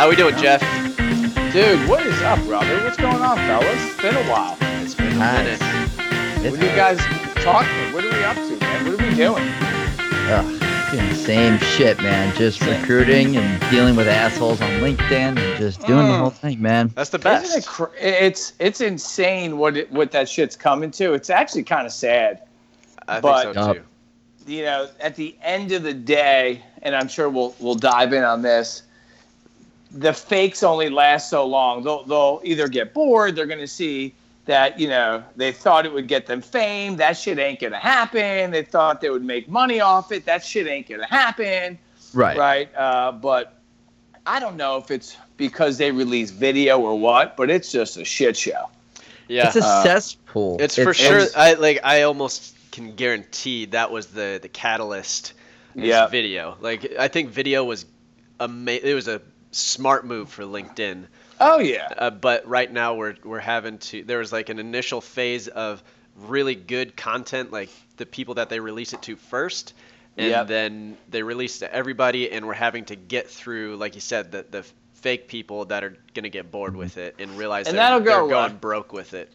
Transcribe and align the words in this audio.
How 0.00 0.08
we 0.08 0.16
doing, 0.16 0.34
Jeff? 0.38 0.62
Dude, 1.52 1.86
what 1.86 2.06
is 2.06 2.22
up, 2.22 2.38
brother? 2.46 2.82
What's 2.84 2.96
going 2.96 3.16
on, 3.20 3.36
fellas? 3.36 3.66
It's 3.68 4.00
been 4.00 4.14
a 4.16 4.30
while. 4.30 4.56
It's 4.82 4.94
been 4.94 5.08
a 5.08 5.16
Nice. 5.16 5.60
minute. 5.60 6.42
It's 6.46 6.56
what 6.56 6.64
are 6.64 6.70
you 6.70 6.74
guys 6.74 6.98
talking? 7.44 7.92
What 7.92 8.04
are 8.06 8.08
we 8.10 8.24
up 8.24 8.34
to, 8.34 8.56
man? 8.60 8.86
What 8.90 8.98
are 8.98 9.06
we 9.10 9.14
doing? 9.14 9.48
ugh, 10.32 10.90
doing 10.90 11.06
the 11.10 11.14
same 11.14 11.58
shit, 11.58 12.00
man. 12.00 12.34
Just 12.34 12.62
recruiting 12.62 13.36
and 13.36 13.70
dealing 13.70 13.94
with 13.94 14.08
assholes 14.08 14.62
on 14.62 14.70
LinkedIn 14.80 15.36
and 15.38 15.58
just 15.58 15.84
doing 15.86 16.06
the 16.06 16.14
Mm. 16.14 16.18
whole 16.20 16.30
thing, 16.30 16.62
man. 16.62 16.90
That's 16.94 17.10
the 17.10 17.18
Isn't 17.18 17.30
it 17.44 17.54
best. 17.56 17.66
cr- 17.68 17.94
it's 18.00 18.54
it's 18.58 18.80
insane 18.80 19.58
what 19.58 19.76
it, 19.76 19.92
what 19.92 20.12
that 20.12 20.30
shit's 20.30 20.56
coming 20.56 20.90
to. 20.92 21.12
It's 21.12 21.28
actually 21.28 21.64
kind 21.64 21.86
of 21.86 21.92
sad. 21.92 22.38
I 23.06 23.20
but- 23.20 23.42
think 23.42 23.54
so 23.54 23.72
too. 23.74 23.80
you 24.46 24.62
know, 24.62 24.88
at 25.00 25.14
the 25.16 25.36
end 25.44 25.72
of 25.72 25.82
the 25.82 25.92
day, 25.92 26.62
and 26.80 26.96
I'm 26.96 27.06
sure 27.08 27.28
we'll 27.28 27.54
we'll 27.58 27.74
dive 27.74 28.14
in 28.14 28.24
on 28.24 28.40
this. 28.40 28.84
The 29.92 30.12
fakes 30.12 30.62
only 30.62 30.88
last 30.88 31.30
so 31.30 31.44
long. 31.46 31.82
They'll 31.82 32.04
they'll 32.04 32.40
either 32.44 32.68
get 32.68 32.94
bored. 32.94 33.34
They're 33.36 33.46
going 33.46 33.58
to 33.60 33.66
see 33.66 34.14
that 34.46 34.78
you 34.78 34.88
know 34.88 35.22
they 35.36 35.52
thought 35.52 35.84
it 35.86 35.92
would 35.92 36.06
get 36.06 36.26
them 36.26 36.40
fame. 36.40 36.96
That 36.96 37.16
shit 37.16 37.38
ain't 37.38 37.60
going 37.60 37.72
to 37.72 37.78
happen. 37.78 38.50
They 38.52 38.62
thought 38.62 39.00
they 39.00 39.10
would 39.10 39.24
make 39.24 39.48
money 39.48 39.80
off 39.80 40.12
it. 40.12 40.24
That 40.26 40.44
shit 40.44 40.66
ain't 40.68 40.88
going 40.88 41.00
to 41.00 41.06
happen. 41.06 41.78
Right. 42.14 42.36
Right. 42.38 42.74
Uh, 42.76 43.12
but 43.12 43.58
I 44.26 44.38
don't 44.40 44.56
know 44.56 44.76
if 44.76 44.90
it's 44.90 45.16
because 45.36 45.78
they 45.78 45.90
release 45.90 46.30
video 46.30 46.78
or 46.80 46.98
what. 46.98 47.36
But 47.36 47.50
it's 47.50 47.72
just 47.72 47.96
a 47.96 48.04
shit 48.04 48.36
show. 48.36 48.68
Yeah, 49.28 49.46
It's 49.46 49.56
a 49.56 49.64
Uh, 49.64 49.82
cesspool. 49.84 50.56
it's 50.60 50.74
for 50.74 50.90
It's- 50.90 50.96
sure. 50.96 51.16
it's- 51.18 51.36
I 51.36 51.52
like. 51.54 51.80
I 51.84 52.02
almost 52.02 52.54
can 52.72 52.94
guarantee 52.94 53.64
that 53.66 53.90
was 53.90 54.06
the 54.06 54.38
the 54.40 54.48
catalyst. 54.48 55.32
Yeah. 55.74 56.06
video. 56.08 56.56
Like 56.60 56.92
I 56.98 57.06
think 57.08 57.30
video 57.30 57.64
was 57.64 57.86
ama- 58.40 58.70
It 58.72 58.94
was 58.94 59.06
a 59.08 59.20
smart 59.50 60.04
move 60.06 60.28
for 60.30 60.44
LinkedIn. 60.44 61.06
Oh 61.40 61.58
yeah. 61.58 61.88
Uh, 61.96 62.10
but 62.10 62.46
right 62.46 62.70
now 62.70 62.94
we're 62.94 63.14
we're 63.24 63.38
having 63.40 63.78
to. 63.78 64.02
There 64.04 64.18
was 64.18 64.32
like 64.32 64.48
an 64.48 64.58
initial 64.58 65.00
phase 65.00 65.48
of 65.48 65.82
really 66.16 66.54
good 66.54 66.96
content, 66.96 67.50
like 67.50 67.70
the 67.96 68.06
people 68.06 68.34
that 68.34 68.48
they 68.50 68.60
release 68.60 68.92
it 68.92 69.02
to 69.02 69.16
first, 69.16 69.74
and 70.18 70.28
Yep. 70.30 70.46
then 70.48 70.96
they 71.08 71.22
release 71.22 71.60
to 71.60 71.72
everybody, 71.72 72.30
and 72.30 72.46
we're 72.46 72.52
having 72.52 72.84
to 72.86 72.96
get 72.96 73.28
through, 73.30 73.76
like 73.76 73.94
you 73.94 74.00
said, 74.00 74.30
the 74.32 74.44
the 74.50 74.64
fake 74.94 75.28
people 75.28 75.64
that 75.66 75.82
are 75.82 75.96
gonna 76.14 76.28
get 76.28 76.50
bored 76.50 76.76
with 76.76 76.98
it 76.98 77.14
and 77.18 77.30
realize 77.38 77.66
And 77.68 77.78
they're, 77.78 77.84
that'll 77.84 78.00
go 78.00 78.04
they're 78.04 78.20
away. 78.20 78.30
going 78.32 78.56
broke 78.58 78.92
with 78.92 79.14
it. 79.14 79.34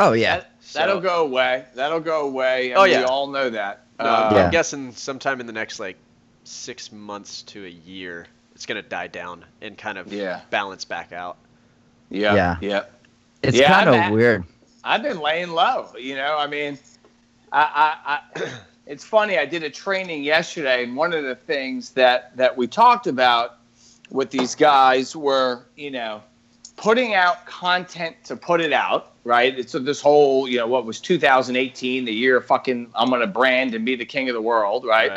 oh 0.00 0.12
yeah. 0.14 0.38
That, 0.38 0.50
that'll 0.74 0.96
So- 0.96 1.00
go 1.00 1.22
away. 1.24 1.64
That'll 1.76 2.00
go 2.00 2.22
away. 2.26 2.70
And 2.72 2.78
Oh, 2.80 2.84
yeah. 2.84 2.98
We 3.00 3.04
all 3.04 3.28
know 3.28 3.50
that. 3.50 3.84
No, 4.00 4.04
Uh, 4.04 4.30
Yeah. 4.34 4.44
I'm 4.46 4.50
guessing 4.50 4.90
sometime 4.92 5.38
in 5.40 5.46
the 5.46 5.52
next 5.52 5.78
like 5.78 5.96
six 6.42 6.90
months 6.90 7.42
to 7.42 7.64
a 7.64 7.68
year, 7.68 8.26
it's 8.56 8.64
gonna 8.64 8.80
die 8.80 9.06
down 9.06 9.44
and 9.60 9.76
kind 9.76 9.98
of 9.98 10.10
Yeah. 10.10 10.40
balance 10.48 10.86
back 10.86 11.12
out. 11.12 11.36
Yeah. 12.08 12.34
Yeah. 12.34 12.56
Yeah. 12.62 12.84
It's 13.42 13.54
Yeah, 13.58 13.84
kind 13.84 13.90
of 14.06 14.12
weird. 14.12 14.44
I've 14.82 15.02
been 15.02 15.20
laying 15.20 15.50
low. 15.50 15.88
You 15.98 16.14
know, 16.16 16.38
I 16.38 16.46
mean, 16.46 16.78
I, 17.52 17.90
I, 18.06 18.18
I 18.44 18.50
it's 18.86 19.04
funny. 19.04 19.36
I 19.38 19.44
did 19.44 19.62
a 19.62 19.68
training 19.68 20.24
yesterday, 20.24 20.84
and 20.84 20.96
one 20.96 21.12
of 21.12 21.22
the 21.24 21.34
things 21.34 21.90
that 21.90 22.34
that 22.38 22.56
we 22.56 22.66
talked 22.66 23.06
about 23.06 23.58
with 24.10 24.30
these 24.30 24.54
guys 24.54 25.14
were, 25.14 25.66
you 25.76 25.90
know, 25.90 26.22
putting 26.76 27.12
out 27.12 27.44
content 27.44 28.16
to 28.24 28.36
put 28.36 28.62
it 28.62 28.72
out. 28.72 29.12
Right. 29.22 29.58
It's 29.58 29.72
this 29.72 30.00
whole, 30.00 30.48
you 30.48 30.56
know, 30.56 30.66
what 30.66 30.86
was 30.86 30.98
2018, 30.98 32.06
the 32.06 32.12
year 32.12 32.38
of 32.38 32.46
fucking 32.46 32.90
I'm 32.94 33.10
gonna 33.10 33.26
brand 33.26 33.74
and 33.74 33.84
be 33.84 33.96
the 33.96 34.06
king 34.06 34.30
of 34.30 34.34
the 34.34 34.40
world. 34.40 34.86
Right. 34.86 35.12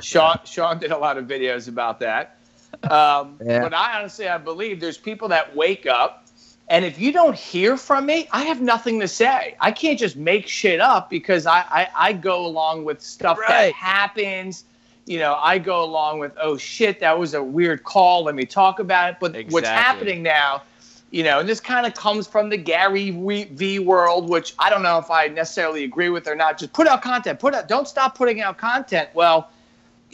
Sean 0.00 0.38
Sean 0.44 0.78
did 0.78 0.92
a 0.92 0.96
lot 0.98 1.18
of 1.18 1.24
videos 1.26 1.66
about 1.66 1.98
that. 1.98 2.38
Um, 2.84 3.38
Yeah. 3.44 3.60
But 3.60 3.74
I 3.74 3.98
honestly, 3.98 4.28
I 4.28 4.38
believe 4.38 4.80
there's 4.80 4.98
people 4.98 5.28
that 5.28 5.54
wake 5.54 5.86
up, 5.86 6.26
and 6.68 6.84
if 6.84 6.98
you 6.98 7.12
don't 7.12 7.36
hear 7.36 7.76
from 7.76 8.06
me, 8.06 8.26
I 8.32 8.44
have 8.44 8.60
nothing 8.60 9.00
to 9.00 9.08
say. 9.08 9.54
I 9.60 9.70
can't 9.70 9.98
just 9.98 10.16
make 10.16 10.46
shit 10.48 10.80
up 10.80 11.10
because 11.10 11.46
I 11.46 11.60
I, 11.70 11.88
I 11.94 12.12
go 12.12 12.46
along 12.46 12.84
with 12.84 13.00
stuff 13.02 13.38
that 13.48 13.72
happens. 13.74 14.64
You 15.06 15.18
know, 15.18 15.34
I 15.34 15.58
go 15.58 15.84
along 15.84 16.20
with 16.20 16.32
oh 16.40 16.56
shit, 16.56 17.00
that 17.00 17.18
was 17.18 17.34
a 17.34 17.42
weird 17.42 17.84
call. 17.84 18.24
Let 18.24 18.34
me 18.34 18.46
talk 18.46 18.78
about 18.78 19.10
it. 19.10 19.16
But 19.20 19.36
what's 19.50 19.68
happening 19.68 20.22
now? 20.22 20.62
You 21.10 21.22
know, 21.22 21.38
and 21.38 21.48
this 21.48 21.60
kind 21.60 21.86
of 21.86 21.94
comes 21.94 22.26
from 22.26 22.48
the 22.48 22.56
Gary 22.56 23.10
V 23.10 23.44
V 23.44 23.78
world, 23.78 24.28
which 24.30 24.54
I 24.58 24.70
don't 24.70 24.82
know 24.82 24.98
if 24.98 25.10
I 25.10 25.28
necessarily 25.28 25.84
agree 25.84 26.08
with 26.08 26.26
or 26.26 26.34
not. 26.34 26.58
Just 26.58 26.72
put 26.72 26.86
out 26.86 27.02
content. 27.02 27.38
Put 27.38 27.54
out. 27.54 27.68
Don't 27.68 27.86
stop 27.86 28.16
putting 28.16 28.40
out 28.40 28.56
content. 28.56 29.10
Well, 29.14 29.50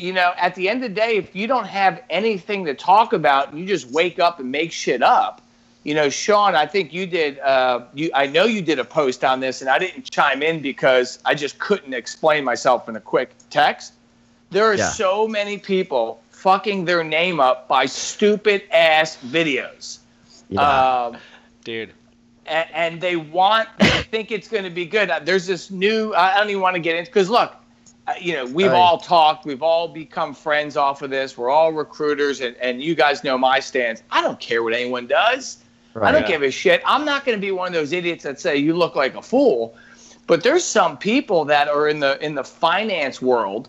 you 0.00 0.12
know, 0.12 0.32
at 0.36 0.54
the 0.54 0.68
end 0.68 0.82
of 0.84 0.90
the 0.90 0.94
day, 1.00 1.16
if 1.16 1.34
you 1.36 1.46
don't 1.46 1.66
have 1.66 2.02
anything 2.10 2.64
to 2.64 2.74
talk 2.74 3.12
about, 3.12 3.54
you 3.54 3.66
just 3.66 3.90
wake 3.90 4.18
up 4.18 4.40
and 4.40 4.50
make 4.50 4.72
shit 4.72 5.02
up. 5.02 5.42
You 5.84 5.94
know, 5.94 6.10
Sean, 6.10 6.54
I 6.54 6.66
think 6.66 6.92
you 6.92 7.06
did. 7.06 7.38
Uh, 7.38 7.82
you, 7.94 8.10
I 8.14 8.26
know 8.26 8.44
you 8.44 8.60
did 8.62 8.78
a 8.78 8.84
post 8.84 9.24
on 9.24 9.40
this, 9.40 9.60
and 9.62 9.70
I 9.70 9.78
didn't 9.78 10.10
chime 10.10 10.42
in 10.42 10.60
because 10.60 11.18
I 11.24 11.34
just 11.34 11.58
couldn't 11.58 11.94
explain 11.94 12.44
myself 12.44 12.88
in 12.88 12.96
a 12.96 13.00
quick 13.00 13.30
text. 13.48 13.94
There 14.50 14.64
are 14.64 14.74
Yeah. 14.74 14.88
so 14.90 15.26
many 15.26 15.56
people 15.58 16.20
fucking 16.30 16.84
their 16.84 17.02
name 17.04 17.40
up 17.40 17.66
by 17.68 17.86
stupid 17.86 18.62
ass 18.72 19.16
videos. 19.26 19.98
Yeah. 20.48 20.60
Um, 21.06 21.16
Dude. 21.64 21.92
and, 22.46 22.68
and 22.74 23.00
they 23.00 23.16
want 23.16 23.68
they 23.78 23.88
think 24.02 24.32
it's 24.32 24.48
going 24.48 24.64
to 24.64 24.70
be 24.70 24.84
good. 24.84 25.08
Uh, 25.10 25.20
There's 25.22 25.46
this 25.46 25.70
new 25.70 26.12
I 26.14 26.36
don't 26.38 26.50
even 26.50 26.60
want 26.62 26.74
to 26.74 26.80
get 26.80 26.96
into 26.96 27.10
because 27.10 27.30
look, 27.30 27.52
uh, 27.52 27.56
you 28.20 28.32
know 28.34 28.44
we've 28.46 28.70
Right. 28.70 28.76
all 28.76 28.98
talked, 28.98 29.44
we've 29.46 29.62
all 29.62 29.88
become 29.88 30.34
friends 30.34 30.76
off 30.76 31.02
of 31.02 31.10
this. 31.10 31.36
We're 31.38 31.50
all 31.50 31.72
recruiters, 31.72 32.40
and, 32.40 32.56
and 32.56 32.82
you 32.82 32.94
guys 32.94 33.22
know 33.24 33.38
my 33.38 33.60
stance. 33.60 34.02
I 34.10 34.20
don't 34.22 34.38
care 34.40 34.62
what 34.62 34.72
anyone 34.74 35.06
does. 35.06 35.58
I 36.00 36.12
don't 36.12 36.26
give 36.26 36.42
a 36.42 36.50
shit. 36.52 36.80
I'm 36.86 37.04
not 37.04 37.24
going 37.24 37.36
to 37.36 37.40
be 37.40 37.50
one 37.50 37.66
of 37.68 37.74
those 37.74 37.92
idiots 37.92 38.22
that 38.22 38.38
say 38.40 38.56
you 38.56 38.74
look 38.76 38.94
like 38.94 39.16
a 39.16 39.22
fool. 39.22 39.74
But 40.28 40.44
there's 40.44 40.62
some 40.64 40.96
people 40.96 41.44
that 41.46 41.66
are 41.68 41.88
in 41.88 41.98
the 41.98 42.24
in 42.24 42.34
the 42.36 42.44
finance 42.44 43.20
world, 43.20 43.68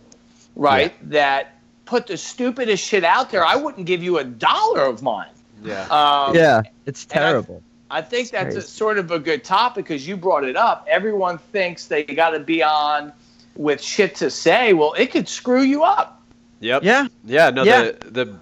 right? 0.56 0.94
That 1.10 1.56
put 1.86 2.08
the 2.08 2.18
stupidest 2.18 2.84
shit 2.88 3.04
out 3.04 3.32
there. 3.32 3.44
I 3.46 3.56
wouldn't 3.56 3.86
give 3.88 4.04
you 4.04 4.20
a 4.20 4.24
dollar 4.24 4.82
of 4.86 5.02
mine. 5.02 5.32
Yeah. 5.64 5.82
Um, 5.90 6.36
yeah. 6.36 6.62
It's 6.86 7.06
and 7.12 7.24
I- 7.24 7.28
terrible. 7.32 7.64
I 7.90 8.02
think 8.02 8.22
It's 8.22 8.32
that's 8.32 8.56
a, 8.56 8.62
sort 8.62 8.98
of 9.00 9.12
a 9.12 9.20
good 9.20 9.44
topic 9.44 9.84
because 9.86 10.08
you 10.08 10.16
brought 10.16 10.46
it 10.46 10.56
up. 10.56 10.86
Everyone 10.90 11.38
thinks 11.38 11.88
they 11.88 12.04
got 12.06 12.30
to 12.30 12.40
be 12.40 12.64
on 12.64 13.12
with 13.56 13.82
shit 13.82 14.16
to 14.16 14.30
say. 14.30 14.74
Well, 14.74 14.94
it 14.94 15.12
could 15.12 15.28
screw 15.28 15.62
you 15.62 15.84
up. 15.84 16.22
Yep. 16.60 16.84
yeah. 16.84 17.08
Yeah, 17.26 17.50
no, 17.50 17.64
Yeah. 17.64 17.92
the 18.10 18.40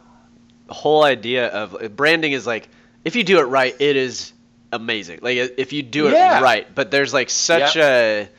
the 0.67 0.73
whole 0.73 1.03
idea 1.03 1.47
of 1.47 1.75
uh, 1.75 1.87
branding 1.87 2.33
is 2.33 2.45
like 2.45 2.69
if 3.05 3.15
you 3.15 3.23
do 3.23 3.39
it 3.39 3.43
right, 3.43 3.75
it 3.79 3.95
is 3.95 4.33
amazing. 4.71 5.19
Like 5.21 5.37
if 5.57 5.73
you 5.73 5.81
do 5.83 6.07
it 6.07 6.13
Yeah. 6.13 6.41
right, 6.41 6.67
but 6.75 6.91
there's 6.91 7.13
like 7.13 7.29
such 7.29 7.75
a 7.77 8.29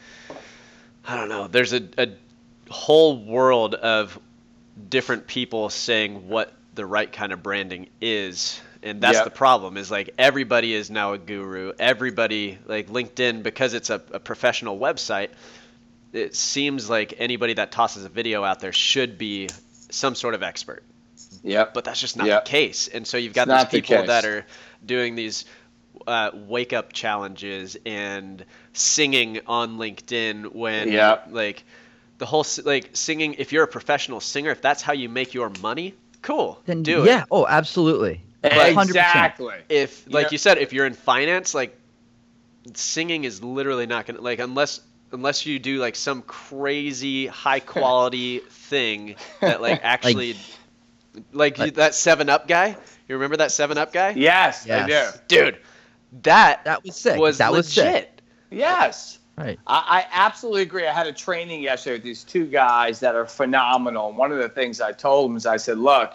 I 1.06 1.16
don't 1.16 1.28
know, 1.28 1.48
there's 1.48 1.72
a, 1.72 1.82
a 1.98 2.08
whole 2.70 3.24
world 3.24 3.74
of 3.74 4.18
different 4.88 5.26
people 5.26 5.70
saying 5.70 6.28
what 6.28 6.52
the 6.74 6.86
right 6.86 7.10
kind 7.10 7.32
of 7.32 7.42
branding 7.42 7.88
is. 8.00 8.60
And 8.82 9.00
that's 9.00 9.16
Yep. 9.16 9.24
the 9.24 9.30
problem 9.30 9.76
is 9.76 9.90
like 9.90 10.10
everybody 10.18 10.72
is 10.74 10.90
now 10.90 11.12
a 11.14 11.18
guru. 11.18 11.72
Everybody 11.78 12.58
like 12.66 12.88
LinkedIn 12.88 13.42
because 13.42 13.74
it's 13.74 13.90
a, 13.90 14.00
a 14.12 14.20
professional 14.20 14.78
website, 14.78 15.30
it 16.12 16.34
seems 16.34 16.90
like 16.90 17.14
anybody 17.18 17.54
that 17.54 17.70
tosses 17.72 18.04
a 18.04 18.08
video 18.08 18.42
out 18.44 18.60
there 18.60 18.72
should 18.72 19.16
be 19.18 19.48
some 19.90 20.14
sort 20.14 20.34
of 20.34 20.42
expert 20.42 20.82
Yep. 21.42 21.74
but 21.74 21.84
that's 21.84 22.00
just 22.00 22.16
not 22.16 22.26
Yep. 22.26 22.44
the 22.44 22.50
case. 22.50 22.88
And 22.88 23.06
so 23.06 23.16
you've 23.16 23.32
got 23.34 23.48
It's 23.48 23.70
these 23.72 23.80
people 23.82 23.96
case. 23.98 24.06
that 24.08 24.24
are 24.24 24.44
doing 24.84 25.14
these 25.14 25.44
uh, 26.06 26.30
wake 26.34 26.72
up 26.72 26.92
challenges 26.92 27.76
and 27.84 28.44
singing 28.72 29.40
on 29.46 29.76
LinkedIn 29.78 30.52
when 30.54 30.88
Yep. 30.90 31.28
like 31.30 31.62
the 32.18 32.26
whole 32.26 32.44
like 32.64 32.90
singing. 32.94 33.34
If 33.38 33.52
you're 33.52 33.64
a 33.64 33.68
professional 33.68 34.20
singer, 34.20 34.50
if 34.50 34.60
that's 34.62 34.82
how 34.82 34.92
you 34.92 35.08
make 35.08 35.34
your 35.34 35.50
money, 35.62 35.94
cool, 36.22 36.60
Then 36.66 36.82
do 36.82 36.92
yeah. 36.92 36.98
it. 37.02 37.06
Yeah. 37.06 37.24
Oh, 37.30 37.46
absolutely. 37.46 38.22
100%. 38.42 38.82
exactly. 38.88 39.54
If 39.68 40.06
like 40.08 40.26
know- 40.26 40.28
you 40.32 40.38
said, 40.38 40.58
if 40.58 40.72
you're 40.72 40.86
in 40.86 40.94
finance, 40.94 41.54
like 41.54 41.76
singing 42.74 43.24
is 43.24 43.42
literally 43.42 43.86
not 43.86 44.06
gonna 44.06 44.20
like 44.20 44.38
unless 44.38 44.80
unless 45.12 45.44
you 45.46 45.58
do 45.58 45.78
like 45.78 45.96
some 45.96 46.22
crazy 46.22 47.26
high 47.44 47.60
quality 47.60 48.38
thing 48.48 49.16
that 49.40 49.60
like 49.60 49.80
actually 49.82 50.36
like, 51.32 51.58
you- 51.58 51.64
like- 51.64 51.74
that 51.74 51.94
Seven 51.94 52.28
Up 52.28 52.46
guy. 52.48 52.76
You 53.08 53.16
remember 53.16 53.36
that 53.38 53.50
Seven 53.50 53.76
Up 53.78 53.92
guy? 53.92 54.10
Yes, 54.10 54.68
I 54.68 54.86
do. 54.86 55.06
dude 55.28 55.58
that 56.22 56.64
That 56.64 56.82
was 56.84 56.96
sick. 56.96 57.18
was 57.18 57.38
that 57.38 57.52
legit 57.52 57.66
was 57.66 57.72
shit 57.72 58.22
Yes. 58.50 59.18
Right. 59.38 59.58
I, 59.66 60.02
I 60.02 60.06
absolutely 60.12 60.62
agree. 60.62 60.86
I 60.86 60.92
had 60.92 61.06
a 61.06 61.12
training 61.12 61.62
yesterday 61.62 61.94
with 61.96 62.02
these 62.02 62.24
two 62.24 62.46
guys 62.46 63.00
that 63.00 63.14
are 63.14 63.24
phenomenal. 63.26 64.08
And 64.08 64.18
one 64.18 64.32
of 64.32 64.38
the 64.38 64.48
things 64.50 64.80
I 64.80 64.92
told 64.92 65.30
them 65.30 65.36
is 65.36 65.46
I 65.46 65.56
said, 65.56 65.78
look, 65.78 66.12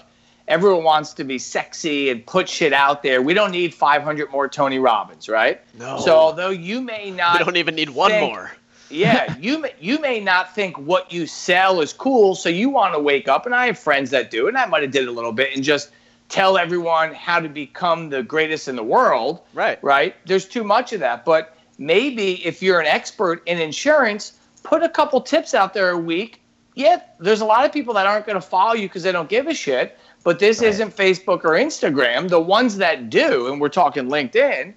everyone 0.47 0.83
wants 0.83 1.13
to 1.13 1.23
be 1.23 1.39
sexy 1.39 2.09
and 2.09 2.23
put 2.25 2.47
shit 2.47 2.71
out 2.73 3.01
there. 3.03 3.21
We 3.21 3.33
don't 3.33 3.51
need 3.51 3.73
500 3.73 4.29
more 4.31 4.47
Tony 4.47 4.77
Robbins, 4.79 5.27
right? 5.27 5.61
no 5.79 5.97
So 6.01 6.15
although 6.15 6.49
you 6.51 6.81
may 6.81 7.09
not 7.09 7.39
we 7.39 7.45
don't 7.45 7.57
even 7.57 7.73
need 7.75 7.89
one 7.89 8.11
more 8.19 8.51
yeah, 8.89 9.35
you 9.39 9.59
may, 9.59 9.73
you 9.79 9.99
may 9.99 10.19
not 10.19 10.53
think 10.55 10.77
what 10.77 11.11
you 11.11 11.25
sell 11.27 11.81
is 11.81 11.93
cool, 11.93 12.35
so 12.35 12.49
you 12.49 12.69
want 12.69 12.93
to 12.93 12.99
wake 12.99 13.27
up. 13.27 13.45
And 13.45 13.55
I 13.55 13.65
have 13.67 13.79
friends 13.79 14.11
that 14.11 14.31
do, 14.31 14.47
and 14.47 14.57
I 14.57 14.65
might 14.65 14.81
have 14.83 14.91
did 14.91 15.03
it 15.03 15.07
a 15.07 15.11
little 15.11 15.31
bit 15.31 15.55
and 15.55 15.63
just 15.63 15.91
tell 16.29 16.57
everyone 16.57 17.13
how 17.13 17.39
to 17.39 17.49
become 17.49 18.09
the 18.09 18.23
greatest 18.23 18.67
in 18.67 18.75
the 18.75 18.83
world. 18.83 19.41
Right. 19.53 19.77
Right. 19.83 20.15
There's 20.25 20.45
too 20.45 20.63
much 20.63 20.93
of 20.93 20.99
that. 21.01 21.25
But 21.25 21.57
maybe 21.77 22.45
if 22.45 22.61
you're 22.63 22.79
an 22.79 22.87
expert 22.87 23.43
in 23.45 23.59
insurance, 23.59 24.33
put 24.63 24.81
a 24.83 24.89
couple 24.89 25.21
tips 25.21 25.53
out 25.53 25.73
there 25.73 25.89
a 25.91 25.97
week. 25.97 26.41
Yeah, 26.73 27.01
there's 27.19 27.41
a 27.41 27.45
lot 27.45 27.63
of 27.65 27.71
people 27.71 27.93
that 27.93 28.05
aren't 28.05 28.25
going 28.25 28.35
to 28.41 28.47
follow 28.47 28.73
you 28.73 28.87
because 28.87 29.03
they 29.03 29.11
don't 29.11 29.29
give 29.29 29.47
a 29.47 29.53
shit. 29.53 29.97
But 30.23 30.39
this 30.39 30.59
Right. 30.59 30.69
isn't 30.69 30.95
Facebook 30.95 31.45
or 31.45 31.51
Instagram. 31.51 32.29
The 32.29 32.39
ones 32.39 32.77
that 32.77 33.09
do, 33.11 33.47
and 33.47 33.61
we're 33.61 33.69
talking 33.69 34.05
LinkedIn, 34.05 34.73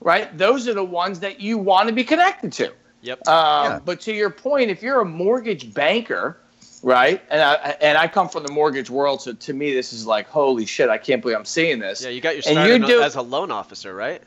right? 0.00 0.36
Those 0.38 0.68
are 0.68 0.74
the 0.74 0.84
ones 0.84 1.20
that 1.20 1.40
you 1.40 1.58
want 1.58 1.88
to 1.88 1.94
be 1.94 2.04
connected 2.04 2.52
to. 2.52 2.72
Yep. 3.02 3.28
Um, 3.28 3.34
Yeah. 3.34 3.78
But 3.84 4.00
to 4.02 4.12
your 4.14 4.30
point, 4.30 4.70
if 4.70 4.82
you're 4.82 5.00
a 5.00 5.04
mortgage 5.04 5.74
banker, 5.74 6.38
right, 6.82 7.22
and 7.30 7.42
I 7.42 7.76
and 7.80 7.98
I 7.98 8.08
come 8.08 8.28
from 8.28 8.44
the 8.44 8.52
mortgage 8.52 8.90
world, 8.90 9.20
so 9.22 9.32
to 9.32 9.52
me 9.52 9.72
this 9.74 9.92
is 9.92 10.06
like 10.06 10.28
holy 10.28 10.64
shit, 10.66 10.88
I 10.88 10.98
can't 10.98 11.20
believe 11.20 11.36
I'm 11.36 11.44
seeing 11.44 11.78
this. 11.78 12.02
yeah, 12.02 12.10
you 12.10 12.20
got 12.20 12.34
your 12.36 12.42
and 12.46 12.68
you 12.68 12.86
do- 12.86 13.02
as 13.02 13.16
a 13.16 13.22
loan 13.22 13.50
officer, 13.50 13.94
right? 13.94 14.22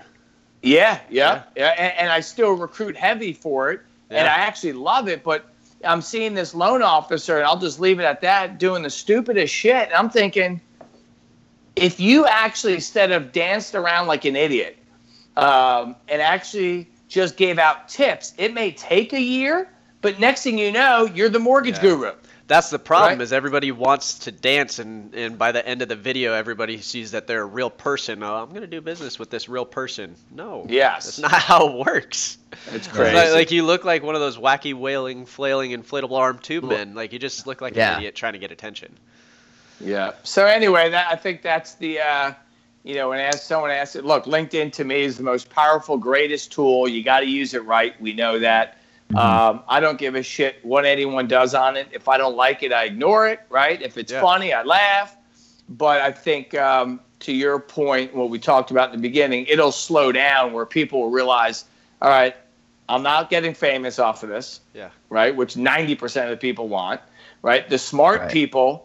Yeah, 0.62 1.00
yeah, 1.10 1.44
yeah, 1.56 1.68
and, 1.78 1.94
and 2.00 2.10
I 2.12 2.22
still 2.22 2.54
recruit 2.54 2.98
heavy 2.98 3.34
for 3.34 3.72
it, 3.72 3.82
and 4.10 4.28
I 4.28 4.32
actually 4.38 4.74
love 4.74 5.08
it. 5.08 5.24
But 5.24 5.46
I'm 5.84 6.02
seeing 6.02 6.34
this 6.34 6.56
loan 6.56 6.82
officer, 6.82 7.38
and 7.38 7.46
I'll 7.46 7.60
just 7.60 7.80
leave 7.80 8.00
it 8.00 8.04
at 8.04 8.20
that, 8.22 8.58
doing 8.58 8.82
the 8.82 8.90
stupidest 8.90 9.54
shit. 9.54 9.86
And 9.90 9.94
I'm 9.94 10.10
thinking, 10.10 10.60
if 11.76 12.00
you 12.00 12.26
actually 12.26 12.74
instead 12.74 13.12
of 13.12 13.32
danced 13.32 13.76
around 13.76 14.08
like 14.08 14.26
an 14.26 14.36
idiot, 14.36 14.78
um, 15.38 15.96
and 16.08 16.20
actually 16.22 16.90
just 17.08 17.38
gave 17.38 17.60
out 17.60 17.88
tips, 17.90 18.34
it 18.38 18.54
may 18.54 18.72
take 18.72 19.14
a 19.14 19.22
year, 19.22 19.70
but 20.02 20.20
next 20.20 20.44
thing 20.44 20.58
you 20.58 20.72
know, 20.72 21.06
you're 21.14 21.30
the 21.30 21.40
mortgage 21.40 21.76
Yeah. 21.76 21.82
guru. 21.82 22.12
That's 22.48 22.70
the 22.70 22.78
problem 22.78 23.14
Right. 23.18 23.22
is 23.24 23.34
everybody 23.34 23.72
wants 23.72 24.20
to 24.20 24.32
dance 24.32 24.78
and, 24.78 25.16
and 25.16 25.36
by 25.36 25.52
the 25.52 25.68
end 25.68 25.82
of 25.82 25.90
the 25.90 25.96
video 25.96 26.34
everybody 26.34 26.80
sees 26.80 27.10
that 27.12 27.26
they're 27.26 27.42
a 27.42 27.46
real 27.46 27.72
person. 27.72 28.22
Oh, 28.22 28.36
I'm 28.36 28.54
gonna 28.54 28.68
do 28.68 28.82
business 28.82 29.18
with 29.18 29.32
this 29.32 29.50
real 29.50 29.66
person. 29.66 30.16
No. 30.32 30.64
Yes. 30.70 31.06
That's 31.18 31.20
not 31.20 31.32
how 31.42 31.70
it 31.70 31.86
works. 31.88 32.38
It's 32.68 32.76
It's 32.76 32.88
crazy. 32.88 33.16
like, 33.16 33.32
like 33.34 33.52
you 33.52 33.64
look 33.64 33.84
like 33.84 34.04
one 34.04 34.14
of 34.14 34.22
those 34.22 34.38
wacky 34.38 34.76
wailing, 34.76 35.26
flailing, 35.26 35.72
inflatable 35.72 36.20
arm 36.20 36.38
tube 36.38 36.66
men. 36.66 36.94
Like 36.94 37.14
you 37.14 37.20
just 37.20 37.48
look 37.48 37.62
like 37.62 37.76
Yeah. 37.76 37.94
an 37.94 37.98
idiot 38.02 38.14
trying 38.16 38.34
to 38.34 38.40
get 38.40 38.52
attention. 38.52 38.96
Yeah. 39.82 40.12
So 40.22 40.46
anyway, 40.46 40.92
that 40.92 41.08
I 41.12 41.16
think 41.16 41.42
that's 41.42 41.74
the 41.76 42.00
uh, 42.02 42.32
you 42.86 42.94
know, 42.94 43.10
when 43.10 43.20
as 43.20 43.44
someone 43.44 43.72
asked 43.72 43.96
it, 43.96 44.06
look, 44.06 44.26
LinkedIn 44.26 44.72
to 44.74 44.84
me 44.84 45.02
is 45.02 45.18
the 45.18 45.24
most 45.24 45.50
powerful, 45.50 45.98
greatest 45.98 46.52
tool. 46.52 46.88
You 46.88 47.04
got 47.04 47.22
to 47.22 47.26
use 47.26 47.56
it 47.56 47.66
right. 47.66 48.00
We 48.00 48.14
know 48.14 48.38
that. 48.40 48.78
Um, 49.16 49.64
I 49.68 49.80
don't 49.80 49.98
give 49.98 50.14
a 50.16 50.22
shit 50.22 50.58
what 50.64 50.86
anyone 50.86 51.28
does 51.28 51.56
on 51.56 51.78
it. 51.78 51.88
If 51.92 52.08
I 52.08 52.18
don't 52.18 52.36
like 52.36 52.62
it, 52.64 52.72
I 52.72 52.84
ignore 52.84 53.28
it. 53.28 53.40
Right? 53.50 53.82
If 53.82 53.98
it's 53.98 54.12
Yeah. 54.12 54.22
funny, 54.22 54.54
I 54.54 54.62
laugh. 54.64 55.18
But 55.68 56.02
I 56.02 56.12
think 56.12 56.54
um, 56.54 57.00
to 57.22 57.34
your 57.34 57.60
point, 57.60 58.14
what 58.14 58.30
we 58.30 58.38
talked 58.38 58.70
about 58.70 58.90
in 58.94 58.96
the 59.02 59.02
beginning, 59.02 59.48
it'll 59.48 59.72
slow 59.72 60.12
down 60.12 60.54
where 60.54 60.66
people 60.68 61.02
will 61.02 61.10
realize, 61.10 61.66
all 62.04 62.10
right, 62.10 62.36
I'm 62.88 63.02
not 63.02 63.32
getting 63.32 63.56
famous 63.56 63.98
off 63.98 64.22
of 64.22 64.30
this 64.30 64.60
Yeah. 64.76 64.90
right? 65.10 65.36
Which 65.36 65.56
90% 65.56 66.24
of 66.26 66.30
the 66.30 66.38
people 66.38 66.68
want, 66.68 67.02
right? 67.42 67.68
The 67.68 67.80
smart 67.80 68.22
Right. 68.22 68.32
people, 68.32 68.85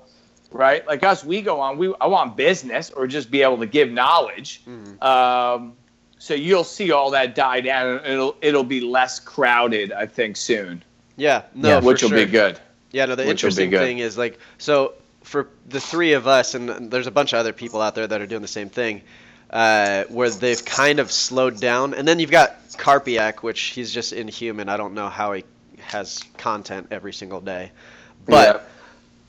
right? 0.53 0.87
Like 0.87 1.03
us, 1.03 1.25
we 1.25 1.43
go 1.43 1.61
on, 1.61 1.79
we 1.79 1.95
I 2.01 2.07
want 2.07 2.37
business 2.37 2.91
or 2.91 3.07
just 3.07 3.31
be 3.31 3.43
able 3.43 3.59
to 3.59 3.67
give 3.67 3.91
knowledge. 3.91 4.63
Mhm. 4.69 5.03
Um, 5.03 5.75
so 6.19 6.35
you'll 6.35 6.65
see 6.65 6.93
all 6.93 7.11
that 7.13 7.35
die 7.35 7.61
down 7.61 7.99
and 7.99 8.07
it'll 8.13 8.37
it'll 8.43 8.65
be 8.65 8.81
less 8.81 9.21
crowded, 9.21 9.93
I 9.93 10.07
think, 10.07 10.37
soon. 10.37 10.83
Yeah. 11.17 11.43
No. 11.55 11.69
Yeah. 11.69 11.81
for 11.81 11.87
which 11.87 12.03
will 12.03 12.11
sure. 12.11 12.19
be 12.19 12.27
good. 12.27 12.59
Yeah, 12.93 13.07
no, 13.07 13.15
the 13.15 13.23
which 13.23 13.31
interesting 13.31 13.71
thing 13.71 13.99
is 14.01 14.19
like 14.19 14.39
so 14.59 14.95
for 15.23 15.49
the 15.69 15.81
three 15.81 16.15
of 16.15 16.27
us, 16.27 16.55
and 16.55 16.91
there's 16.91 17.07
a 17.07 17.11
bunch 17.11 17.33
of 17.33 17.39
other 17.39 17.53
people 17.53 17.81
out 17.81 17.95
there 17.95 18.07
that 18.07 18.21
are 18.21 18.27
doing 18.27 18.43
the 18.43 18.49
same 18.49 18.69
thing, 18.69 19.03
uh, 19.51 20.05
where 20.09 20.31
they've 20.31 20.65
kind 20.65 20.99
of 20.99 21.13
slowed 21.13 21.61
down, 21.61 21.95
and 21.95 22.09
then 22.09 22.19
you've 22.19 22.31
got 22.31 22.57
Carpiak, 22.73 23.37
which 23.43 23.61
he's 23.61 23.93
just 23.93 24.13
inhuman. 24.13 24.69
I 24.69 24.77
don't 24.77 24.95
know 24.95 25.09
how 25.09 25.33
he 25.35 25.45
has 25.79 26.21
content 26.39 26.89
every 26.91 27.13
single 27.13 27.41
day, 27.41 27.71
but 28.27 28.57
Yeah. 28.57 28.63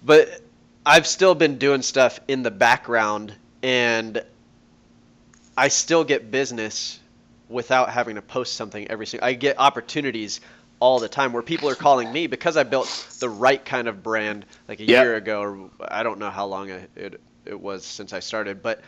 but 0.04 0.42
I've 0.86 1.08
still 1.08 1.36
been 1.36 1.58
doing 1.58 1.82
stuff 1.82 2.20
in 2.28 2.44
the 2.44 2.52
background, 2.52 3.36
and 3.64 4.24
I 5.58 5.68
still 5.68 6.04
get 6.04 6.32
business 6.32 7.00
without 7.50 7.90
having 7.90 8.16
to 8.16 8.22
post 8.22 8.54
something 8.56 8.88
every 8.90 9.06
single. 9.06 9.28
I 9.28 9.34
get 9.34 9.60
opportunities 9.60 10.40
all 10.80 11.00
the 11.00 11.10
time 11.10 11.34
where 11.34 11.44
people 11.44 11.70
are 11.70 11.76
calling 11.76 12.12
me 12.12 12.28
because 12.28 12.58
I 12.58 12.64
built 12.64 12.90
the 13.20 13.30
right 13.30 13.64
kind 13.64 13.88
of 13.88 14.02
brand 14.02 14.46
like 14.68 14.80
a 14.80 14.86
Yep. 14.86 15.00
year 15.00 15.16
ago, 15.16 15.42
or 15.42 15.70
I 15.80 16.04
don't 16.04 16.20
know 16.20 16.30
how 16.30 16.46
long 16.48 16.72
I- 16.72 16.88
it 16.96 17.22
it 17.46 17.60
was 17.60 17.84
since 17.86 18.14
I 18.14 18.20
started, 18.20 18.62
but 18.62 18.82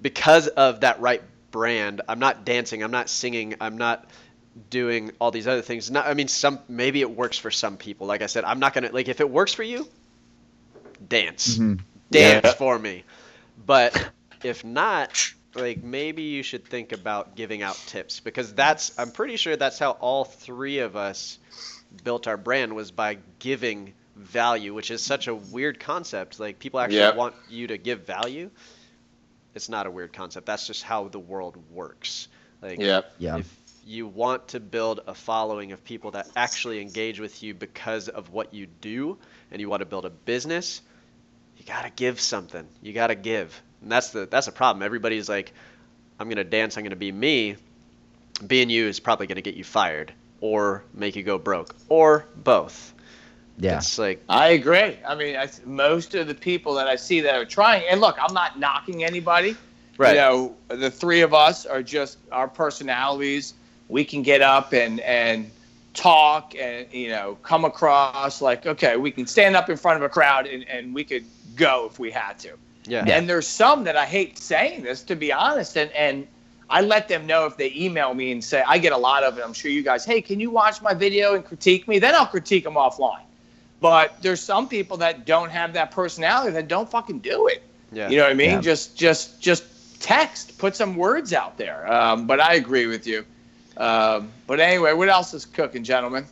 because 0.00 0.48
of 0.48 0.80
that 0.80 1.00
right 1.00 1.22
brand, 1.52 2.02
I'm 2.08 2.18
not 2.18 2.44
dancing, 2.44 2.82
I'm 2.82 2.90
not 2.90 3.08
singing, 3.08 3.54
I'm 3.60 3.78
not 3.78 4.10
doing 4.70 5.12
all 5.20 5.30
these 5.30 5.46
other 5.46 5.62
things. 5.62 5.90
Not, 5.90 6.06
I 6.06 6.14
mean, 6.14 6.28
some 6.28 6.58
maybe 6.68 7.00
it 7.00 7.10
works 7.10 7.38
for 7.38 7.50
some 7.50 7.76
people. 7.76 8.06
Like 8.06 8.22
I 8.22 8.26
said, 8.26 8.44
I'm 8.44 8.58
not 8.60 8.74
gonna 8.74 8.90
like 8.92 9.08
if 9.08 9.20
it 9.20 9.30
works 9.30 9.52
for 9.54 9.62
you, 9.62 9.88
dance, 11.08 11.56
Mhm. 11.58 11.80
dance 12.10 12.44
Yeah. 12.44 12.52
for 12.54 12.78
me. 12.78 13.04
But 13.64 14.10
if 14.42 14.64
not, 14.64 15.32
like 15.54 15.82
maybe 15.82 16.22
you 16.22 16.42
should 16.42 16.64
think 16.66 16.92
about 16.92 17.36
giving 17.36 17.62
out 17.62 17.76
tips 17.86 18.20
because 18.20 18.54
that's 18.54 18.92
I'm 18.98 19.10
pretty 19.12 19.36
sure 19.36 19.56
that's 19.56 19.78
how 19.78 19.92
all 19.92 20.24
three 20.24 20.78
of 20.78 20.96
us 20.96 21.38
built 22.04 22.26
our 22.26 22.36
brand 22.38 22.74
was 22.74 22.90
by 22.90 23.18
giving 23.38 23.92
value, 24.16 24.72
which 24.74 24.90
is 24.90 25.02
such 25.02 25.26
a 25.28 25.34
weird 25.34 25.78
concept. 25.80 26.40
Like 26.40 26.58
people 26.58 26.80
actually 26.80 26.98
Yep. 26.98 27.16
want 27.16 27.34
you 27.50 27.66
to 27.68 27.78
give 27.78 28.06
value. 28.06 28.50
It's 29.54 29.68
not 29.68 29.86
a 29.86 29.90
weird 29.90 30.12
concept. 30.12 30.46
That's 30.46 30.66
just 30.66 30.82
how 30.82 31.08
the 31.08 31.18
world 31.18 31.56
works. 31.70 32.28
Like 32.62 32.78
Yeah. 32.80 33.02
Yeah. 33.18 33.38
if 33.38 33.56
you 33.84 34.06
want 34.06 34.48
to 34.48 34.60
build 34.60 35.00
a 35.06 35.14
following 35.14 35.72
of 35.72 35.84
people 35.84 36.12
that 36.12 36.28
actually 36.36 36.80
engage 36.80 37.20
with 37.20 37.42
you 37.42 37.52
because 37.52 38.08
of 38.08 38.30
what 38.30 38.54
you 38.54 38.66
do 38.66 39.18
and 39.50 39.60
you 39.60 39.68
want 39.68 39.80
to 39.80 39.86
build 39.86 40.04
a 40.06 40.10
business, 40.10 40.80
you 41.62 41.72
got 41.72 41.82
to 41.82 41.90
give 41.90 42.20
something. 42.20 42.66
You 42.82 42.92
got 42.92 43.08
to 43.08 43.14
give. 43.14 43.60
And 43.82 43.90
that's 43.90 44.10
the 44.10 44.26
that's 44.26 44.46
the 44.46 44.52
problem. 44.52 44.82
Everybody's 44.82 45.28
like 45.28 45.52
I'm 46.18 46.26
going 46.28 46.36
to 46.36 46.44
dance, 46.44 46.76
I'm 46.76 46.82
going 46.82 46.90
to 46.90 46.96
be 46.96 47.12
me. 47.12 47.56
Being 48.46 48.70
you 48.70 48.86
is 48.88 48.98
probably 48.98 49.26
going 49.26 49.36
to 49.36 49.42
get 49.42 49.54
you 49.54 49.64
fired 49.64 50.12
or 50.40 50.82
make 50.94 51.14
you 51.14 51.22
go 51.22 51.38
broke 51.38 51.76
or 51.88 52.26
both. 52.36 52.92
Yeah. 53.58 53.76
It's 53.76 53.98
like 53.98 54.22
I 54.28 54.48
agree. 54.48 54.96
I 55.06 55.14
mean, 55.14 55.36
I, 55.36 55.48
most 55.64 56.14
of 56.14 56.26
the 56.26 56.34
people 56.34 56.74
that 56.74 56.88
I 56.88 56.96
see 56.96 57.20
that 57.20 57.34
are 57.36 57.44
trying, 57.44 57.84
and 57.88 58.00
look, 58.00 58.16
I'm 58.20 58.34
not 58.34 58.58
knocking 58.58 59.04
anybody. 59.04 59.56
Right. 59.98 60.14
You 60.14 60.16
know, 60.16 60.56
the 60.68 60.90
three 60.90 61.20
of 61.20 61.34
us 61.34 61.66
are 61.66 61.82
just 61.82 62.18
our 62.32 62.48
personalities. 62.48 63.54
We 63.88 64.04
can 64.04 64.22
get 64.22 64.40
up 64.40 64.72
and 64.72 64.98
and 65.00 65.50
talk 65.94 66.54
and 66.58 66.86
you 66.92 67.08
know 67.08 67.36
come 67.42 67.64
across 67.64 68.40
like 68.40 68.66
okay, 68.66 68.96
we 68.96 69.10
can 69.10 69.26
stand 69.26 69.56
up 69.56 69.68
in 69.68 69.76
front 69.76 69.96
of 69.96 70.02
a 70.02 70.08
crowd 70.08 70.46
and, 70.46 70.66
and 70.68 70.94
we 70.94 71.04
could 71.04 71.24
go 71.54 71.88
if 71.90 71.98
we 71.98 72.10
had 72.10 72.38
to. 72.38 72.52
yeah. 72.84 73.04
And 73.06 73.28
there's 73.28 73.46
some 73.46 73.84
that 73.84 73.96
I 73.96 74.06
hate 74.06 74.38
saying 74.38 74.82
this 74.82 75.02
to 75.04 75.16
be 75.16 75.32
honest, 75.32 75.76
and 75.76 75.90
and 75.92 76.26
I 76.70 76.80
let 76.80 77.08
them 77.08 77.26
know 77.26 77.44
if 77.44 77.56
they 77.56 77.72
email 77.76 78.14
me 78.14 78.32
and 78.32 78.42
say 78.42 78.62
I 78.66 78.78
get 78.78 78.92
a 78.92 78.96
lot 78.96 79.22
of 79.22 79.38
it. 79.38 79.44
I'm 79.44 79.52
sure 79.52 79.70
you 79.70 79.82
guys, 79.82 80.04
hey, 80.04 80.22
can 80.22 80.40
you 80.40 80.50
watch 80.50 80.80
my 80.80 80.94
video 80.94 81.34
and 81.34 81.44
critique 81.44 81.86
me? 81.86 81.98
Then 81.98 82.14
I'll 82.14 82.26
critique 82.26 82.64
them 82.64 82.74
offline. 82.74 83.24
But 83.80 84.22
there's 84.22 84.40
some 84.40 84.68
people 84.68 84.96
that 84.98 85.26
don't 85.26 85.50
have 85.50 85.72
that 85.74 85.90
personality 85.90 86.52
that 86.52 86.68
don't 86.68 86.88
fucking 86.88 87.18
do 87.18 87.48
it. 87.48 87.62
Yeah. 87.90 88.08
You 88.08 88.16
know 88.18 88.22
what 88.22 88.30
I 88.30 88.34
mean? 88.34 88.50
Yeah. 88.50 88.60
Just 88.60 88.96
just 88.96 89.40
just 89.40 89.64
text, 90.00 90.56
put 90.56 90.74
some 90.74 90.96
words 90.96 91.32
out 91.32 91.58
there. 91.58 91.92
Um, 91.92 92.26
but 92.26 92.40
I 92.40 92.54
agree 92.54 92.86
with 92.86 93.06
you. 93.06 93.24
Um, 93.82 94.30
but 94.46 94.60
anyway, 94.60 94.92
what 94.92 95.08
else 95.08 95.34
is 95.34 95.44
cooking, 95.44 95.82
gentlemen? 95.82 96.24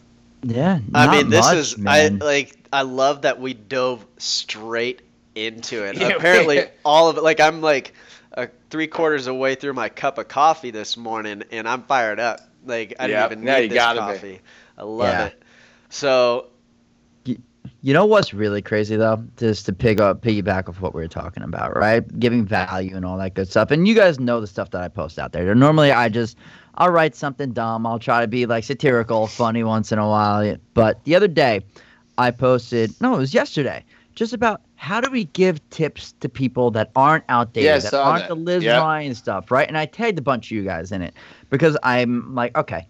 Yeah. 0.43 0.79
I 0.95 1.11
mean, 1.11 1.29
this 1.31 1.47
much, 1.47 1.57
is 1.57 1.79
man. 1.79 2.23
I 2.23 2.25
like 2.25 2.57
I 2.73 2.83
love 2.83 3.23
that 3.23 3.41
we 3.41 3.55
dove 3.55 4.07
straight 4.19 5.03
into 5.35 5.85
it. 5.85 5.97
Yeah, 6.01 6.09
we- 6.09 6.15
Apparently, 6.15 6.65
all 6.85 7.09
of 7.09 7.17
it. 7.19 7.23
Like 7.25 7.41
I'm 7.41 7.61
like 7.61 7.93
uh, 8.37 8.47
three 8.71 8.87
quarters 8.87 9.27
of 9.27 9.35
the 9.35 9.41
way 9.41 9.57
through 9.57 9.73
my 9.73 9.89
cup 9.89 10.19
of 10.19 10.29
coffee 10.29 10.71
this 10.71 10.97
morning, 10.97 11.43
and 11.51 11.69
I'm 11.69 11.83
fired 11.83 12.21
up. 12.21 12.41
Like 12.65 12.95
I 13.01 13.07
Yep. 13.09 13.31
didn't 13.31 13.39
even 13.41 13.45
No, 13.47 13.57
need 13.57 13.63
you 13.65 13.69
this 13.71 13.77
gotta 13.79 14.01
be. 14.01 14.07
coffee. 14.37 14.41
I 14.79 14.83
love 14.85 15.09
Yeah. 15.09 15.27
it. 15.27 15.43
So 15.89 16.47
You 17.83 17.95
know 17.95 18.05
what's 18.07 18.33
really 18.35 18.61
crazy 18.63 18.97
though, 18.97 19.23
just 19.39 19.65
to 19.67 19.73
pick 19.73 20.01
up, 20.01 20.21
piggyback 20.23 20.69
of 20.69 20.81
what 20.83 20.95
we 20.95 21.01
were 21.03 21.09
talking 21.09 21.43
about, 21.43 21.75
right? 21.77 22.07
Giving 22.21 22.45
value 22.45 22.95
and 22.95 23.05
all 23.07 23.17
that 23.19 23.33
good 23.35 23.49
stuff. 23.49 23.71
And 23.71 23.89
you 23.89 23.95
guys 23.95 24.21
know 24.21 24.41
the 24.41 24.47
stuff 24.47 24.71
that 24.73 24.83
I 24.83 24.89
post 24.89 25.19
out 25.19 25.33
there. 25.33 25.55
Normally, 25.55 25.91
I 25.91 26.09
just 26.11 26.37
I'll 26.77 26.91
write 26.91 27.15
something 27.15 27.53
dumb. 27.53 27.87
I'll 27.87 27.99
try 27.99 28.21
to 28.21 28.29
be 28.29 28.47
like 28.47 28.65
satirical, 28.65 29.27
funny 29.27 29.63
once 29.65 29.93
in 29.93 29.99
a 29.99 30.09
while. 30.09 30.57
But 30.75 31.03
the 31.05 31.15
other 31.15 31.29
day, 31.29 31.61
I 32.19 32.31
posted. 32.31 32.95
No, 33.01 33.15
it 33.15 33.19
was 33.19 33.35
yesterday. 33.35 33.85
Just 34.15 34.33
about 34.33 34.61
how 34.77 35.01
do 35.01 35.11
we 35.11 35.25
give 35.25 35.67
tips 35.71 36.13
to 36.21 36.29
people 36.29 36.71
that 36.73 36.91
aren't 36.97 37.25
outdated, 37.29 37.67
Yeah, 37.67 37.77
I 37.77 37.79
that 37.81 37.95
aren't 37.95 38.19
that. 38.23 38.29
the 38.29 38.35
Liz 38.35 38.65
Yep. 38.65 38.81
Ryan 38.81 39.15
stuff, 39.15 39.51
right? 39.51 39.67
And 39.69 39.79
I 39.79 39.87
tagged 39.87 40.19
a 40.19 40.23
bunch 40.23 40.47
of 40.51 40.57
you 40.57 40.65
guys 40.65 40.91
in 40.93 41.01
it 41.03 41.15
because 41.49 41.77
I'm 41.83 42.35
like, 42.35 42.57
okay, 42.57 42.87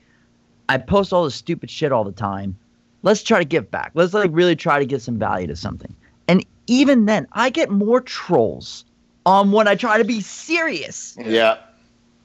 I 0.68 0.78
post 0.78 1.12
all 1.12 1.24
this 1.24 1.34
stupid 1.34 1.70
shit 1.70 1.92
all 1.92 2.04
the 2.04 2.12
time 2.12 2.56
let's 3.02 3.22
try 3.22 3.38
to 3.38 3.44
give 3.44 3.70
back. 3.70 3.92
Let's 3.94 4.12
like 4.12 4.30
really 4.32 4.56
try 4.56 4.78
to 4.78 4.84
give 4.86 5.02
some 5.02 5.18
value 5.18 5.46
to 5.46 5.56
something. 5.56 5.96
And 6.28 6.44
even 6.66 7.06
then, 7.06 7.26
I 7.32 7.50
get 7.50 7.70
more 7.70 8.00
trolls 8.00 8.84
on 9.26 9.52
when 9.52 9.66
I 9.68 9.74
try 9.74 9.98
to 9.98 10.04
be 10.04 10.20
serious 10.20 11.16
Yeah. 11.18 11.56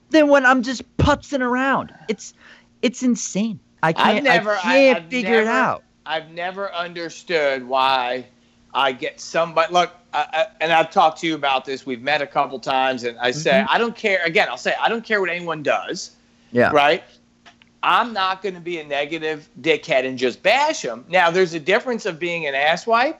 Than 0.09 0.27
when 0.29 0.45
I'm 0.45 0.62
just 0.63 0.83
putzing 0.97 1.41
around. 1.41 1.93
It's 2.07 2.33
it's 2.81 3.03
insane. 3.03 3.59
I 3.83 3.93
can't 3.93 4.24
never- 4.24 4.55
I 4.55 4.62
can't 4.62 4.97
I've 4.97 5.09
figure 5.09 5.41
it 5.41 5.47
out. 5.47 5.83
I've 6.05 6.29
never 6.31 6.71
understood 6.74 7.67
why 7.67 8.25
I 8.74 8.91
get 8.91 9.19
somebody. 9.19 9.74
Look, 9.74 9.91
I, 10.13 10.27
I, 10.33 10.45
and 10.62 10.71
I've 10.71 10.91
talked 10.91 11.19
to 11.21 11.27
you 11.27 11.35
about 11.35 11.65
this. 11.65 11.85
We've 11.85 12.01
met 12.01 12.21
a 12.21 12.27
couple 12.27 12.59
times, 12.59 13.03
and 13.03 13.17
I 13.19 13.31
say 13.31 13.51
Mhm. 13.51 13.67
I 13.69 13.77
don't 13.77 13.95
care. 13.95 14.21
Again, 14.24 14.47
I'll 14.50 14.57
say 14.57 14.74
I 14.79 14.89
don't 14.89 15.03
care 15.03 15.19
what 15.21 15.29
anyone 15.29 15.63
does. 15.63 16.12
Yeah. 16.51 16.71
Right. 16.71 17.03
I'm 17.83 18.13
not 18.13 18.41
going 18.41 18.55
to 18.55 18.62
be 18.62 18.79
a 18.79 18.83
negative 18.83 19.47
dickhead 19.62 20.05
and 20.07 20.17
just 20.17 20.41
bash 20.41 20.81
them. 20.81 21.05
Now, 21.07 21.29
there's 21.31 21.53
a 21.53 21.59
difference 21.59 22.05
of 22.07 22.19
being 22.19 22.47
an 22.47 22.53
asswipe 22.55 23.17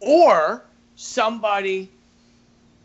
or 0.00 0.64
somebody, 0.96 1.90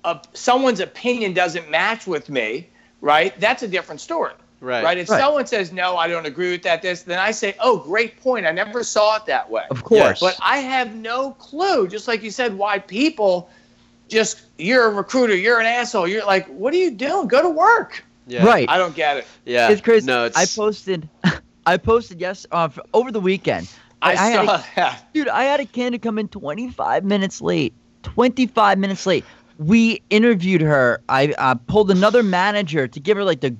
uh, 0.05 0.19
someone's 0.33 0.79
opinion 0.79 1.33
doesn't 1.33 1.69
match 1.69 2.07
with 2.07 2.29
me. 2.29 2.69
Right. 3.07 3.39
That's 3.39 3.63
a 3.63 3.67
different 3.67 4.01
story. 4.01 4.33
Right. 4.59 4.83
Right. 4.83 4.97
If 4.97 5.09
Right. 5.09 5.21
someone 5.21 5.45
says 5.45 5.71
no, 5.71 5.97
I 5.97 6.07
don't 6.07 6.25
agree 6.25 6.51
with 6.51 6.63
that. 6.63 6.81
This, 6.81 7.03
then 7.03 7.19
I 7.19 7.31
say, 7.31 7.55
oh, 7.59 7.77
great 7.77 8.19
point. 8.21 8.45
I 8.45 8.51
never 8.51 8.83
saw 8.83 9.15
it 9.15 9.25
that 9.27 9.49
way. 9.49 9.63
Of 9.69 9.83
course. 9.83 10.19
But 10.19 10.35
I 10.41 10.57
have 10.57 10.93
no 10.95 11.31
clue, 11.31 11.87
just 11.87 12.07
like 12.07 12.21
you 12.23 12.31
said, 12.31 12.57
why 12.57 12.79
people 12.79 13.49
just 14.09 14.41
you're 14.57 14.85
a 14.85 14.89
recruiter, 14.89 15.35
you're 15.35 15.59
an 15.59 15.65
asshole. 15.67 16.07
You're 16.07 16.25
like, 16.25 16.47
what 16.47 16.73
are 16.73 16.77
you 16.77 16.91
doing? 16.91 17.27
Go 17.27 17.41
to 17.41 17.49
work. 17.49 18.03
Yeah. 18.25 18.45
Right. 18.45 18.67
I 18.69 18.77
don't 18.77 18.95
get 18.95 19.17
it. 19.17 19.27
Yeah. 19.45 19.69
it's 19.69 19.81
crazy. 19.81 20.05
No, 20.07 20.25
it's 20.25 20.37
I 20.37 20.45
posted 20.45 21.07
I 21.65 21.77
posted 21.77 22.19
yes 22.19 22.45
uh, 22.51 22.69
over 22.93 23.11
the 23.11 23.21
weekend. 23.21 23.69
I, 24.01 24.11
I 24.11 24.15
had 24.15 24.45
saw 24.45 24.55
a- 24.55 24.65
that. 24.75 25.13
Dude, 25.13 25.27
I 25.27 25.43
had 25.43 25.59
a 25.59 25.65
candidate 25.65 26.01
come 26.01 26.17
in 26.19 26.27
25 26.27 27.03
minutes 27.03 27.41
late. 27.41 27.73
25 28.03 28.77
minutes 28.77 29.05
late. 29.05 29.25
We 29.57 30.01
interviewed 30.09 30.61
her. 30.61 31.01
I 31.09 31.33
uh, 31.37 31.55
pulled 31.55 31.89
another 31.91 32.23
manager 32.23 32.87
to 32.87 32.99
give 32.99 33.17
her 33.17 33.23
like 33.23 33.41
the 33.41 33.55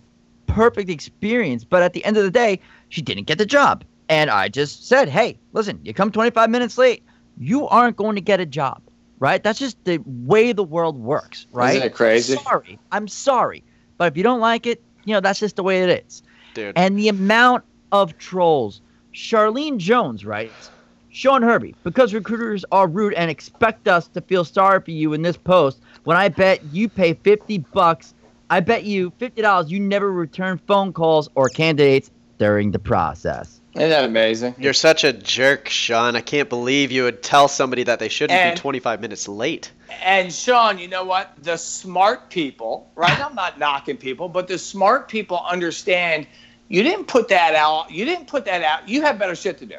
perfect 0.46 0.90
experience, 0.90 1.64
but 1.64 1.82
at 1.84 1.94
the 1.94 2.04
end 2.06 2.18
of 2.18 2.24
the 2.24 2.32
day, 2.32 2.60
she 2.90 3.02
didn't 3.02 3.26
get 3.26 3.38
the 3.38 3.46
job. 3.46 3.84
And 4.10 4.30
I 4.30 4.48
just 4.50 4.88
said, 4.88 5.10
"Hey, 5.10 5.38
listen, 5.54 5.80
you 5.84 5.94
come 5.94 6.12
25 6.12 6.50
minutes 6.50 6.78
late, 6.78 7.04
you 7.38 7.68
aren't 7.68 7.98
going 7.98 8.16
to 8.16 8.22
get 8.22 8.40
a 8.40 8.46
job." 8.46 8.82
Right? 9.20 9.44
That's 9.44 9.58
just 9.58 9.84
the 9.84 10.00
way 10.06 10.52
the 10.52 10.64
world 10.64 10.98
works, 10.98 11.48
right? 11.52 11.76
Isn't 11.78 11.88
it 11.88 11.94
crazy? 11.94 12.36
Sorry. 12.38 12.78
I'm 12.92 13.08
sorry. 13.08 13.64
But 13.98 14.12
if 14.14 14.18
you 14.18 14.22
don't 14.22 14.40
like 14.40 14.68
it, 14.68 14.84
you 15.06 15.14
know, 15.14 15.20
that's 15.22 15.40
just 15.40 15.56
the 15.56 15.64
way 15.64 15.82
it 15.82 16.06
is. 16.06 16.22
dude. 16.54 16.78
And 16.78 17.00
the 17.00 17.10
amount 17.10 17.64
of 17.92 18.18
trolls. 18.20 18.82
Charlene 19.14 19.78
Jones 19.78 20.24
writes, 20.24 20.70
Sean 21.18 21.42
Herbie, 21.42 21.74
because 21.84 22.14
recruiters 22.14 22.64
are 22.72 22.88
rude 22.88 23.16
and 23.16 23.32
expect 23.32 23.88
us 23.88 24.08
to 24.10 24.22
feel 24.22 24.46
sorry 24.46 24.80
for 24.82 24.92
you 24.92 25.14
in 25.14 25.24
this 25.24 25.36
post, 25.36 25.80
when 26.04 26.16
I 26.16 26.30
bet 26.30 26.64
you 26.72 26.88
pay 26.88 27.16
50 27.16 27.58
bucks, 27.74 28.14
I 28.52 28.60
bet 28.60 28.84
you 28.84 29.10
$50 29.20 29.68
you 29.68 29.80
never 29.80 30.12
return 30.12 30.62
phone 30.68 30.94
calls 30.94 31.28
or 31.34 31.50
candidates 31.50 32.12
during 32.38 32.70
the 32.70 32.78
process. 32.78 33.60
Isn't 33.74 33.90
that 33.90 34.06
amazing? 34.06 34.54
You're 34.60 34.74
such 34.74 35.04
a 35.04 35.12
jerk, 35.12 35.70
Sean. 35.70 36.16
I 36.16 36.22
can't 36.22 36.50
believe 36.50 36.92
you 36.92 37.06
would 37.06 37.24
tell 37.24 37.48
somebody 37.48 37.82
that 37.86 37.98
they 37.98 38.10
shouldn't 38.10 38.40
And- 38.40 38.56
be 38.56 38.62
25 38.62 39.02
minutes 39.02 39.28
late. 39.28 39.72
And 40.04 40.32
Sean, 40.32 40.78
you 40.78 40.88
know 40.88 41.04
what? 41.04 41.32
The 41.42 41.58
smart 41.58 42.30
people, 42.30 42.92
right? 42.94 43.26
I'm 43.26 43.34
not 43.34 43.58
knocking 43.58 43.98
people, 43.98 44.30
but 44.30 44.48
the 44.48 44.60
smart 44.60 45.08
people 45.08 45.44
understand 45.50 46.28
you 46.68 46.84
didn't 46.84 47.06
put 47.06 47.30
that 47.30 47.56
out. 47.56 47.90
You 47.90 48.06
didn't 48.06 48.28
put 48.28 48.46
that 48.46 48.62
out. 48.62 48.88
You 48.88 49.02
have 49.02 49.18
better 49.18 49.34
shit 49.34 49.58
to 49.58 49.66
do. 49.66 49.78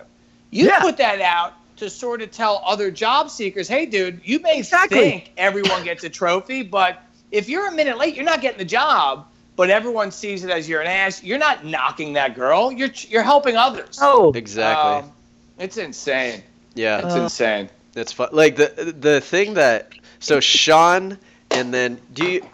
You 0.51 0.67
Yeah. 0.67 0.81
put 0.81 0.97
that 0.99 1.21
out 1.21 1.55
to 1.77 1.89
sort 1.91 2.23
of 2.23 2.31
tell 2.31 2.63
other 2.65 2.91
job 2.91 3.31
seekers, 3.31 3.69
hey, 3.69 3.87
dude, 3.87 4.21
you 4.25 4.41
may 4.41 4.59
Exactly. 4.59 4.99
think 4.99 5.33
everyone 5.37 5.85
gets 5.85 6.03
a 6.05 6.09
trophy, 6.09 6.63
but 6.63 7.01
if 7.31 7.49
you're 7.49 7.67
a 7.69 7.73
minute 7.73 7.99
late, 7.99 8.15
you're 8.17 8.25
not 8.25 8.41
getting 8.41 8.59
the 8.59 8.65
job. 8.65 9.27
But 9.57 9.71
everyone 9.71 10.13
sees 10.13 10.45
it 10.45 10.51
as 10.51 10.69
you're 10.69 10.81
an 10.83 10.87
ass. 10.87 11.21
You're 11.25 11.39
not 11.39 11.65
knocking 11.65 12.13
that 12.13 12.37
girl. 12.37 12.71
You're 12.71 12.91
you're 13.09 13.25
helping 13.25 13.57
others. 13.57 13.99
Oh, 14.01 14.33
Exactly. 14.33 14.93
Um, 15.09 15.13
it's 15.59 15.77
insane. 15.77 16.45
yeah. 16.75 17.05
It's 17.05 17.17
Uh, 17.17 17.23
insane. 17.23 17.69
That's 17.93 18.13
fun. 18.13 18.29
Like 18.31 18.55
the 18.55 18.95
the 18.97 19.21
thing 19.21 19.55
that 19.55 19.91
so 20.21 20.39
Sean 20.39 21.19
and 21.51 21.75
then 21.75 22.01
do 22.13 22.25
you 22.31 22.47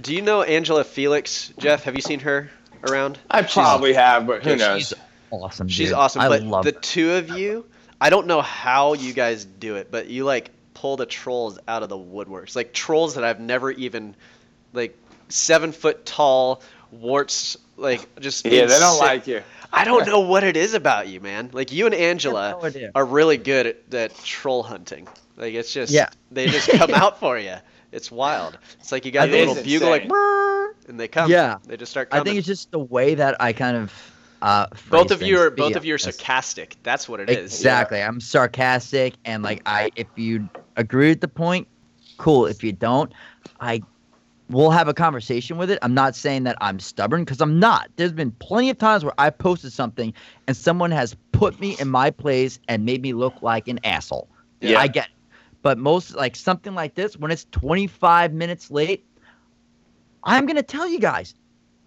do 0.00 0.14
you 0.14 0.22
know 0.22 0.42
Angela 0.42 0.84
Felix? 0.84 1.52
Jeff, 1.58 1.82
have 1.84 1.96
you 1.96 2.00
seen 2.02 2.20
her 2.20 2.48
around? 2.88 3.18
I 3.28 3.42
probably 3.42 3.92
have, 3.94 4.24
but 4.28 4.44
who 4.44 4.50
Dude, 4.50 4.58
knows? 4.60 4.94
She's 5.38 5.44
awesome. 5.44 5.68
She's 5.68 5.88
dude. 5.88 5.96
awesome. 5.98 6.20
I 6.22 6.28
but 6.28 6.42
love 6.42 6.64
the 6.64 6.72
her. 6.72 6.80
two 6.80 7.12
of 7.12 7.30
you, 7.30 7.66
I 8.00 8.10
don't 8.10 8.26
know 8.26 8.42
how 8.42 8.94
you 8.94 9.12
guys 9.12 9.44
do 9.44 9.76
it, 9.76 9.90
but 9.90 10.08
you 10.08 10.24
like 10.24 10.50
pull 10.74 10.96
the 10.96 11.06
trolls 11.06 11.58
out 11.68 11.82
of 11.82 11.88
the 11.88 11.98
woodworks. 11.98 12.56
Like 12.56 12.72
trolls 12.72 13.14
that 13.14 13.24
I've 13.24 13.40
never 13.40 13.70
even 13.70 14.14
like 14.72 14.96
seven 15.28 15.72
foot 15.72 16.04
tall 16.04 16.62
warts 16.90 17.56
like 17.76 18.20
just 18.20 18.44
Yeah, 18.44 18.66
they 18.66 18.78
don't 18.78 18.96
insi- 18.96 19.00
like 19.00 19.26
you. 19.26 19.42
I 19.72 19.84
don't 19.84 20.06
know 20.06 20.20
what 20.20 20.44
it 20.44 20.56
is 20.56 20.74
about 20.74 21.08
you, 21.08 21.20
man. 21.20 21.50
Like 21.52 21.72
you 21.72 21.86
and 21.86 21.94
Angela 21.94 22.58
no 22.62 22.90
are 22.94 23.04
really 23.04 23.36
good 23.36 23.66
at, 23.66 23.94
at 23.94 24.16
troll 24.18 24.62
hunting. 24.62 25.08
Like 25.36 25.54
it's 25.54 25.72
just 25.72 25.92
Yeah. 25.92 26.08
they 26.30 26.46
just 26.46 26.68
come 26.70 26.90
out 26.94 27.18
for 27.18 27.38
you. 27.38 27.56
It's 27.90 28.10
wild. 28.10 28.58
It's 28.80 28.92
like 28.92 29.04
you 29.04 29.10
got 29.12 29.28
It 29.28 29.32
the 29.32 29.38
little 29.38 29.56
is 29.56 29.64
bugle 29.64 29.90
like 29.90 30.08
and 30.88 30.98
they 31.00 31.08
come. 31.08 31.30
Yeah. 31.30 31.56
They 31.66 31.76
just 31.76 31.90
start 31.90 32.08
I 32.12 32.20
think 32.22 32.38
it's 32.38 32.46
just 32.46 32.70
the 32.70 32.78
way 32.78 33.14
that 33.16 33.40
I 33.40 33.52
kind 33.52 33.76
of 33.76 33.92
uh, 34.44 34.66
both 34.90 35.10
of 35.10 35.22
you 35.22 35.40
are 35.40 35.50
both 35.50 35.70
yeah, 35.70 35.78
of 35.78 35.86
you 35.86 35.94
are 35.94 35.98
sarcastic. 35.98 36.76
That's 36.82 37.08
what 37.08 37.18
it 37.18 37.30
is. 37.30 37.54
Exactly. 37.54 38.02
I'm 38.02 38.20
sarcastic 38.20 39.14
and 39.24 39.42
like 39.42 39.62
I 39.64 39.90
if 39.96 40.06
you 40.16 40.46
agree 40.76 41.08
with 41.08 41.22
the 41.22 41.28
point, 41.28 41.66
cool. 42.18 42.44
If 42.44 42.62
you 42.62 42.70
don't, 42.70 43.10
I 43.60 43.80
we'll 44.50 44.70
have 44.70 44.86
a 44.86 44.92
conversation 44.92 45.56
with 45.56 45.70
it. 45.70 45.78
I'm 45.80 45.94
not 45.94 46.14
saying 46.14 46.44
that 46.44 46.58
I'm 46.60 46.78
stubborn 46.78 47.24
because 47.24 47.40
I'm 47.40 47.58
not. 47.58 47.88
There's 47.96 48.12
been 48.12 48.32
plenty 48.32 48.68
of 48.68 48.76
times 48.76 49.02
where 49.02 49.14
I 49.16 49.30
posted 49.30 49.72
something 49.72 50.12
and 50.46 50.54
someone 50.54 50.90
has 50.90 51.16
put 51.32 51.58
me 51.58 51.74
in 51.80 51.88
my 51.88 52.10
place 52.10 52.58
and 52.68 52.84
made 52.84 53.00
me 53.00 53.14
look 53.14 53.40
like 53.40 53.66
an 53.66 53.80
asshole. 53.82 54.28
Yeah. 54.60 54.78
I 54.78 54.88
get 54.88 55.06
it. 55.06 55.12
But 55.62 55.78
most 55.78 56.16
like 56.16 56.36
something 56.36 56.74
like 56.74 56.96
this, 56.96 57.16
when 57.16 57.30
it's 57.30 57.46
25 57.52 58.34
minutes 58.34 58.70
late, 58.70 59.06
I'm 60.22 60.44
gonna 60.44 60.62
tell 60.62 60.86
you 60.86 61.00
guys, 61.00 61.34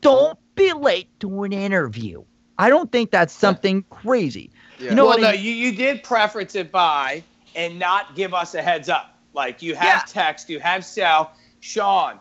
don't 0.01 0.39
be 0.55 0.73
late 0.73 1.07
to 1.19 1.43
an 1.43 1.53
interview. 1.53 2.23
I 2.59 2.69
don't 2.69 2.91
think 2.91 3.11
that's 3.11 3.33
something 3.33 3.83
crazy. 3.89 4.49
Yeah. 4.79 4.89
You 4.89 4.95
know 4.95 5.05
well, 5.05 5.13
what 5.15 5.21
no, 5.21 5.29
I- 5.29 5.33
you, 5.33 5.51
you 5.51 5.75
did 5.75 6.03
preference 6.03 6.55
it 6.55 6.71
by 6.71 7.23
and 7.55 7.79
not 7.79 8.15
give 8.15 8.33
us 8.33 8.53
a 8.55 8.61
heads 8.61 8.89
up. 8.89 9.17
Like 9.33 9.61
you 9.61 9.75
have 9.75 10.03
Yeah. 10.07 10.23
text, 10.23 10.49
you 10.49 10.59
have 10.59 10.83
cell. 10.85 11.31
Sean, 11.59 12.19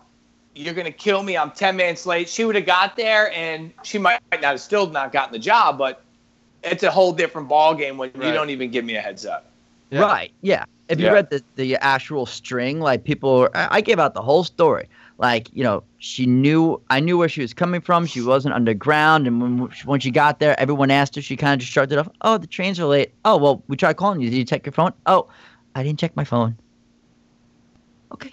you're 0.55 0.75
gonna 0.75 0.91
kill 0.91 1.23
me. 1.23 1.37
I'm 1.37 1.51
10 1.51 1.77
minutes 1.77 2.07
late. 2.07 2.29
She 2.29 2.45
would 2.45 2.57
have 2.57 2.67
got 2.67 2.97
there, 2.97 3.31
and 3.33 3.73
she 3.83 3.99
might 3.99 4.21
not 4.33 4.43
have 4.43 4.61
still 4.61 4.87
not 4.89 5.13
gotten 5.13 5.33
the 5.33 5.39
job, 5.39 5.79
but 5.79 6.03
it's 6.63 6.83
a 6.83 6.91
whole 6.91 7.13
different 7.13 7.49
ball 7.49 7.75
game 7.75 7.97
when 7.99 8.11
you 8.15 8.33
don't 8.33 8.51
even 8.51 8.71
give 8.71 8.85
me 8.85 8.97
a 8.97 9.01
heads 9.01 9.25
up. 9.27 9.51
Yeah. 9.91 10.01
Right. 10.01 10.33
Yeah. 10.43 10.65
If 10.89 11.01
you 11.01 11.13
read 11.13 11.31
the, 11.31 11.43
the 11.57 11.77
actual 11.77 12.27
string, 12.27 12.81
like 12.81 13.05
people, 13.05 13.49
I, 13.55 13.69
I 13.73 13.81
gave 13.81 13.99
out 13.99 14.15
the 14.15 14.23
whole 14.23 14.45
story. 14.45 14.89
Like, 15.19 15.49
you 15.53 15.63
know, 15.65 15.83
she 15.99 16.27
knew, 16.27 16.81
I 16.91 17.01
knew 17.01 17.17
where 17.17 17.29
she 17.29 17.41
was 17.41 17.55
coming 17.55 17.81
from. 17.81 18.07
She 18.07 18.21
wasn't 18.21 18.55
underground. 18.55 19.27
And 19.27 19.41
when, 19.41 19.59
when 19.85 20.01
she 20.01 20.11
got 20.11 20.39
there, 20.41 20.59
everyone 20.61 20.91
asked 20.91 21.15
her, 21.17 21.23
she 21.23 21.37
kind 21.37 21.55
of 21.55 21.61
just 21.61 21.73
shrugged 21.73 21.93
it 21.93 21.99
off. 21.99 22.09
Oh, 22.21 22.39
the 22.39 22.47
trains 22.47 22.79
are 22.81 22.87
late. 22.87 23.13
Oh, 23.25 23.37
well, 23.37 23.63
we 23.69 23.77
tried 23.77 23.97
calling 23.97 24.21
you. 24.21 24.31
Did 24.31 24.37
you 24.37 24.45
check 24.45 24.67
your 24.67 24.73
phone? 24.73 24.93
Oh, 25.07 25.29
I 25.75 25.83
didn't 25.83 25.99
check 25.99 26.17
my 26.17 26.25
phone. 26.25 26.57
Okay. 28.13 28.33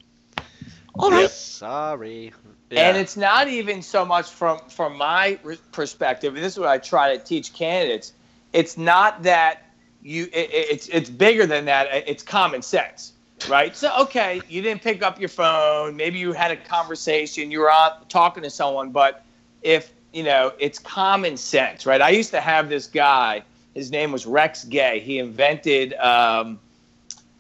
All 1.00 1.12
right. 1.12 1.30
Sorry. 1.30 2.34
And 2.76 2.98
it's 2.98 3.16
not 3.18 3.48
even 3.48 3.82
so 3.82 4.06
much 4.06 4.30
from 4.32 4.60
from 4.70 4.98
my 4.98 5.40
perspective. 5.72 6.36
And 6.36 6.44
this 6.44 6.54
is 6.54 6.60
what 6.60 6.70
I 6.70 6.78
try 6.78 7.16
to 7.16 7.24
teach 7.24 7.54
candidates. 7.54 8.14
It's 8.54 8.78
not 8.78 9.24
that 9.24 9.64
you. 10.02 10.24
It, 10.34 10.50
it- 10.52 10.68
it's 10.72 10.88
it's 10.88 11.10
bigger 11.10 11.46
than 11.46 11.66
that. 11.66 11.88
It's 12.08 12.24
common 12.24 12.62
sense, 12.62 13.14
right? 13.50 13.76
So 13.76 13.92
okay, 14.02 14.42
you 14.50 14.62
didn't 14.62 14.82
pick 14.82 15.04
up 15.04 15.20
your 15.20 15.30
phone. 15.30 15.96
Maybe 15.96 16.20
you 16.20 16.34
had 16.34 16.52
a 16.52 16.58
conversation. 16.58 17.52
You 17.52 17.60
were 17.60 17.72
out 17.72 18.10
talking 18.10 18.44
to 18.44 18.50
someone, 18.50 18.92
but 18.92 19.26
if 19.62 19.94
you 20.14 20.24
know, 20.24 20.54
it's 20.60 20.80
common 20.80 21.38
sense, 21.38 21.86
right? 21.86 22.02
I 22.02 22.10
used 22.10 22.32
to 22.32 22.42
have 22.42 22.70
this 22.70 22.88
guy. 22.88 23.44
His 23.74 23.92
name 23.92 24.12
was 24.12 24.26
Rex 24.26 24.66
Gay. 24.66 25.00
He 25.00 25.20
invented. 25.20 25.94
Um, 25.96 26.60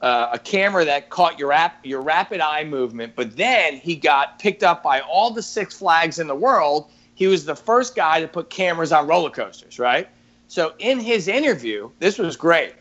uh, 0.03 0.31
a 0.33 0.39
camera 0.39 0.83
that 0.83 1.10
caught 1.10 1.39
your 1.39 1.48
rap, 1.48 1.77
your 1.86 2.01
rapid 2.01 2.41
eye 2.41 2.65
movement, 2.65 3.13
but 3.15 3.38
then 3.38 3.77
he 3.77 3.95
got 3.95 4.38
picked 4.38 4.62
up 4.62 4.83
by 4.83 5.00
all 5.00 5.31
the 5.31 5.41
Six 5.41 5.77
Flags 5.77 6.19
in 6.19 6.27
the 6.27 6.36
world. 6.36 6.91
He 7.15 7.27
was 7.27 7.45
the 7.45 7.55
first 7.55 7.95
guy 7.95 8.19
to 8.19 8.27
put 8.27 8.50
cameras 8.50 8.91
on 8.91 9.07
roller 9.07 9.29
coasters, 9.29 9.79
right? 9.79 10.10
So 10.50 10.74
in 10.79 11.00
his 11.00 11.29
interview, 11.29 11.89
this 12.00 12.17
was 12.17 12.36
great. 12.36 12.74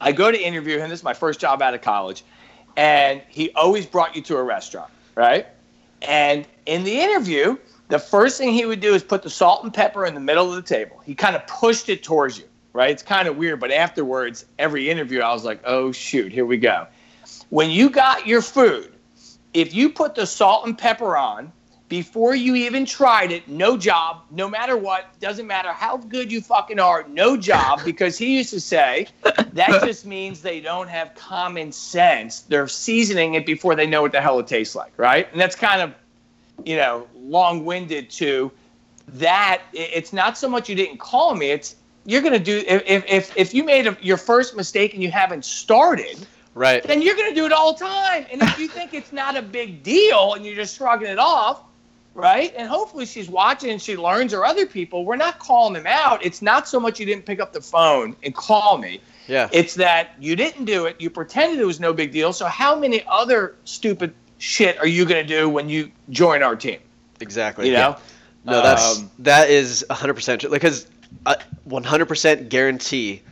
I 0.00 0.12
go 0.12 0.30
to 0.30 0.40
interview 0.40 0.78
him. 0.78 0.88
This 0.88 1.00
is 1.00 1.04
my 1.04 1.12
first 1.12 1.38
job 1.38 1.60
out 1.60 1.74
of 1.74 1.82
college, 1.82 2.24
and 2.78 3.20
he 3.28 3.50
always 3.54 3.84
brought 3.84 4.14
you 4.14 4.22
to 4.22 4.36
a 4.36 4.42
restaurant, 4.42 4.90
right? 5.16 5.48
And 6.02 6.46
in 6.64 6.84
the 6.84 7.00
interview, 7.00 7.58
the 7.88 7.98
first 7.98 8.38
thing 8.38 8.52
he 8.52 8.66
would 8.66 8.78
do 8.78 8.94
is 8.94 9.02
put 9.02 9.24
the 9.24 9.30
salt 9.30 9.64
and 9.64 9.74
pepper 9.74 10.06
in 10.06 10.14
the 10.14 10.20
middle 10.20 10.48
of 10.48 10.54
the 10.54 10.62
table. 10.62 11.02
He 11.04 11.12
kind 11.12 11.34
of 11.34 11.44
pushed 11.48 11.88
it 11.88 12.04
towards 12.04 12.38
you, 12.38 12.44
right? 12.72 12.90
It's 12.90 13.02
kind 13.02 13.26
of 13.26 13.36
weird, 13.36 13.58
but 13.58 13.72
afterwards, 13.72 14.46
every 14.60 14.88
interview, 14.88 15.20
I 15.20 15.32
was 15.32 15.44
like, 15.44 15.60
oh, 15.64 15.90
shoot, 15.90 16.30
here 16.30 16.46
we 16.46 16.56
go. 16.56 16.86
When 17.50 17.68
you 17.68 17.90
got 17.90 18.28
your 18.28 18.42
food, 18.42 18.92
if 19.54 19.74
you 19.74 19.90
put 19.90 20.14
the 20.14 20.24
salt 20.24 20.64
and 20.64 20.78
pepper 20.78 21.16
on 21.16 21.50
before 21.88 22.34
you 22.34 22.54
even 22.54 22.84
tried 22.84 23.32
it, 23.32 23.48
no 23.48 23.76
job, 23.76 24.22
no 24.30 24.48
matter 24.48 24.76
what, 24.76 25.18
doesn't 25.20 25.46
matter 25.46 25.72
how 25.72 25.96
good 25.96 26.30
you 26.30 26.40
fucking 26.40 26.78
are, 26.78 27.06
no 27.08 27.36
job, 27.36 27.80
because 27.84 28.18
he 28.18 28.36
used 28.36 28.50
to 28.50 28.60
say 28.60 29.06
that 29.52 29.82
just 29.84 30.04
means 30.04 30.42
they 30.42 30.60
don't 30.60 30.88
have 30.88 31.14
common 31.14 31.72
sense. 31.72 32.40
They're 32.40 32.68
seasoning 32.68 33.34
it 33.34 33.46
before 33.46 33.74
they 33.74 33.86
know 33.86 34.02
what 34.02 34.12
the 34.12 34.20
hell 34.20 34.38
it 34.38 34.46
tastes 34.46 34.74
like, 34.74 34.92
right? 34.96 35.30
And 35.32 35.40
that's 35.40 35.56
kind 35.56 35.80
of, 35.80 35.94
you 36.64 36.76
know, 36.76 37.06
long 37.16 37.64
winded 37.64 38.10
to 38.10 38.52
that. 39.08 39.62
It's 39.72 40.12
not 40.12 40.36
so 40.36 40.48
much 40.48 40.68
you 40.68 40.74
didn't 40.74 40.98
call 40.98 41.34
me, 41.34 41.50
it's 41.50 41.76
you're 42.04 42.22
going 42.22 42.32
to 42.32 42.38
do, 42.38 42.64
if, 42.66 43.04
if, 43.06 43.36
if 43.36 43.54
you 43.54 43.64
made 43.64 43.86
a, 43.86 43.96
your 44.00 44.16
first 44.16 44.56
mistake 44.56 44.94
and 44.94 45.02
you 45.02 45.10
haven't 45.10 45.44
started, 45.44 46.26
Right. 46.54 46.82
then 46.82 47.02
you're 47.02 47.14
going 47.14 47.28
to 47.28 47.34
do 47.34 47.46
it 47.46 47.52
all 47.52 47.74
the 47.74 47.84
time. 47.84 48.26
And 48.32 48.42
if 48.42 48.58
you 48.58 48.66
think 48.66 48.92
it's 48.92 49.12
not 49.12 49.36
a 49.36 49.42
big 49.42 49.82
deal 49.84 50.34
and 50.34 50.44
you're 50.44 50.56
just 50.56 50.76
shrugging 50.76 51.06
it 51.06 51.18
off, 51.18 51.62
right? 52.18 52.52
And 52.56 52.68
hopefully 52.68 53.06
she's 53.06 53.28
watching 53.28 53.70
and 53.70 53.80
she 53.80 53.96
learns 53.96 54.34
or 54.34 54.44
other 54.44 54.66
people, 54.66 55.04
we're 55.04 55.16
not 55.16 55.38
calling 55.38 55.74
them 55.74 55.86
out. 55.86 56.24
It's 56.24 56.42
not 56.42 56.66
so 56.66 56.80
much 56.80 56.98
you 56.98 57.06
didn't 57.06 57.24
pick 57.24 57.38
up 57.38 57.52
the 57.52 57.60
phone 57.60 58.16
and 58.24 58.34
call 58.34 58.76
me. 58.76 59.00
Yeah. 59.28 59.48
It's 59.52 59.74
that 59.74 60.16
you 60.18 60.34
didn't 60.34 60.64
do 60.64 60.86
it. 60.86 61.00
You 61.00 61.10
pretended 61.10 61.60
it 61.60 61.64
was 61.64 61.78
no 61.78 61.92
big 61.92 62.10
deal. 62.10 62.32
So 62.32 62.46
how 62.46 62.74
many 62.74 63.04
other 63.06 63.54
stupid 63.64 64.12
shit 64.38 64.76
are 64.78 64.86
you 64.86 65.04
going 65.04 65.24
to 65.24 65.28
do 65.28 65.48
when 65.48 65.68
you 65.68 65.92
join 66.10 66.42
our 66.42 66.56
team? 66.56 66.80
Exactly. 67.20 67.68
You 67.68 67.74
know? 67.74 67.96
No, 68.44 68.62
that's 68.62 68.98
Um, 68.98 69.10
that 69.20 69.48
is 69.48 69.86
100% 69.88 70.40
true. 70.40 70.50
Because 70.50 70.88
I 71.24 71.36
100% 71.68 72.48
guarantee 72.48 73.22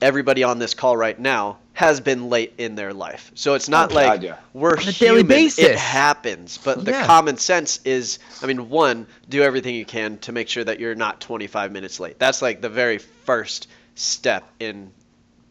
everybody 0.00 0.44
on 0.44 0.58
this 0.58 0.72
call 0.72 0.96
right 0.96 1.18
now 1.18 1.58
has 1.80 1.98
been 1.98 2.28
late 2.28 2.52
in 2.58 2.74
their 2.74 2.92
life. 2.92 3.32
So 3.34 3.54
it's 3.54 3.66
not 3.66 3.90
Oh, 3.90 3.94
like 3.94 4.06
God, 4.06 4.22
yeah. 4.22 4.36
we're 4.52 4.76
On 4.76 4.86
a 4.86 4.92
daily 4.92 5.22
human. 5.22 5.50
It 5.56 5.76
happens, 5.78 6.58
but 6.58 6.84
the 6.84 6.90
Yeah. 6.90 7.06
common 7.06 7.38
sense 7.38 7.80
is, 7.86 8.18
I 8.42 8.46
mean, 8.46 8.68
one, 8.68 9.06
do 9.30 9.42
everything 9.42 9.74
you 9.74 9.86
can 9.86 10.18
to 10.18 10.32
make 10.32 10.50
sure 10.50 10.62
that 10.62 10.78
you're 10.78 10.94
not 10.94 11.22
25 11.22 11.72
minutes 11.72 11.98
late. 11.98 12.18
That's 12.18 12.42
like 12.42 12.60
the 12.60 12.68
very 12.68 12.98
first 12.98 13.66
step 13.94 14.44
in 14.60 14.92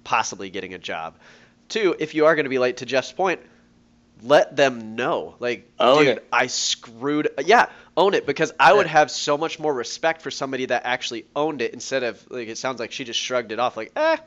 possibly 0.03 0.51
getting 0.51 0.75
a 0.75 0.77
job. 0.77 1.15
Two, 1.67 1.95
if 1.97 2.13
you 2.13 2.27
are 2.27 2.35
going 2.35 2.45
to 2.45 2.49
be 2.49 2.59
late, 2.59 2.77
to 2.77 2.85
Jeff's 2.85 3.11
point, 3.11 3.39
let 4.21 4.55
them 4.55 4.95
know. 4.95 5.33
Like, 5.39 5.67
Own 5.79 6.05
dude, 6.05 6.17
it. 6.17 6.27
I 6.31 6.45
screwed. 6.45 7.29
Yeah, 7.43 7.65
own 7.97 8.13
it 8.13 8.27
because 8.27 8.53
I 8.59 8.71
would 8.71 8.85
have 8.85 9.09
so 9.09 9.35
much 9.35 9.57
more 9.57 9.73
respect 9.73 10.21
for 10.21 10.29
somebody 10.29 10.67
that 10.67 10.83
actually 10.85 11.25
owned 11.35 11.63
it 11.63 11.73
instead 11.73 12.03
of 12.03 12.23
like 12.29 12.47
it 12.49 12.59
sounds 12.59 12.79
like 12.79 12.91
she 12.91 13.03
just 13.03 13.19
shrugged 13.19 13.51
it 13.51 13.57
off 13.59 13.75
like, 13.75 13.91
eh, 13.95 14.17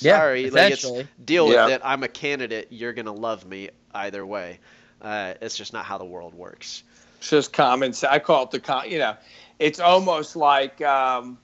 Yeah, 0.00 0.18
sorry, 0.18 0.50
like 0.50 0.72
it's 0.72 0.90
deal 1.24 1.52
Yeah. 1.52 1.66
with 1.66 1.74
it. 1.74 1.80
I'm 1.84 2.02
a 2.02 2.08
candidate. 2.08 2.68
You're 2.70 2.92
gonna 2.92 3.12
love 3.12 3.46
me 3.46 3.70
either 3.94 4.24
way. 4.24 4.58
Uh, 5.02 5.34
it's 5.40 5.56
just 5.56 5.72
not 5.72 5.84
how 5.84 5.98
the 5.98 6.04
world 6.04 6.34
works. 6.34 6.82
It's 7.18 7.30
just 7.30 7.52
common 7.52 7.92
sense. 7.92 8.12
I 8.12 8.18
call 8.18 8.44
it 8.44 8.50
the 8.50 8.60
con. 8.60 8.90
You 8.90 8.98
know, 8.98 9.16
it's 9.58 9.80
almost 9.80 10.36
like, 10.36 10.80
um, 10.82 11.38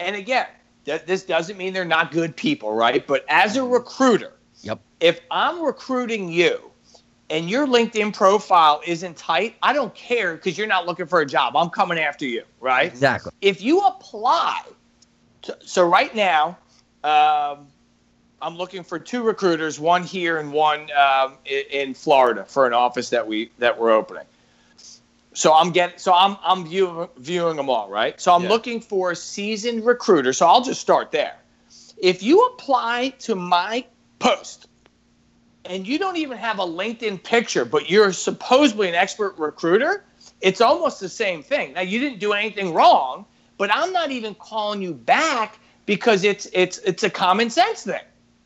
and 0.00 0.16
again, 0.16 0.46
th- 0.84 1.02
this 1.06 1.22
doesn't 1.24 1.56
mean 1.56 1.72
they're 1.72 1.84
not 1.84 2.12
good 2.12 2.36
people, 2.36 2.72
right? 2.74 3.06
But 3.06 3.24
as 3.28 3.56
a 3.56 3.62
recruiter, 3.62 4.32
Yep. 4.62 4.80
if 5.00 5.20
I'm 5.30 5.62
recruiting 5.62 6.30
you 6.30 6.70
and 7.30 7.48
your 7.50 7.66
LinkedIn 7.66 8.14
profile 8.14 8.80
isn't 8.86 9.16
tight, 9.16 9.56
I 9.62 9.72
don't 9.72 9.94
care 9.94 10.34
because 10.36 10.56
you're 10.56 10.66
not 10.66 10.86
looking 10.86 11.06
for 11.06 11.20
a 11.20 11.26
job. 11.26 11.56
I'm 11.56 11.70
coming 11.70 11.98
after 11.98 12.26
you, 12.26 12.44
right? 12.60 12.86
Exactly. 12.86 13.32
If 13.42 13.60
you 13.62 13.80
apply, 13.80 14.62
to, 15.42 15.56
so 15.60 15.86
right 15.86 16.14
now, 16.14 16.56
um, 17.04 17.68
I'm 18.40 18.56
looking 18.56 18.84
for 18.84 18.98
two 18.98 19.22
recruiters, 19.22 19.80
one 19.80 20.04
here 20.04 20.38
and 20.38 20.52
one 20.52 20.88
um, 20.92 21.34
in, 21.44 21.62
in 21.70 21.94
Florida 21.94 22.44
for 22.44 22.66
an 22.66 22.72
office 22.72 23.10
that 23.10 23.26
we 23.26 23.50
that 23.58 23.78
we're 23.78 23.90
opening. 23.90 24.24
So 25.34 25.54
I'm 25.54 25.70
getting, 25.70 25.98
so 25.98 26.12
I'm 26.14 26.36
I'm 26.44 26.66
view, 26.66 27.08
viewing 27.16 27.56
them 27.56 27.68
all, 27.68 27.88
right? 27.88 28.20
So 28.20 28.32
I'm 28.34 28.44
Yeah. 28.44 28.48
looking 28.48 28.80
for 28.80 29.12
a 29.12 29.16
seasoned 29.16 29.84
recruiter. 29.84 30.32
So 30.32 30.46
I'll 30.46 30.62
just 30.62 30.80
start 30.80 31.10
there. 31.12 31.36
If 32.00 32.22
you 32.22 32.44
apply 32.46 33.10
to 33.20 33.34
my 33.34 33.84
post 34.20 34.68
and 35.64 35.86
you 35.86 35.98
don't 35.98 36.16
even 36.16 36.38
have 36.38 36.58
a 36.60 36.64
LinkedIn 36.64 37.22
picture, 37.22 37.64
but 37.64 37.90
you're 37.90 38.12
supposedly 38.12 38.88
an 38.88 38.94
expert 38.94 39.36
recruiter, 39.36 40.04
it's 40.40 40.60
almost 40.60 41.00
the 41.00 41.08
same 41.08 41.42
thing. 41.42 41.72
Now 41.72 41.80
you 41.82 41.98
didn't 41.98 42.20
do 42.20 42.32
anything 42.32 42.72
wrong, 42.72 43.26
but 43.58 43.70
I'm 43.72 43.92
not 43.92 44.12
even 44.12 44.34
calling 44.36 44.80
you 44.80 44.94
back 44.94 45.58
because 45.86 46.22
it's 46.22 46.48
it's 46.52 46.78
it's 46.78 47.02
a 47.02 47.10
common 47.10 47.50
sense 47.50 47.82
thing. 47.82 48.00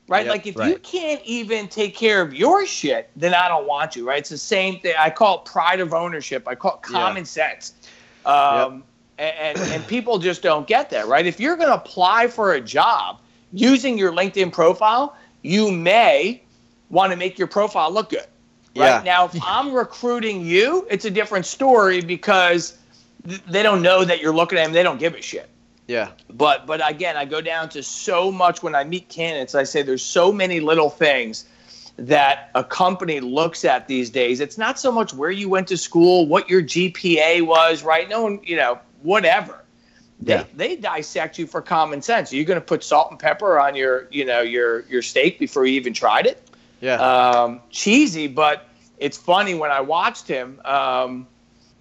Right? 0.08 0.26
Yep. 0.26 0.32
like 0.32 0.46
if 0.46 0.56
you 0.56 0.78
can't 0.78 1.22
even 1.24 1.68
take 1.68 1.94
care 1.94 2.20
of 2.20 2.34
your 2.34 2.66
shit, 2.66 3.10
then 3.16 3.32
I 3.34 3.48
don't 3.48 3.66
want 3.66 3.94
you, 3.96 4.06
right? 4.06 4.18
It's 4.18 4.28
the 4.30 4.36
same 4.36 4.80
thing. 4.80 4.94
I 4.98 5.08
call 5.10 5.38
it 5.38 5.44
pride 5.44 5.80
of 5.80 5.94
ownership. 5.94 6.46
I 6.48 6.54
call 6.54 6.74
it 6.84 6.90
Yeah. 6.90 6.98
common 6.98 7.24
sense. 7.24 7.72
Um, 8.26 8.82
and, 9.18 9.58
and 9.58 9.58
and 9.72 9.86
people 9.86 10.18
just 10.18 10.42
don't 10.42 10.66
get 10.66 10.90
that, 10.90 11.06
right? 11.06 11.24
If 11.24 11.38
you're 11.40 11.56
going 11.56 11.68
to 11.68 11.74
apply 11.74 12.26
for 12.28 12.52
a 12.54 12.60
job 12.60 13.18
using 13.52 13.96
your 13.96 14.12
LinkedIn 14.12 14.52
profile, 14.52 15.16
you 15.42 15.70
may 15.70 16.42
want 16.90 17.10
to 17.12 17.16
make 17.16 17.38
your 17.38 17.48
profile 17.48 17.90
look 17.90 18.10
good. 18.10 18.26
Right 18.76 18.88
Yeah. 18.88 19.02
now, 19.04 19.24
if 19.26 19.36
I'm 19.44 19.72
recruiting 19.72 20.44
you, 20.44 20.86
it's 20.90 21.04
a 21.04 21.10
different 21.10 21.46
story 21.46 22.00
because 22.00 22.76
th- 23.28 23.40
they 23.48 23.62
don't 23.62 23.82
know 23.82 24.04
that 24.04 24.20
you're 24.20 24.34
looking 24.34 24.58
at 24.58 24.64
them. 24.64 24.72
They 24.72 24.82
don't 24.82 24.98
give 24.98 25.14
a 25.14 25.22
shit. 25.22 25.48
Yeah. 25.92 26.08
But 26.30 26.66
but 26.66 26.80
again, 26.88 27.16
I 27.18 27.24
go 27.26 27.40
down 27.42 27.68
to 27.70 27.82
so 27.82 28.32
much 28.32 28.62
when 28.62 28.74
I 28.74 28.84
meet 28.84 29.08
candidates. 29.10 29.54
I 29.54 29.64
say 29.64 29.82
there's 29.82 30.04
so 30.04 30.32
many 30.32 30.58
little 30.60 30.88
things 30.90 31.44
that 31.96 32.50
a 32.54 32.64
company 32.64 33.20
looks 33.20 33.64
at 33.64 33.86
these 33.88 34.08
days. 34.08 34.40
It's 34.40 34.56
not 34.56 34.78
so 34.78 34.90
much 34.90 35.12
where 35.12 35.30
you 35.30 35.50
went 35.50 35.68
to 35.68 35.76
school, 35.76 36.26
what 36.26 36.48
your 36.48 36.62
GPA 36.62 37.42
was, 37.46 37.82
right? 37.82 38.08
No 38.08 38.22
one, 38.22 38.40
you 38.42 38.56
know, 38.56 38.78
whatever. 39.02 39.62
They, 40.22 40.34
Yeah. 40.34 40.44
they 40.54 40.76
dissect 40.76 41.38
you 41.38 41.46
for 41.46 41.60
common 41.60 42.00
sense. 42.00 42.32
Are 42.32 42.36
you 42.36 42.44
going 42.46 42.60
to 42.60 42.64
put 42.64 42.82
salt 42.82 43.10
and 43.10 43.20
pepper 43.20 43.60
on 43.60 43.74
your, 43.76 44.08
you 44.10 44.24
know, 44.24 44.40
your 44.40 44.80
your 44.88 45.02
steak 45.02 45.38
before 45.38 45.66
you 45.66 45.74
even 45.74 45.92
tried 45.92 46.26
it? 46.26 46.42
Yeah. 46.80 46.94
um, 46.96 47.60
cheesy, 47.70 48.26
but 48.28 48.66
it's 48.98 49.18
funny 49.18 49.54
when 49.54 49.70
I 49.70 49.80
watched 49.82 50.26
him. 50.26 50.60
Um, 50.64 51.26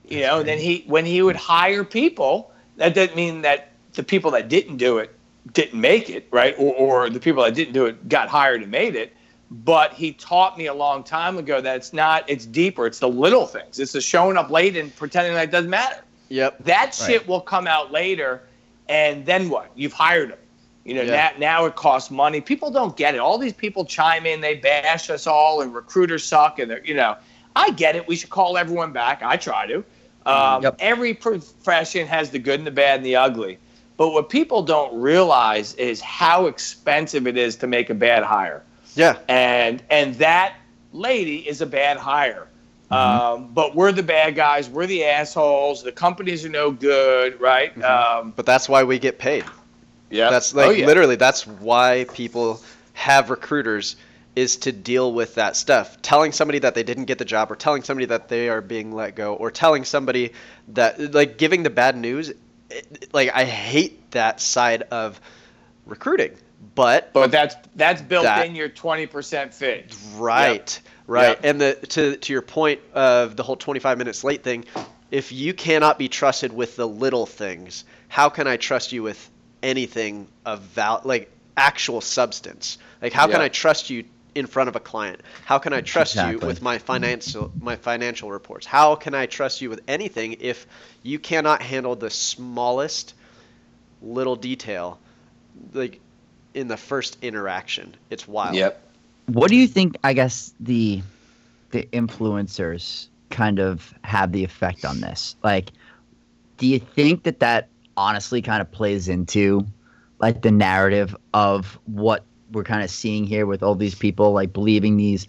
you 0.07 0.19
know, 0.21 0.43
then 0.43 0.57
he 0.59 0.83
when 0.87 1.05
he 1.05 1.21
would 1.21 1.37
hire 1.37 1.85
people, 1.85 2.51
that 2.75 2.93
doesn't 2.93 3.15
mean 3.15 3.43
that 3.43 3.70
the 3.93 4.03
people 4.03 4.31
that 4.31 4.47
didn't 4.49 4.77
do 4.77 4.97
it 4.99 5.15
didn't 5.53 5.79
make 5.79 6.09
it, 6.09 6.27
right? 6.31 6.55
Or, 6.57 6.73
or 6.75 7.09
the 7.09 7.19
people 7.19 7.43
that 7.43 7.55
didn't 7.55 7.73
do 7.73 7.85
it 7.85 8.07
got 8.07 8.29
hired 8.29 8.61
and 8.61 8.71
made 8.71 8.95
it. 8.95 9.13
But 9.49 9.91
he 9.93 10.13
taught 10.13 10.57
me 10.57 10.67
a 10.67 10.73
long 10.73 11.03
time 11.03 11.37
ago 11.37 11.59
that 11.59 11.75
it's 11.75 11.91
not. 11.91 12.23
It's 12.29 12.45
deeper. 12.45 12.85
It's 12.85 12.99
the 12.99 13.09
little 13.09 13.45
things. 13.47 13.79
It's 13.79 13.91
the 13.91 13.99
showing 14.01 14.37
up 14.37 14.49
late 14.49 14.77
and 14.77 14.95
pretending 14.95 15.33
that 15.33 15.45
it 15.49 15.51
doesn't 15.51 15.69
matter. 15.69 15.97
yep. 16.29 16.63
That 16.63 16.93
shit 16.95 17.19
Right. 17.21 17.27
will 17.27 17.41
come 17.41 17.67
out 17.67 17.91
later, 17.91 18.43
and 18.87 19.25
then 19.25 19.49
what? 19.49 19.69
You've 19.75 19.91
hired 19.91 20.29
them. 20.31 20.37
You 20.85 20.93
know, 20.95 21.01
Yeah. 21.01 21.31
now, 21.37 21.61
now 21.61 21.65
it 21.65 21.75
costs 21.75 22.09
money. 22.09 22.39
People 22.39 22.71
don't 22.71 22.95
get 22.95 23.13
it. 23.13 23.17
All 23.19 23.37
these 23.37 23.51
people 23.53 23.83
chime 23.83 24.25
in, 24.25 24.39
they 24.39 24.55
bash 24.55 25.09
us 25.09 25.27
all, 25.27 25.59
and 25.61 25.75
recruiters 25.75 26.23
suck, 26.23 26.57
and 26.59 26.71
they're, 26.71 26.83
you 26.85 26.93
know, 26.93 27.17
I 27.55 27.71
get 27.71 27.97
it. 27.97 28.07
We 28.07 28.15
should 28.15 28.29
call 28.29 28.57
everyone 28.57 28.93
back. 28.93 29.21
I 29.21 29.35
try 29.35 29.67
to. 29.67 29.83
Um, 30.25 30.63
Yep. 30.63 30.75
Every 30.79 31.13
profession 31.13 32.07
has 32.07 32.29
the 32.29 32.39
good 32.39 32.59
and 32.59 32.65
the 32.67 32.71
bad 32.71 32.97
and 32.97 33.05
the 33.05 33.17
ugly. 33.17 33.57
But 34.01 34.13
what 34.13 34.29
people 34.29 34.63
don't 34.63 34.99
realize 34.99 35.75
is 35.75 36.01
how 36.01 36.47
expensive 36.47 37.27
it 37.27 37.37
is 37.37 37.55
to 37.57 37.67
make 37.67 37.91
a 37.91 37.93
bad 37.93 38.23
hire 38.23 38.63
Yeah. 38.95 39.19
and 39.27 39.83
and 39.91 40.15
that 40.15 40.55
lady 40.91 41.47
is 41.47 41.61
a 41.61 41.67
bad 41.67 41.97
hire. 41.97 42.47
Um, 42.89 43.49
but 43.53 43.75
we're 43.75 43.91
the 43.91 44.01
bad 44.01 44.33
guys. 44.35 44.67
We're 44.67 44.87
the 44.87 45.05
assholes. 45.05 45.83
The 45.83 45.91
companies 45.91 46.43
are 46.43 46.49
no 46.49 46.71
good, 46.71 47.39
right? 47.39 47.71
Um, 47.83 48.33
But 48.35 48.47
that's 48.47 48.67
why 48.67 48.83
we 48.85 48.97
get 48.97 49.19
paid. 49.19 49.45
yeah. 50.09 50.31
That's 50.31 50.55
like 50.55 50.65
oh, 50.67 50.71
yeah. 50.71 50.87
literally 50.87 51.15
that's 51.15 51.45
why 51.45 52.07
people 52.11 52.59
have 52.93 53.29
recruiters 53.29 53.97
is 54.35 54.57
to 54.65 54.71
deal 54.71 55.13
with 55.13 55.35
that 55.35 55.55
stuff. 55.55 56.01
Telling 56.01 56.31
somebody 56.31 56.57
that 56.57 56.73
they 56.73 56.81
didn't 56.81 57.05
get 57.05 57.19
the 57.19 57.25
job 57.25 57.51
or 57.51 57.55
telling 57.55 57.83
somebody 57.83 58.07
that 58.07 58.29
they 58.29 58.49
are 58.49 58.61
being 58.61 58.93
let 58.95 59.13
go 59.13 59.35
or 59.35 59.51
telling 59.51 59.85
somebody 59.85 60.33
that 60.69 61.13
like 61.13 61.37
giving 61.37 61.61
the 61.61 61.69
bad 61.69 61.95
news 61.95 62.31
like 63.13 63.31
I 63.33 63.45
hate 63.45 64.11
that 64.11 64.39
side 64.41 64.83
of 64.83 65.19
recruiting. 65.85 66.35
But 66.75 67.11
But 67.13 67.31
that's 67.31 67.55
that's 67.75 68.01
built 68.01 68.23
That- 68.23 68.45
in 68.45 68.55
your 68.55 68.69
twenty 68.69 69.07
percent 69.07 69.53
fee. 69.53 69.85
Right, 70.15 70.79
right. 71.07 71.29
Yep. 71.29 71.39
And 71.43 71.61
the 71.61 71.73
to 71.89 72.17
to 72.17 72.33
your 72.33 72.41
point 72.41 72.81
of 72.93 73.35
the 73.35 73.43
whole 73.43 73.55
25 73.55 73.97
minutes 73.97 74.23
late 74.23 74.43
thing, 74.43 74.65
if 75.09 75.31
you 75.31 75.53
cannot 75.53 75.97
be 75.97 76.07
trusted 76.07 76.53
with 76.53 76.75
the 76.75 76.87
little 76.87 77.25
things, 77.25 77.83
how 78.07 78.29
can 78.29 78.47
I 78.47 78.57
trust 78.57 78.91
you 78.91 79.03
with 79.03 79.29
anything 79.63 80.27
of 80.45 80.59
val 80.59 81.01
like 81.03 81.31
actual 81.57 82.01
substance? 82.01 82.77
Like 83.01 83.13
how 83.13 83.27
can 83.27 83.41
I 83.41 83.49
trust 83.49 83.89
you 83.89 84.05
in 84.35 84.47
front 84.47 84.69
of 84.69 84.75
a 84.75 84.79
client? 84.79 85.21
How 85.45 85.59
can 85.59 85.73
I 85.73 85.81
trust 85.81 86.15
you 86.15 86.39
with 86.39 86.61
my 86.61 86.77
financial 86.77 87.51
my 87.59 87.75
financial 87.75 88.31
reports? 88.31 88.65
How 88.65 88.95
can 88.95 89.13
I 89.13 89.25
trust 89.25 89.61
you 89.61 89.69
with 89.69 89.81
anything 89.87 90.37
if 90.39 90.67
you 91.03 91.19
cannot 91.19 91.61
handle 91.61 91.95
the 91.95 92.09
smallest 92.09 93.13
little 94.01 94.35
detail 94.35 94.99
like 95.73 95.99
in 96.53 96.67
the 96.67 96.77
first 96.77 97.17
interaction? 97.21 97.95
It's 98.09 98.27
wild. 98.27 98.55
Yep. 98.55 98.81
What 99.27 99.49
do 99.49 99.55
you 99.55 99.67
think? 99.67 99.97
I 100.03 100.13
guess 100.13 100.53
the 100.59 101.01
the 101.71 101.83
influencers 101.93 103.07
kind 103.29 103.59
of 103.59 103.93
have 104.03 104.31
the 104.31 104.43
effect 104.43 104.85
on 104.85 105.01
this? 105.01 105.35
Like, 105.41 105.71
do 106.57 106.67
you 106.67 106.79
think 106.79 107.23
that 107.23 107.39
that 107.39 107.69
honestly 107.97 108.41
kind 108.41 108.61
of 108.61 108.71
plays 108.71 109.07
into 109.07 109.65
like 110.19 110.41
the 110.41 110.51
narrative 110.51 111.15
of 111.33 111.79
what 111.85 112.23
we're 112.51 112.63
kind 112.63 112.83
of 112.83 112.89
seeing 112.89 113.25
here 113.25 113.45
with 113.45 113.63
all 113.63 113.75
these 113.75 113.95
people 113.95 114.31
like 114.33 114.53
believing 114.53 114.97
these 114.97 115.27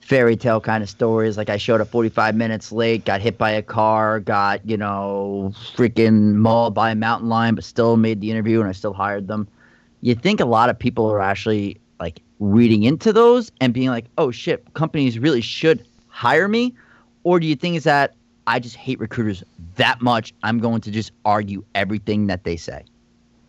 fairy 0.00 0.36
tale 0.36 0.60
kind 0.60 0.82
of 0.82 0.88
stories. 0.88 1.36
Like 1.36 1.50
I 1.50 1.58
showed 1.58 1.80
up 1.80 1.88
45 1.88 2.34
minutes 2.34 2.72
late, 2.72 3.04
got 3.04 3.20
hit 3.20 3.36
by 3.36 3.50
a 3.50 3.62
car, 3.62 4.20
got, 4.20 4.66
you 4.66 4.76
know, 4.76 5.52
freaking 5.76 6.34
mauled 6.36 6.74
by 6.74 6.90
a 6.90 6.94
mountain 6.94 7.28
lion, 7.28 7.54
but 7.54 7.64
still 7.64 7.96
made 7.96 8.20
the 8.20 8.30
interview 8.30 8.60
and 8.60 8.68
I 8.68 8.72
still 8.72 8.94
hired 8.94 9.28
them. 9.28 9.46
You 10.00 10.14
think 10.14 10.40
a 10.40 10.46
lot 10.46 10.70
of 10.70 10.78
people 10.78 11.10
are 11.10 11.20
actually 11.20 11.78
like 12.00 12.20
reading 12.38 12.84
into 12.84 13.12
those 13.12 13.52
and 13.60 13.74
being 13.74 13.90
like, 13.90 14.06
oh 14.16 14.30
shit, 14.30 14.72
companies 14.72 15.18
really 15.18 15.42
should 15.42 15.86
hire 16.08 16.48
me? 16.48 16.74
Or 17.24 17.38
do 17.38 17.46
you 17.46 17.56
think 17.56 17.76
is 17.76 17.84
that 17.84 18.14
I 18.46 18.60
just 18.60 18.76
hate 18.76 18.98
recruiters 19.00 19.44
that 19.74 20.00
much? 20.00 20.32
I'm 20.42 20.58
going 20.58 20.80
to 20.82 20.90
just 20.90 21.12
argue 21.26 21.64
everything 21.74 22.28
that 22.28 22.44
they 22.44 22.56
say. 22.56 22.84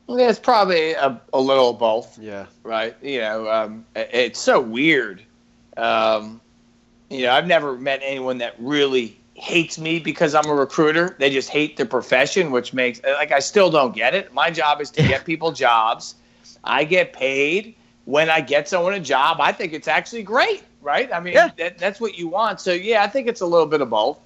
It's 0.10 0.39
probably 0.39 0.93
a, 0.93 1.19
a 1.34 1.39
little 1.39 1.74
both. 1.74 2.17
Yeah. 2.17 2.48
Right. 2.63 2.95
You 3.02 3.19
know, 3.19 3.50
um, 3.50 3.86
it's 3.95 4.39
so 4.39 4.60
weird. 4.60 5.22
Um, 5.78 6.41
you 7.10 7.24
know, 7.24 7.32
I've 7.32 7.48
never 7.48 7.78
met 7.78 8.02
anyone 8.04 8.39
that 8.39 8.56
really 8.60 9.19
hates 9.36 9.78
me 9.80 10.00
because 10.00 10.36
I'm 10.36 10.48
a 10.48 10.54
recruiter. 10.54 11.15
They 11.19 11.30
just 11.30 11.50
hate 11.50 11.78
the 11.78 11.86
profession, 11.86 12.52
which 12.52 12.74
makes 12.74 13.02
like 13.04 13.32
I 13.32 13.39
still 13.39 13.69
don't 13.69 13.95
get 13.95 14.13
it. 14.13 14.34
My 14.34 14.50
job 14.52 14.82
is 14.82 14.89
to 14.91 15.04
get 15.04 15.26
people 15.26 15.52
jobs. 15.52 16.15
I 16.63 16.84
get 16.84 17.13
paid 17.13 17.76
when 18.06 18.30
I 18.30 18.41
get 18.41 18.67
someone 18.67 18.93
a 18.93 19.00
job. 19.00 19.39
I 19.39 19.52
think 19.52 19.74
it's 19.74 19.88
actually 19.88 20.24
great, 20.24 20.63
right? 20.82 21.12
I 21.13 21.19
mean, 21.19 21.34
yeah. 21.34 21.52
that, 21.58 21.78
that's 21.78 22.02
what 22.02 22.17
you 22.17 22.28
want. 22.28 22.60
So 22.60 22.74
yeah, 22.74 23.04
I 23.04 23.08
think 23.08 23.28
it's 23.28 23.41
a 23.41 23.45
little 23.45 23.67
bit 23.67 23.82
of 23.82 23.89
both. 23.89 24.19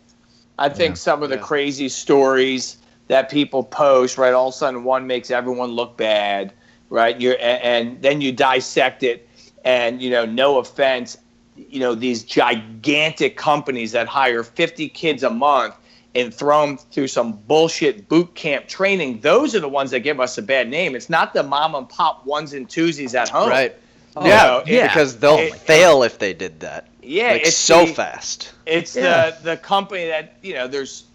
I 0.58 0.70
think 0.70 0.92
yeah. 0.92 0.96
some 0.96 1.24
of 1.24 1.30
the 1.30 1.36
yeah. 1.36 1.42
crazy 1.42 1.90
stories 1.90 2.78
that 3.08 3.30
people 3.30 3.64
post, 3.64 4.18
right? 4.18 4.34
All 4.34 4.50
of 4.50 4.54
a 4.54 4.58
sudden, 4.58 4.84
one 4.84 5.08
makes 5.08 5.32
everyone 5.32 5.72
look 5.72 5.98
bad, 5.98 6.54
right? 6.90 7.20
You're 7.20 7.38
and, 7.40 7.64
and 7.64 8.02
then 8.02 8.22
you 8.22 8.32
dissect 8.32 9.04
it, 9.04 9.28
and 9.64 10.02
you 10.02 10.10
know, 10.10 10.26
no 10.26 10.60
offense, 10.60 11.18
you 11.56 11.80
know, 11.80 11.96
these 11.96 12.24
gigantic 12.24 13.38
companies 13.38 13.92
that 13.92 14.08
hire 14.08 14.44
50 14.44 14.90
kids 14.90 15.24
a 15.24 15.30
month 15.30 15.76
and 16.16 16.34
throw 16.34 16.66
them 16.66 16.78
through 16.78 17.08
some 17.08 17.34
bullshit 17.34 18.08
boot 18.08 18.34
camp 18.36 18.68
training. 18.68 19.20
Those 19.22 19.56
are 19.56 19.60
the 19.60 19.70
ones 19.70 19.92
that 19.92 20.02
give 20.02 20.20
us 20.20 20.38
a 20.38 20.42
bad 20.42 20.70
name. 20.70 20.96
It's 20.96 21.10
not 21.10 21.34
the 21.34 21.44
mom 21.44 21.76
and 21.76 21.90
pop 21.90 22.26
ones 22.26 22.54
and 22.54 22.68
twosies 22.68 23.16
at 23.16 23.30
home. 23.30 23.50
Right. 23.50 23.76
Oh, 24.16 24.26
yeah, 24.28 24.64
yeah, 24.68 24.88
because 24.88 25.18
they'll 25.18 25.40
it, 25.40 25.56
fail 25.56 26.04
if 26.04 26.20
they 26.20 26.34
did 26.34 26.60
that. 26.60 26.88
Yeah, 27.02 27.32
like 27.32 27.48
it's 27.48 27.58
so 27.58 27.88
the, 27.88 27.94
fast. 27.94 28.54
It's 28.68 28.96
yeah. 28.96 29.32
the 29.32 29.44
the 29.44 29.58
company 29.58 30.06
that 30.08 30.38
you 30.44 30.54
know. 30.54 30.68
There's 30.68 31.06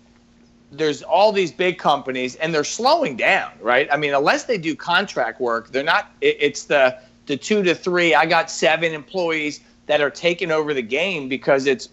there's 0.70 1.02
all 1.02 1.32
these 1.32 1.52
big 1.52 1.78
companies 1.78 2.36
and 2.36 2.54
they're 2.54 2.64
slowing 2.64 3.16
down, 3.16 3.52
right? 3.60 3.88
I 3.90 3.96
mean, 3.96 4.14
unless 4.14 4.44
they 4.44 4.58
do 4.58 4.74
contract 4.76 5.40
work, 5.40 5.70
they're 5.70 5.82
not. 5.82 6.12
It, 6.20 6.36
it's 6.40 6.64
the 6.64 6.98
the 7.26 7.36
two 7.36 7.62
to 7.62 7.74
three. 7.74 8.14
I 8.14 8.26
got 8.26 8.50
seven 8.50 8.92
employees 8.92 9.60
that 9.86 10.00
are 10.00 10.10
taking 10.10 10.50
over 10.50 10.74
the 10.74 10.82
game 10.82 11.28
because 11.28 11.66
it's 11.66 11.88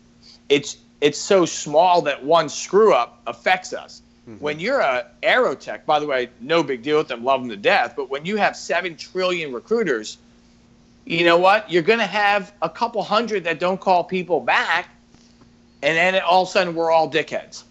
it's 0.50 0.78
it's 1.02 1.18
so 1.18 1.46
small 1.46 2.02
that 2.04 2.24
one 2.24 2.50
screw 2.50 2.94
up 2.94 3.22
affects 3.28 3.74
us. 3.74 4.02
Mm-hmm. 4.28 4.44
When 4.44 4.60
you're 4.60 4.80
a 4.80 5.08
Aerotek, 5.24 5.86
by 5.86 6.00
the 6.00 6.08
way, 6.08 6.30
no 6.42 6.64
big 6.64 6.82
deal 6.82 6.98
with 6.98 7.08
them, 7.08 7.24
love 7.24 7.42
them 7.42 7.50
to 7.50 7.58
death. 7.58 7.94
But 7.96 8.10
when 8.10 8.26
you 8.26 8.38
have 8.38 8.56
seven 8.56 8.96
trillion 8.96 9.54
recruiters, 9.54 10.18
you 11.06 11.24
know 11.24 11.38
what? 11.38 11.70
You're 11.72 11.84
going 11.84 12.00
to 12.00 12.08
have 12.08 12.54
a 12.62 12.70
couple 12.70 13.04
hundred 13.04 13.44
that 13.44 13.60
don't 13.60 13.80
call 13.80 14.04
people 14.04 14.40
back, 14.40 14.90
and 15.84 15.96
then 15.96 16.22
all 16.24 16.44
of 16.44 16.48
a 16.48 16.52
sudden 16.52 16.74
we're 16.74 16.92
all 16.92 17.10
dickheads. 17.10 17.64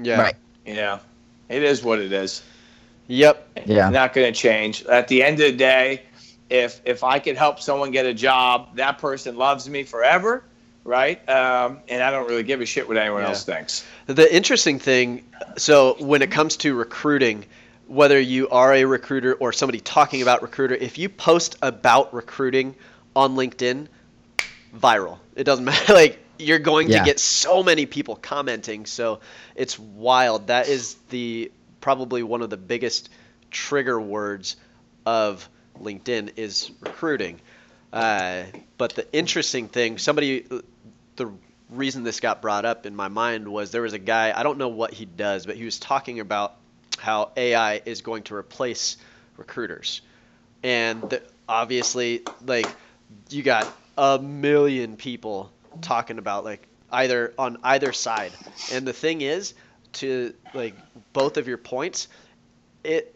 Yeah. 0.00 0.20
Right. 0.20 0.34
You 0.66 0.74
know, 0.74 1.00
it 1.48 1.62
is 1.62 1.82
what 1.82 1.98
it 1.98 2.12
is. 2.12 2.42
Yep. 3.08 3.60
Yeah. 3.66 3.90
Not 3.90 4.12
going 4.14 4.32
to 4.32 4.38
change. 4.38 4.84
At 4.84 5.08
the 5.08 5.22
end 5.22 5.40
of 5.40 5.52
the 5.52 5.56
day, 5.56 6.02
if 6.50 6.80
if 6.84 7.02
I 7.02 7.18
could 7.18 7.36
help 7.36 7.60
someone 7.60 7.90
get 7.90 8.06
a 8.06 8.14
job, 8.14 8.76
that 8.76 8.98
person 8.98 9.36
loves 9.36 9.68
me 9.68 9.82
forever, 9.82 10.44
right? 10.84 11.26
Um, 11.28 11.80
and 11.88 12.02
I 12.02 12.10
don't 12.10 12.28
really 12.28 12.42
give 12.42 12.60
a 12.60 12.66
shit 12.66 12.86
what 12.86 12.96
anyone 12.96 13.22
yeah. 13.22 13.28
else 13.28 13.44
thinks. 13.44 13.84
The 14.06 14.34
interesting 14.34 14.78
thing, 14.78 15.24
so 15.56 15.96
when 15.98 16.22
it 16.22 16.30
comes 16.30 16.56
to 16.58 16.74
recruiting, 16.74 17.44
whether 17.86 18.20
you 18.20 18.48
are 18.50 18.72
a 18.74 18.84
recruiter 18.84 19.34
or 19.34 19.52
somebody 19.52 19.80
talking 19.80 20.22
about 20.22 20.42
recruiter, 20.42 20.74
if 20.74 20.98
you 20.98 21.08
post 21.08 21.56
about 21.62 22.12
recruiting 22.14 22.74
on 23.16 23.34
LinkedIn, 23.34 23.88
viral. 24.76 25.18
It 25.34 25.44
doesn't 25.44 25.64
matter. 25.66 25.92
Like 25.94 26.21
you're 26.42 26.58
going 26.58 26.88
yeah. 26.88 26.98
to 26.98 27.04
get 27.04 27.20
so 27.20 27.62
many 27.62 27.86
people 27.86 28.16
commenting. 28.16 28.86
So 28.86 29.20
it's 29.54 29.78
wild. 29.78 30.48
That 30.48 30.68
is 30.68 30.94
the 31.10 31.50
probably 31.80 32.22
one 32.22 32.42
of 32.42 32.50
the 32.50 32.56
biggest 32.56 33.08
trigger 33.50 34.00
words 34.00 34.56
of 35.06 35.48
LinkedIn 35.80 36.32
is 36.36 36.70
recruiting. 36.80 37.40
Uh, 37.92 38.44
but 38.78 38.94
the 38.94 39.10
interesting 39.12 39.68
thing, 39.68 39.98
somebody, 39.98 40.46
the 41.16 41.30
reason 41.68 42.04
this 42.04 42.20
got 42.20 42.40
brought 42.40 42.64
up 42.64 42.86
in 42.86 42.94
my 42.96 43.08
mind 43.08 43.48
was 43.48 43.70
there 43.70 43.82
was 43.82 43.92
a 43.92 43.98
guy, 43.98 44.32
I 44.34 44.42
don't 44.42 44.58
know 44.58 44.68
what 44.68 44.92
he 44.92 45.04
does, 45.04 45.46
but 45.46 45.56
he 45.56 45.64
was 45.64 45.78
talking 45.78 46.20
about 46.20 46.56
how 46.98 47.32
AI 47.36 47.82
is 47.84 48.02
going 48.02 48.22
to 48.24 48.34
replace 48.34 48.96
recruiters. 49.36 50.02
And 50.62 51.02
the, 51.02 51.22
obviously, 51.48 52.22
like, 52.46 52.66
you 53.28 53.42
got 53.42 53.66
a 53.98 54.18
million 54.18 54.96
people 54.96 55.50
talking 55.80 56.18
about 56.18 56.44
like 56.44 56.66
either 56.90 57.32
on 57.38 57.58
either 57.62 57.92
side. 57.92 58.32
And 58.72 58.86
the 58.86 58.92
thing 58.92 59.20
is, 59.20 59.54
to 59.94 60.34
like 60.54 60.74
both 61.12 61.36
of 61.36 61.48
your 61.48 61.58
points, 61.58 62.08
it 62.84 63.14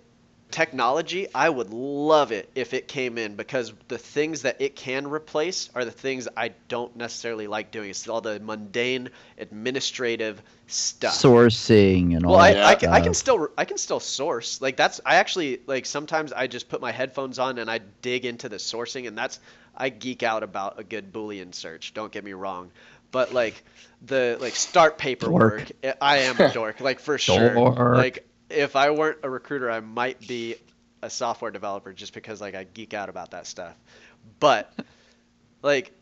technology, 0.51 1.27
I 1.35 1.49
would 1.49 1.71
love 1.71 2.33
it 2.33 2.51
if 2.55 2.73
it 2.73 2.89
came 2.89 3.19
in 3.19 3.35
because 3.35 3.73
the 3.89 3.99
things 3.99 4.43
that 4.43 4.61
it 4.61 4.77
can 4.77 5.09
replace 5.09 5.71
are 5.75 5.85
the 5.85 5.91
things 5.91 6.29
I 6.37 6.53
don't 6.69 6.95
necessarily 6.97 7.47
like 7.47 7.71
doing. 7.71 7.91
It's 7.91 8.09
all 8.09 8.21
the 8.21 8.41
mundane 8.41 9.11
administrative 9.39 10.41
stuff. 10.67 11.15
Sourcing 11.15 12.17
and 12.17 12.25
all 12.25 12.33
well, 12.33 12.43
that. 12.43 12.55
Well, 12.55 12.67
I, 12.67 12.71
I, 12.71 12.75
can, 12.75 12.91
I 12.91 13.01
can 13.01 13.15
still 13.15 13.49
I 13.59 13.65
can 13.65 13.79
still 13.79 14.01
source. 14.01 14.61
Like 14.61 14.77
that's 14.77 15.01
I 15.05 15.17
actually 15.17 15.61
like 15.67 15.87
sometimes 15.87 16.33
I 16.33 16.47
just 16.47 16.69
put 16.69 16.81
my 16.81 16.93
headphones 16.93 17.39
on 17.39 17.59
and 17.59 17.71
I 17.71 17.81
dig 18.03 18.25
into 18.25 18.49
the 18.49 18.57
sourcing 18.57 19.09
and 19.09 19.17
that's 19.19 19.41
I 19.77 19.91
geek 19.91 20.23
out 20.23 20.43
about 20.43 20.79
a 20.79 20.85
good 20.85 21.13
Boolean 21.13 21.55
search. 21.55 21.93
Don't 21.93 22.11
get 22.11 22.25
me 22.25 22.33
wrong, 22.33 22.71
but 23.11 23.35
like 23.35 23.63
the 24.07 24.39
like 24.41 24.55
start 24.55 24.97
paperwork, 24.99 25.73
dork. 25.83 25.97
I 26.01 26.19
am 26.19 26.41
a 26.41 26.53
dork, 26.53 26.81
like 26.81 27.01
for 27.01 27.19
sure. 27.19 27.95
Like 27.95 28.27
if 28.51 28.77
I 28.77 28.91
weren't 28.91 29.19
a 29.23 29.31
recruiter, 29.31 29.71
I 29.71 29.81
might 29.81 30.21
be 30.27 30.57
a 31.03 31.11
software 31.11 31.51
developer 31.51 31.93
just 31.93 32.13
because 32.13 32.41
like 32.41 32.55
I 32.55 32.65
geek 32.65 32.95
out 32.95 33.09
about 33.09 33.33
that 33.33 33.47
stuff. 33.47 33.75
But 34.41 34.73
like 35.63 35.93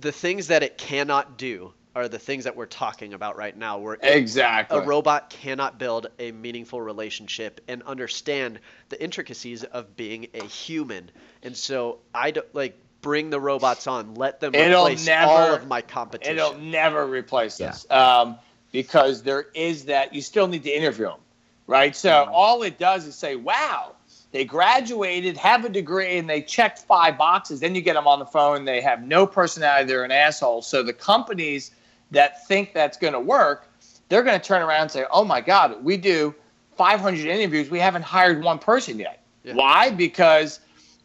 the 0.00 0.12
things 0.12 0.48
that 0.48 0.62
it 0.62 0.78
cannot 0.78 1.38
do 1.38 1.72
are 1.94 2.08
the 2.08 2.18
things 2.18 2.44
that 2.44 2.56
we're 2.56 2.66
talking 2.66 3.14
about 3.14 3.36
right 3.36 3.56
now. 3.56 3.78
Where 3.78 3.96
exactly 4.00 4.78
a 4.78 4.84
robot 4.84 5.30
cannot 5.30 5.78
build 5.78 6.08
a 6.18 6.32
meaningful 6.32 6.80
relationship 6.80 7.60
and 7.68 7.82
understand 7.84 8.58
the 8.88 9.02
intricacies 9.02 9.64
of 9.64 9.96
being 9.96 10.26
a 10.34 10.44
human. 10.44 11.10
And 11.42 11.56
so 11.56 11.98
I 12.14 12.32
don't 12.32 12.52
like 12.54 12.76
bring 13.00 13.30
the 13.30 13.40
robots 13.40 13.86
on, 13.86 14.14
let 14.14 14.40
them 14.40 14.54
it'll 14.54 14.86
replace 14.86 15.06
never, 15.06 15.30
all 15.30 15.54
of 15.54 15.68
my 15.68 15.82
competition. 15.82 16.36
It'll 16.36 16.58
never 16.58 17.06
replace 17.06 17.60
yeah. 17.60 17.68
this 17.68 17.88
um, 17.90 18.38
because 18.72 19.22
there 19.22 19.46
is 19.54 19.84
that 19.84 20.14
you 20.14 20.22
still 20.22 20.48
need 20.48 20.64
to 20.64 20.70
interview 20.70 21.06
them, 21.06 21.20
right? 21.66 21.94
So 21.94 22.10
mm-hmm. 22.10 22.32
all 22.32 22.62
it 22.62 22.78
does 22.78 23.06
is 23.06 23.14
say, 23.14 23.36
"Wow." 23.36 23.92
They 24.32 24.44
graduated, 24.44 25.36
have 25.36 25.64
a 25.64 25.68
degree, 25.68 26.18
and 26.18 26.28
they 26.28 26.42
checked 26.42 26.80
five 26.80 27.16
boxes. 27.16 27.60
Then 27.60 27.76
you 27.76 27.80
get 27.80 27.94
them 27.94 28.08
on 28.08 28.18
the 28.18 28.26
phone. 28.26 28.64
They 28.64 28.80
have 28.80 29.04
no 29.06 29.28
personality. 29.28 29.86
They're 29.86 30.02
an 30.02 30.10
asshole. 30.10 30.62
So 30.62 30.82
the 30.82 30.92
companies 30.92 31.70
that 32.10 32.44
think 32.48 32.74
that's 32.74 32.98
going 32.98 33.12
to 33.12 33.20
work, 33.20 33.68
they're 34.08 34.24
going 34.24 34.40
to 34.40 34.44
turn 34.44 34.60
around 34.60 34.82
and 34.82 34.90
say, 34.90 35.04
"Oh 35.12 35.24
my 35.24 35.40
God, 35.40 35.84
we 35.84 35.96
do 35.96 36.34
500 36.76 37.26
interviews. 37.26 37.70
We 37.70 37.78
haven't 37.78 38.02
hired 38.02 38.42
one 38.42 38.58
person 38.58 38.98
yet. 38.98 39.22
Yeah. 39.44 39.54
Why? 39.54 39.90
Because 39.90 40.60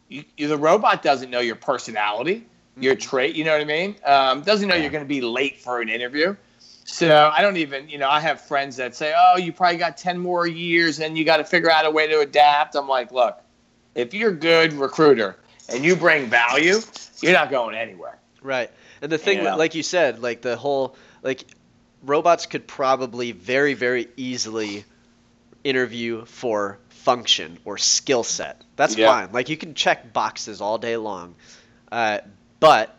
you, 0.08 0.24
you, 0.36 0.48
the 0.48 0.56
robot 0.56 1.02
doesn't 1.02 1.30
know 1.30 1.40
your 1.40 1.56
personality, 1.56 2.36
mm-hmm. 2.36 2.82
your 2.82 2.94
trait. 2.94 3.36
You 3.36 3.44
know 3.44 3.52
what 3.52 3.60
I 3.60 3.64
mean? 3.64 3.96
Um, 4.04 4.42
doesn't 4.42 4.68
know 4.68 4.74
yeah. 4.74 4.82
you're 4.82 4.90
going 4.90 5.04
to 5.04 5.08
be 5.08 5.20
late 5.20 5.60
for 5.60 5.80
an 5.80 5.88
interview. 5.88 6.36
So 6.90 7.30
I 7.32 7.40
don't 7.40 7.56
even, 7.56 7.88
you 7.88 7.98
know, 7.98 8.08
I 8.08 8.18
have 8.20 8.40
friends 8.40 8.76
that 8.76 8.96
say, 8.96 9.14
"Oh, 9.16 9.36
you 9.38 9.52
probably 9.52 9.78
got 9.78 9.96
10 9.96 10.18
more 10.18 10.46
years, 10.46 10.98
and 10.98 11.16
you 11.16 11.24
got 11.24 11.36
to 11.36 11.44
figure 11.44 11.70
out 11.70 11.86
a 11.86 11.90
way 11.90 12.08
to 12.08 12.18
adapt." 12.20 12.74
I'm 12.74 12.88
like, 12.88 13.12
look, 13.12 13.40
if 13.94 14.12
you're 14.12 14.30
a 14.30 14.34
good 14.34 14.72
recruiter 14.72 15.36
and 15.68 15.84
you 15.84 15.94
bring 15.94 16.26
value, 16.26 16.80
you're 17.20 17.32
not 17.32 17.50
going 17.50 17.76
anywhere. 17.76 18.18
Right. 18.42 18.70
And 19.00 19.10
the 19.10 19.18
thing, 19.18 19.38
you 19.38 19.44
know? 19.44 19.56
like 19.56 19.74
you 19.74 19.84
said, 19.84 20.20
like 20.20 20.42
the 20.42 20.56
whole, 20.56 20.96
like 21.22 21.44
robots 22.02 22.46
could 22.46 22.66
probably 22.66 23.32
very, 23.32 23.74
very 23.74 24.08
easily 24.16 24.84
interview 25.62 26.24
for 26.24 26.78
function 26.88 27.58
or 27.64 27.78
skill 27.78 28.24
set. 28.24 28.62
That's 28.76 28.96
yeah. 28.96 29.06
fine. 29.06 29.32
Like 29.32 29.48
you 29.48 29.56
can 29.56 29.74
check 29.74 30.12
boxes 30.12 30.60
all 30.60 30.78
day 30.78 30.96
long. 30.96 31.36
Uh, 31.90 32.18
but 32.58 32.96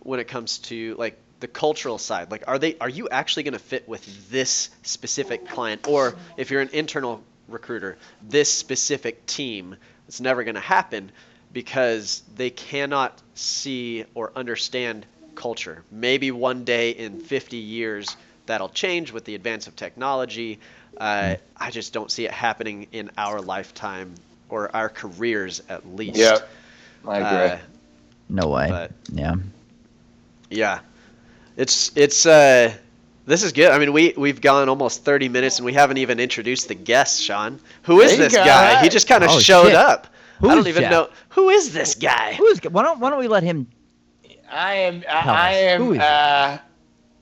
when 0.00 0.20
it 0.20 0.28
comes 0.28 0.58
to 0.58 0.94
like 0.98 1.18
the 1.40 1.48
cultural 1.48 1.98
side. 1.98 2.30
Like, 2.30 2.44
are 2.46 2.58
they 2.58 2.76
are 2.78 2.88
you 2.88 3.08
actually 3.08 3.42
going 3.44 3.52
to 3.54 3.58
fit 3.58 3.88
with 3.88 4.30
this 4.30 4.70
specific 4.82 5.48
client, 5.48 5.86
or 5.88 6.16
if 6.36 6.50
you're 6.50 6.60
an 6.62 6.70
internal 6.72 7.22
recruiter, 7.48 7.96
this 8.22 8.52
specific 8.52 9.26
team? 9.26 9.76
It's 10.08 10.20
never 10.20 10.44
going 10.44 10.54
to 10.54 10.60
happen 10.60 11.10
because 11.52 12.22
they 12.36 12.50
cannot 12.50 13.20
see 13.34 14.04
or 14.14 14.32
understand 14.36 15.04
culture. 15.34 15.82
Maybe 15.90 16.30
one 16.30 16.64
day 16.64 16.90
in 16.90 17.20
50 17.20 17.56
years 17.56 18.16
that'll 18.46 18.68
change 18.68 19.12
with 19.12 19.24
the 19.24 19.34
advance 19.34 19.66
of 19.66 19.74
technology. 19.76 20.60
Uh, 20.96 21.34
I 21.56 21.70
just 21.70 21.92
don't 21.92 22.10
see 22.10 22.24
it 22.24 22.30
happening 22.30 22.86
in 22.92 23.10
our 23.18 23.40
lifetime 23.40 24.14
or 24.48 24.74
our 24.74 24.88
careers 24.88 25.60
at 25.68 25.86
least. 25.94 26.16
Yeah, 26.16 26.38
I 27.06 27.18
agree. 27.18 27.54
Uh, 27.54 27.58
No 28.28 28.48
way. 28.48 28.68
But- 28.70 28.92
yeah. 29.12 29.34
yeah, 30.50 30.80
it's 31.56 31.92
it's 31.96 32.26
uh, 32.26 32.72
this 33.26 33.42
is 33.42 33.52
good. 33.52 33.70
I 33.70 33.78
mean, 33.78 33.92
we 33.92 34.14
we've 34.16 34.40
gone 34.40 34.68
almost 34.68 35.04
30 35.04 35.28
minutes 35.28 35.58
and 35.58 35.66
we 35.66 35.72
haven't 35.72 35.98
even 35.98 36.20
introduced 36.20 36.68
the 36.68 36.74
guest, 36.74 37.22
Sean. 37.22 37.60
Who 37.84 38.00
is 38.00 38.10
There 38.12 38.28
this 38.28 38.34
go, 38.34 38.44
guy? 38.44 38.82
He 38.82 38.88
just 38.88 39.08
kind 39.08 39.24
of 39.24 39.30
Oh, 39.30 39.38
showed 39.38 39.66
shit. 39.66 39.74
up. 39.74 40.08
Who 40.40 40.50
I 40.50 40.54
don't 40.54 40.66
even 40.68 40.82
Jeff? 40.82 40.90
know 40.90 41.08
who 41.30 41.48
is 41.48 41.72
this 41.72 41.94
guy. 41.94 42.34
Who's 42.34 42.58
why 42.60 42.82
don't 42.82 43.00
why 43.00 43.10
don't 43.10 43.18
we 43.18 43.28
let 43.28 43.42
him 43.42 43.66
I 44.50 44.74
am. 44.74 45.02
I, 45.10 45.28
I 45.28 45.52
am. 45.54 45.98
Uh, 46.00 46.58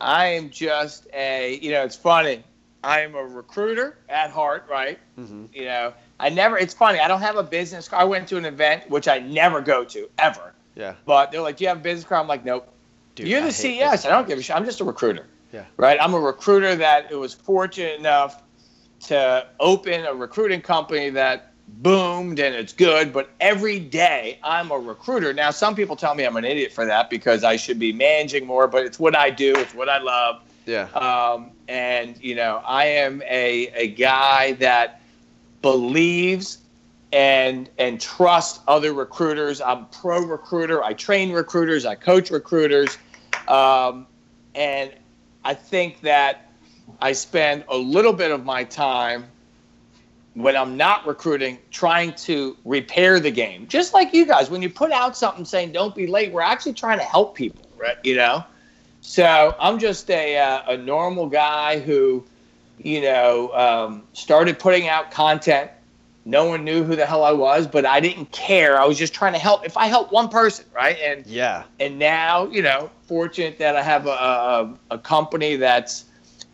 I 0.00 0.26
am 0.26 0.50
just 0.50 1.06
a. 1.14 1.58
You 1.62 1.70
know, 1.72 1.84
it's 1.84 1.96
funny. 1.96 2.42
I 2.82 3.00
am 3.00 3.14
a 3.14 3.22
recruiter 3.24 3.96
at 4.10 4.30
heart, 4.30 4.66
right? 4.70 4.98
hmm 5.16 5.46
You 5.54 5.64
know, 5.64 5.94
I 6.20 6.28
never. 6.28 6.58
It's 6.58 6.74
funny. 6.74 6.98
I 6.98 7.08
don't 7.08 7.22
have 7.22 7.36
a 7.36 7.42
business 7.42 7.88
card. 7.88 8.02
I 8.02 8.04
went 8.04 8.28
to 8.28 8.36
an 8.36 8.44
event 8.44 8.90
which 8.90 9.08
I 9.08 9.20
never 9.20 9.62
go 9.62 9.84
to 9.84 10.10
ever. 10.18 10.52
Yeah. 10.74 10.94
But 11.06 11.32
they're 11.32 11.40
like, 11.40 11.56
"Do 11.56 11.64
you 11.64 11.68
have 11.68 11.78
a 11.78 11.80
business 11.80 12.04
card?" 12.06 12.20
I'm 12.20 12.28
like, 12.28 12.44
"Nope." 12.44 12.68
Dude, 13.14 13.28
You're 13.28 13.42
the 13.42 13.48
CEO. 13.48 13.88
I 13.88 14.08
don't 14.08 14.26
give 14.26 14.38
a 14.38 14.42
shit. 14.42 14.56
I'm 14.56 14.64
just 14.64 14.80
a 14.80 14.84
recruiter. 14.84 15.26
Yeah. 15.52 15.64
Right. 15.76 15.98
I'm 16.00 16.14
a 16.14 16.20
recruiter 16.20 16.74
that 16.74 17.10
it 17.10 17.14
was 17.14 17.32
fortunate 17.32 17.98
enough 17.98 18.42
to 19.00 19.46
open 19.60 20.04
a 20.04 20.14
recruiting 20.14 20.60
company 20.60 21.10
that 21.10 21.52
boomed 21.68 22.38
and 22.38 22.54
it's 22.54 22.72
good. 22.72 23.12
But 23.12 23.30
every 23.40 23.78
day 23.78 24.38
I'm 24.42 24.70
a 24.70 24.78
recruiter. 24.78 25.32
Now, 25.32 25.50
some 25.50 25.74
people 25.74 25.96
tell 25.96 26.14
me 26.14 26.24
I'm 26.24 26.36
an 26.36 26.44
idiot 26.44 26.72
for 26.72 26.84
that 26.86 27.10
because 27.10 27.44
I 27.44 27.56
should 27.56 27.78
be 27.78 27.92
managing 27.92 28.46
more, 28.46 28.66
but 28.66 28.84
it's 28.84 28.98
what 28.98 29.16
I 29.16 29.30
do. 29.30 29.54
It's 29.56 29.74
what 29.74 29.88
I 29.88 29.98
love. 29.98 30.42
Yeah. 30.66 30.88
Um, 30.90 31.50
and 31.68 32.22
you 32.22 32.34
know, 32.34 32.62
I 32.66 32.86
am 32.86 33.22
a 33.22 33.68
a 33.74 33.88
guy 33.88 34.52
that 34.54 35.00
believes 35.62 36.58
and 37.12 37.70
and 37.78 38.00
trusts 38.00 38.60
other 38.66 38.92
recruiters. 38.92 39.60
I'm 39.60 39.86
pro 39.86 40.20
recruiter. 40.20 40.82
I 40.82 40.94
train 40.94 41.32
recruiters. 41.32 41.86
I 41.86 41.94
coach 41.94 42.30
recruiters, 42.30 42.98
um, 43.48 44.06
and 44.54 44.92
I 45.44 45.54
think 45.54 46.00
that 46.02 46.52
I 47.00 47.12
spend 47.12 47.64
a 47.68 47.76
little 47.76 48.12
bit 48.12 48.30
of 48.30 48.44
my 48.44 48.64
time 48.64 49.26
when 50.34 50.56
I'm 50.56 50.76
not 50.76 51.06
recruiting 51.06 51.58
trying 51.70 52.12
to 52.14 52.56
repair 52.64 53.20
the 53.20 53.30
game. 53.30 53.66
Just 53.68 53.94
like 53.94 54.12
you 54.12 54.26
guys, 54.26 54.50
when 54.50 54.62
you 54.62 54.70
put 54.70 54.90
out 54.90 55.16
something 55.16 55.44
saying 55.44 55.72
"Don't 55.72 55.94
be 55.94 56.06
late," 56.06 56.32
we're 56.32 56.40
actually 56.40 56.74
trying 56.74 56.98
to 56.98 57.04
help 57.04 57.34
people, 57.34 57.64
right? 57.78 57.96
You 58.02 58.16
know. 58.16 58.44
So 59.00 59.54
I'm 59.60 59.78
just 59.78 60.10
a 60.10 60.38
uh, 60.38 60.72
a 60.72 60.76
normal 60.76 61.28
guy 61.28 61.78
who, 61.78 62.24
you 62.78 63.02
know, 63.02 63.52
um, 63.52 64.02
started 64.14 64.58
putting 64.58 64.88
out 64.88 65.10
content. 65.10 65.70
No 66.26 66.46
one 66.46 66.64
knew 66.64 66.84
who 66.84 66.96
the 66.96 67.04
hell 67.04 67.22
I 67.22 67.32
was, 67.32 67.66
but 67.66 67.84
I 67.84 68.00
didn't 68.00 68.32
care. 68.32 68.80
I 68.80 68.86
was 68.86 68.96
just 68.98 69.12
trying 69.12 69.34
to 69.34 69.38
help. 69.38 69.64
If 69.66 69.76
I 69.76 69.86
help 69.86 70.10
one 70.10 70.28
person, 70.28 70.64
right, 70.74 70.96
and 71.02 71.26
Yeah. 71.26 71.64
and 71.80 71.98
now 71.98 72.46
you 72.46 72.62
know, 72.62 72.90
fortunate 73.02 73.58
that 73.58 73.76
I 73.76 73.82
have 73.82 74.06
a, 74.06 74.10
a, 74.10 74.74
a 74.92 74.98
company 74.98 75.56
that's 75.56 76.04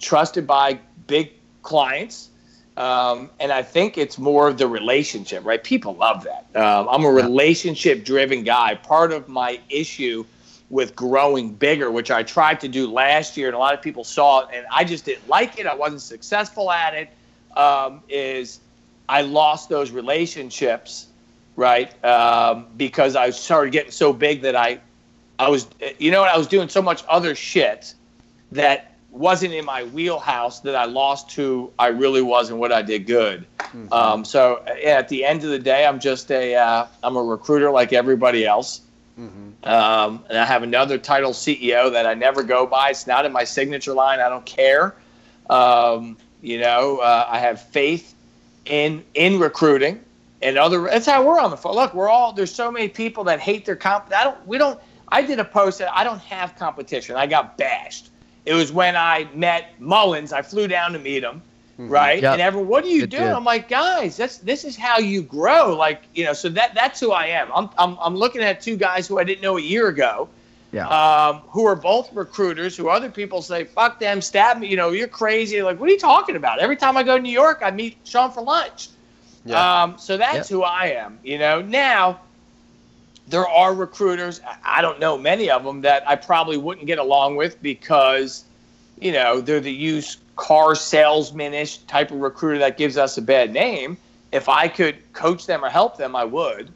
trusted 0.00 0.46
by 0.46 0.78
big 1.06 1.32
clients. 1.62 2.28
Um, 2.76 3.30
and 3.38 3.52
I 3.52 3.62
think 3.62 3.98
it's 3.98 4.18
more 4.18 4.48
of 4.48 4.56
the 4.56 4.66
relationship, 4.66 5.44
right? 5.44 5.62
People 5.62 5.94
love 5.96 6.24
that. 6.24 6.46
Um, 6.58 6.88
I'm 6.90 7.04
a 7.04 7.10
relationship 7.10 8.04
driven 8.04 8.42
guy. 8.42 8.74
Part 8.76 9.12
of 9.12 9.28
my 9.28 9.60
issue 9.68 10.24
with 10.70 10.94
growing 10.96 11.52
bigger, 11.52 11.90
which 11.90 12.10
I 12.10 12.22
tried 12.22 12.60
to 12.60 12.68
do 12.68 12.90
last 12.90 13.36
year, 13.36 13.48
and 13.48 13.56
a 13.56 13.58
lot 13.58 13.74
of 13.74 13.82
people 13.82 14.04
saw 14.04 14.40
it, 14.40 14.48
and 14.54 14.64
I 14.72 14.84
just 14.84 15.04
didn't 15.04 15.28
like 15.28 15.58
it. 15.58 15.66
I 15.66 15.74
wasn't 15.74 16.00
successful 16.00 16.70
at 16.70 16.94
it. 16.94 17.10
Um, 17.56 18.02
is 18.08 18.60
I 19.10 19.22
lost 19.22 19.68
those 19.68 19.90
relationships, 19.90 21.08
right? 21.56 21.92
Um, 22.04 22.66
because 22.76 23.16
I 23.16 23.30
started 23.30 23.72
getting 23.72 23.90
so 23.90 24.12
big 24.12 24.42
that 24.42 24.54
I, 24.54 24.80
I 25.38 25.48
was, 25.48 25.66
you 25.98 26.12
know? 26.12 26.22
I 26.22 26.38
was 26.38 26.46
doing 26.46 26.68
so 26.68 26.80
much 26.80 27.02
other 27.08 27.34
shit 27.34 27.92
that 28.52 28.94
wasn't 29.10 29.52
in 29.52 29.64
my 29.64 29.82
wheelhouse 29.82 30.60
that 30.60 30.76
I 30.76 30.84
lost 30.84 31.32
who 31.32 31.72
I 31.76 31.88
really 31.88 32.22
was 32.22 32.50
and 32.50 32.60
what 32.60 32.70
I 32.72 32.82
did 32.82 33.06
good. 33.06 33.46
Um, 33.90 34.24
so 34.24 34.62
at 34.84 35.08
the 35.08 35.24
end 35.24 35.42
of 35.42 35.50
the 35.50 35.58
day, 35.58 35.84
I'm 35.86 35.98
just 35.98 36.30
a, 36.30 36.54
uh, 36.54 36.86
I'm 37.02 37.16
a 37.16 37.22
recruiter 37.22 37.70
like 37.72 37.92
everybody 37.92 38.46
else. 38.46 38.82
hmm 39.16 39.50
Um, 39.64 40.24
and 40.28 40.38
I 40.38 40.44
have 40.44 40.62
another 40.62 40.98
title 40.98 41.32
CEO 41.32 41.90
that 41.92 42.06
I 42.06 42.14
never 42.14 42.44
go 42.44 42.64
by. 42.64 42.90
It's 42.90 43.08
not 43.08 43.26
in 43.26 43.32
my 43.32 43.42
signature 43.44 43.92
line. 43.92 44.20
I 44.20 44.28
don't 44.28 44.46
care. 44.46 44.94
Um, 45.50 46.16
you 46.42 46.58
know, 46.60 46.98
uh, 46.98 47.26
I 47.28 47.40
have 47.40 47.60
faith 47.60 48.14
in 48.70 49.04
in 49.14 49.38
recruiting 49.38 50.02
and 50.40 50.56
other. 50.56 50.82
That's 50.82 51.06
how 51.06 51.26
we're 51.26 51.38
on 51.38 51.50
the 51.50 51.56
phone. 51.56 51.74
Look, 51.74 51.92
we're 51.92 52.08
all 52.08 52.32
there's 52.32 52.54
so 52.54 52.70
many 52.72 52.88
people 52.88 53.24
that 53.24 53.40
hate 53.40 53.66
their 53.66 53.76
comp. 53.76 54.10
I 54.14 54.24
don't. 54.24 54.46
We 54.46 54.56
don't. 54.56 54.80
I 55.08 55.22
did 55.22 55.38
a 55.40 55.44
post 55.44 55.80
that 55.80 55.94
I 55.94 56.04
don't 56.04 56.20
have 56.20 56.56
competition. 56.56 57.16
I 57.16 57.26
got 57.26 57.58
bashed. 57.58 58.10
It 58.46 58.54
was 58.54 58.72
when 58.72 58.96
I 58.96 59.28
met 59.34 59.78
Mullins. 59.80 60.32
I 60.32 60.40
flew 60.40 60.68
down 60.68 60.92
to 60.92 60.98
meet 60.98 61.22
him, 61.22 61.42
mm-hmm. 61.72 61.88
right? 61.88 62.22
Yep. 62.22 62.32
And 62.32 62.40
everyone, 62.40 62.68
what 62.68 62.84
are 62.84 62.88
you 62.88 63.06
doing? 63.06 63.28
I'm 63.28 63.44
like, 63.44 63.68
guys, 63.68 64.16
that's 64.16 64.38
this 64.38 64.64
is 64.64 64.76
how 64.76 64.98
you 64.98 65.22
grow. 65.22 65.76
Like, 65.76 66.02
you 66.14 66.24
know, 66.24 66.32
so 66.32 66.48
that 66.50 66.74
that's 66.74 67.00
who 67.00 67.10
I 67.10 67.26
am. 67.26 67.48
I'm 67.54 67.68
I'm, 67.76 67.98
I'm 68.00 68.16
looking 68.16 68.40
at 68.40 68.60
two 68.62 68.76
guys 68.76 69.06
who 69.08 69.18
I 69.18 69.24
didn't 69.24 69.42
know 69.42 69.58
a 69.58 69.62
year 69.62 69.88
ago 69.88 70.28
Yeah. 70.72 70.86
um, 70.88 71.42
who 71.48 71.66
are 71.66 71.74
both 71.74 72.12
recruiters, 72.12 72.76
who 72.76 72.88
other 72.88 73.10
people 73.10 73.42
say, 73.42 73.64
fuck 73.64 73.98
them, 73.98 74.20
stab 74.20 74.58
me, 74.58 74.68
you 74.68 74.76
know, 74.76 74.90
you're 74.90 75.08
crazy. 75.08 75.62
Like, 75.62 75.80
what 75.80 75.88
are 75.88 75.92
you 75.92 75.98
talking 75.98 76.36
about? 76.36 76.60
Every 76.60 76.76
time 76.76 76.96
I 76.96 77.02
go 77.02 77.16
to 77.16 77.22
New 77.22 77.32
York, 77.32 77.60
I 77.64 77.72
meet 77.72 77.96
Sean 78.04 78.30
for 78.30 78.42
lunch. 78.42 78.88
Yeah. 79.44 79.82
Um, 79.82 79.98
so 79.98 80.16
that's 80.16 80.48
who 80.48 80.62
I 80.62 80.86
am, 80.86 81.18
you 81.24 81.38
know. 81.38 81.60
Now, 81.60 82.20
there 83.26 83.48
are 83.48 83.74
recruiters, 83.74 84.40
I- 84.46 84.78
I 84.78 84.82
don't 84.82 85.00
know 85.00 85.18
many 85.18 85.50
of 85.50 85.64
them, 85.64 85.80
that 85.80 86.08
I 86.08 86.14
probably 86.14 86.56
wouldn't 86.56 86.86
get 86.86 86.98
along 86.98 87.34
with 87.36 87.60
because, 87.62 88.44
you 89.00 89.10
know, 89.12 89.40
they're 89.40 89.60
the 89.60 89.72
used 89.72 90.20
car 90.36 90.74
salesman-ish 90.76 91.78
type 91.78 92.12
of 92.12 92.18
recruiter 92.20 92.58
that 92.58 92.76
gives 92.76 92.96
us 92.96 93.18
a 93.18 93.22
bad 93.22 93.52
name. 93.52 93.96
If 94.30 94.48
I 94.48 94.68
could 94.68 94.96
coach 95.14 95.46
them 95.46 95.64
or 95.64 95.68
help 95.68 95.96
them, 95.96 96.14
I 96.14 96.24
would. 96.24 96.68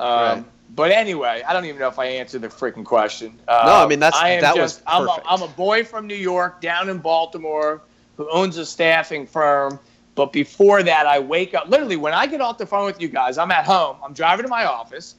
Um, 0.00 0.08
Right. 0.08 0.44
But 0.74 0.90
anyway, 0.90 1.42
I 1.46 1.52
don't 1.52 1.64
even 1.64 1.78
know 1.78 1.88
if 1.88 1.98
I 1.98 2.06
answered 2.06 2.42
the 2.42 2.48
freaking 2.48 2.84
question. 2.84 3.28
Um, 3.48 3.66
No, 3.66 3.72
I 3.74 3.86
mean, 3.86 3.98
that's- 4.00 4.20
I 4.20 4.40
that 4.40 4.56
was 4.56 4.82
I'm 4.86 5.08
a. 5.08 5.22
I'm 5.28 5.42
a 5.42 5.48
boy 5.48 5.84
from 5.84 6.06
New 6.06 6.16
York, 6.16 6.60
down 6.60 6.88
in 6.88 6.98
Baltimore, 6.98 7.80
who 8.16 8.28
owns 8.30 8.56
a 8.58 8.66
staffing 8.66 9.26
firm. 9.26 9.78
But 10.16 10.32
before 10.32 10.82
that, 10.82 11.06
I 11.06 11.18
wake 11.18 11.54
up. 11.54 11.68
Literally, 11.68 11.96
when 11.96 12.14
I 12.14 12.26
get 12.26 12.40
off 12.40 12.58
the 12.58 12.66
phone 12.66 12.86
with 12.86 13.00
you 13.00 13.08
guys, 13.08 13.36
I'm 13.38 13.50
at 13.50 13.64
home. 13.66 13.96
I'm 14.02 14.12
driving 14.14 14.44
to 14.44 14.48
my 14.48 14.64
office, 14.64 15.14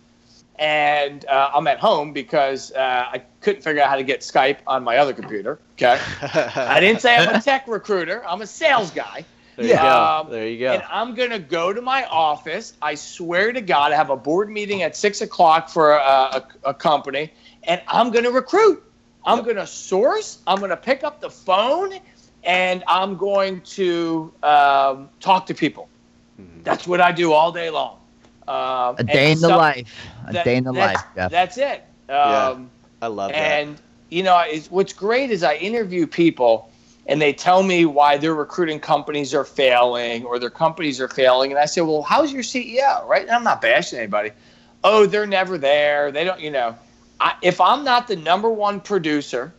and 0.59 1.25
uh, 1.27 1.51
I'm 1.53 1.67
at 1.67 1.79
home 1.79 2.13
because 2.13 2.71
uh, 2.73 3.05
I 3.13 3.21
couldn't 3.41 3.61
figure 3.61 3.81
out 3.81 3.89
how 3.89 3.95
to 3.95 4.03
get 4.03 4.21
Skype 4.21 4.57
on 4.65 4.83
my 4.83 4.97
other 4.97 5.13
computer. 5.13 5.59
Okay, 5.75 5.99
I 6.21 6.79
didn't 6.79 7.01
say 7.01 7.15
I'm 7.15 7.35
a 7.35 7.41
tech 7.41 7.67
recruiter. 7.67 8.23
I'm 8.27 8.41
a 8.41 8.47
sales 8.47 8.91
guy. 8.91 9.23
There 9.57 9.65
you 9.65 9.71
Yeah. 9.71 10.21
go. 10.23 10.29
There 10.31 10.47
you 10.47 10.59
go. 10.59 10.71
And 10.73 10.83
I'm 10.89 11.13
going 11.15 11.31
to 11.31 11.39
go 11.39 11.73
to 11.73 11.81
my 11.81 12.05
office. 12.05 12.73
I 12.81 12.95
swear 12.95 13.51
to 13.51 13.59
God, 13.59 13.91
I 13.91 13.95
have 13.95 14.11
a 14.11 14.15
board 14.15 14.49
meeting 14.51 14.83
at 14.83 14.95
six 14.95 15.21
o'clock 15.21 15.67
for 15.69 15.93
a, 15.93 15.97
a, 15.97 16.47
a 16.65 16.73
company, 16.73 17.33
and 17.63 17.81
I'm 17.87 18.11
going 18.11 18.23
to 18.23 18.31
recruit. 18.31 18.83
I'm 19.25 19.37
Yep. 19.39 19.45
going 19.45 19.57
to 19.57 19.67
source. 19.67 20.37
I'm 20.47 20.59
going 20.59 20.69
to 20.69 20.77
pick 20.77 21.03
up 21.03 21.19
the 21.19 21.29
phone, 21.29 21.93
and 22.43 22.83
I'm 22.87 23.17
going 23.17 23.59
to 23.61 24.31
um, 24.43 25.09
talk 25.19 25.47
to 25.47 25.53
people. 25.53 25.89
Mhm. 26.39 26.63
That's 26.63 26.87
what 26.87 27.01
I 27.01 27.11
do 27.11 27.33
all 27.33 27.51
day 27.51 27.69
long. 27.71 27.97
Um, 28.47 28.95
a 28.99 29.03
day 29.03 29.31
in 29.33 29.41
the 29.41 29.47
some- 29.49 29.57
life. 29.57 29.91
A 30.29 30.33
that- 30.33 30.45
day 30.45 30.55
in 30.55 30.63
the 30.63 30.71
that's- 30.71 30.95
life. 30.97 31.05
Jeff. 31.15 31.31
That's 31.31 31.57
it. 31.57 31.83
Yeah. 32.07 32.47
Um, 32.49 32.69
I 33.01 33.07
love 33.07 33.31
that. 33.31 33.37
and 33.37 33.77
you 34.09 34.23
know, 34.23 34.39
it's, 34.47 34.71
what's 34.71 34.93
great 34.93 35.31
is 35.31 35.43
I 35.43 35.55
interview 35.55 36.07
people, 36.07 36.69
and 37.07 37.21
they 37.21 37.33
tell 37.33 37.63
me 37.63 37.85
why 37.85 38.17
their 38.17 38.35
recruiting 38.35 38.79
companies 38.79 39.33
are 39.33 39.45
failing 39.45 40.25
or 40.25 40.39
their 40.39 40.49
companies 40.49 41.01
are 41.01 41.07
failing, 41.07 41.51
and 41.51 41.59
I 41.59 41.65
say, 41.65 41.81
well, 41.81 42.01
how's 42.03 42.31
your 42.33 42.43
CEO? 42.43 43.05
Right? 43.07 43.23
And 43.23 43.31
I'm 43.31 43.43
not 43.43 43.61
bashing 43.61 43.99
anybody. 43.99 44.31
Oh, 44.83 45.05
they're 45.07 45.27
never 45.27 45.57
there. 45.57 46.11
They 46.11 46.23
don't. 46.23 46.39
You 46.39 46.51
know, 46.51 46.77
I, 47.19 47.33
if 47.41 47.59
I'm 47.61 47.83
not 47.83 48.07
the 48.07 48.15
number 48.15 48.49
one 48.49 48.79
producer, 48.81 49.53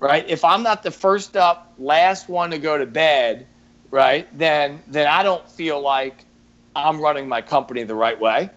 right? 0.00 0.24
If 0.28 0.44
I'm 0.44 0.62
not 0.62 0.82
the 0.82 0.90
first 0.90 1.36
up, 1.36 1.74
last 1.78 2.28
one 2.28 2.50
to 2.50 2.58
go 2.58 2.78
to 2.78 2.86
bed, 2.86 3.46
right? 3.90 4.26
Then 4.38 4.82
then 4.88 5.06
I 5.08 5.22
don't 5.22 5.48
feel 5.50 5.80
like 5.80 6.24
I'm 6.74 7.00
running 7.00 7.28
my 7.28 7.42
company 7.42 7.84
the 7.84 7.94
right 7.94 8.18
way. 8.20 8.50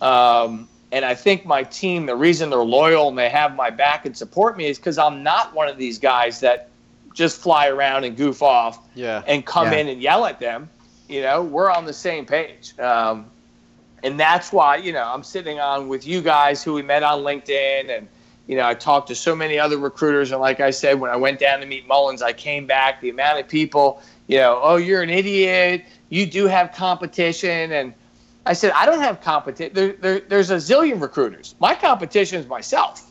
Um, 0.00 0.68
And 0.92 1.04
I 1.04 1.14
think 1.14 1.44
my 1.44 1.64
team, 1.64 2.06
the 2.06 2.16
reason 2.16 2.50
they're 2.50 2.60
loyal 2.60 3.08
and 3.08 3.18
they 3.18 3.28
have 3.28 3.54
my 3.54 3.70
back 3.70 4.06
and 4.06 4.16
support 4.16 4.56
me 4.56 4.66
is 4.66 4.78
because 4.78 4.96
I'm 4.98 5.22
not 5.22 5.54
one 5.54 5.68
of 5.68 5.76
these 5.76 5.98
guys 5.98 6.40
that 6.40 6.70
just 7.18 7.40
fly 7.40 7.66
around 7.66 8.04
and 8.04 8.16
goof 8.16 8.42
off 8.42 8.78
Yeah. 8.94 9.22
and 9.26 9.44
come 9.44 9.72
Yeah. 9.72 9.78
in 9.78 9.88
and 9.88 10.00
yell 10.00 10.24
at 10.24 10.38
them. 10.38 10.70
You 11.08 11.20
know, 11.22 11.42
we're 11.42 11.68
on 11.70 11.84
the 11.84 11.92
same 11.92 12.24
page. 12.24 12.78
Um, 12.78 13.26
and 14.04 14.20
that's 14.20 14.52
why, 14.52 14.76
you 14.76 14.92
know, 14.92 15.02
I'm 15.04 15.24
sitting 15.24 15.58
on 15.58 15.88
with 15.88 16.06
you 16.06 16.20
guys 16.22 16.62
who 16.62 16.74
we 16.74 16.82
met 16.82 17.02
on 17.02 17.22
LinkedIn. 17.24 17.90
And, 17.96 18.06
you 18.46 18.56
know, 18.56 18.64
I 18.64 18.74
talked 18.74 19.08
to 19.08 19.16
so 19.16 19.34
many 19.34 19.58
other 19.58 19.78
recruiters. 19.78 20.30
And 20.30 20.40
like 20.40 20.60
I 20.60 20.70
said, 20.70 21.00
when 21.00 21.10
I 21.10 21.16
went 21.16 21.40
down 21.40 21.58
to 21.58 21.66
meet 21.66 21.88
Mullings, 21.88 22.22
I 22.22 22.32
came 22.32 22.66
back, 22.66 23.00
the 23.00 23.10
amount 23.10 23.40
of 23.40 23.48
people, 23.48 24.00
you 24.28 24.38
know, 24.38 24.60
oh, 24.62 24.76
you're 24.76 25.02
an 25.02 25.10
idiot. 25.10 25.84
You 26.10 26.24
do 26.24 26.46
have 26.46 26.72
competition. 26.72 27.72
And 27.72 27.92
I 28.46 28.52
said, 28.52 28.70
I 28.76 28.86
don't 28.86 29.00
have 29.00 29.20
competition. 29.20 29.74
There, 29.74 29.92
there, 29.94 30.20
there's 30.20 30.50
a 30.50 30.56
zillion 30.56 31.00
recruiters. 31.00 31.56
My 31.58 31.74
competition 31.74 32.38
is 32.38 32.46
myself. 32.46 33.07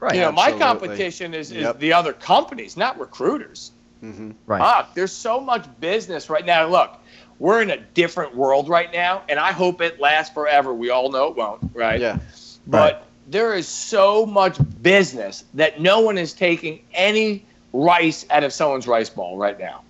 Right. 0.00 0.14
you 0.14 0.20
know, 0.20 0.30
my 0.32 0.50
absolutely. 0.52 0.64
competition 0.88 1.34
is, 1.34 1.50
is 1.50 1.62
Yep. 1.62 1.78
the 1.80 1.92
other 1.92 2.12
companies, 2.12 2.76
not 2.76 2.98
recruiters. 3.00 3.72
hmm 4.00 4.30
Right. 4.46 4.60
Fuck, 4.60 4.94
there's 4.94 5.12
so 5.12 5.40
much 5.40 5.66
business 5.80 6.30
right 6.30 6.46
now. 6.46 6.66
Look, 6.68 6.92
we're 7.40 7.62
in 7.62 7.70
a 7.70 7.76
different 7.94 8.34
world 8.36 8.68
right 8.68 8.92
now, 8.92 9.22
and 9.28 9.38
I 9.40 9.52
hope 9.52 9.80
it 9.80 10.00
lasts 10.00 10.32
forever. 10.32 10.72
We 10.72 10.90
all 10.90 11.10
know 11.10 11.28
it 11.28 11.36
won't, 11.36 11.70
right? 11.74 12.00
Yeah. 12.00 12.18
But 12.66 13.04
there 13.26 13.54
is 13.54 13.66
so 13.68 14.24
much 14.24 14.58
business 14.82 15.44
that 15.54 15.80
no 15.80 16.00
one 16.00 16.16
is 16.18 16.32
taking 16.32 16.80
any 16.94 17.44
rice 17.72 18.24
out 18.30 18.44
of 18.44 18.52
someone's 18.52 18.86
rice 18.86 19.10
ball 19.10 19.36
right 19.36 19.58
now. 19.58 19.82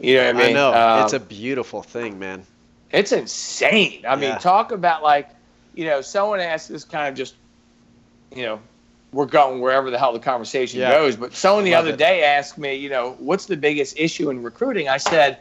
You 0.00 0.16
know 0.16 0.26
what 0.26 0.36
I 0.36 0.38
mean? 0.38 0.50
I 0.50 0.52
know. 0.52 0.74
Um, 0.74 1.04
it's 1.04 1.12
a 1.12 1.20
beautiful 1.20 1.82
thing, 1.82 2.18
man. 2.18 2.44
it's 2.90 3.12
insane. 3.12 4.04
I 4.08 4.16
mean, 4.16 4.30
Yeah. 4.30 4.38
talk 4.38 4.72
about 4.72 5.02
like, 5.02 5.28
you 5.74 5.84
know, 5.86 6.00
someone 6.02 6.40
asked 6.40 6.68
this 6.68 6.84
kind 6.84 7.08
of 7.08 7.14
just, 7.14 7.34
you 8.34 8.42
know, 8.44 8.60
we're 9.12 9.26
going 9.26 9.60
wherever 9.60 9.90
the 9.90 9.98
hell 9.98 10.12
the 10.12 10.18
conversation 10.18 10.80
Yeah. 10.80 10.90
goes. 10.92 11.16
But 11.16 11.34
someone 11.34 11.64
the 11.64 11.74
other 11.74 11.90
it. 11.90 11.98
day 11.98 12.24
asked 12.24 12.58
me, 12.58 12.74
you 12.74 12.88
know, 12.88 13.16
what's 13.18 13.46
the 13.46 13.56
biggest 13.56 13.98
issue 13.98 14.30
in 14.30 14.42
recruiting? 14.42 14.88
I 14.88 14.96
said, 14.96 15.38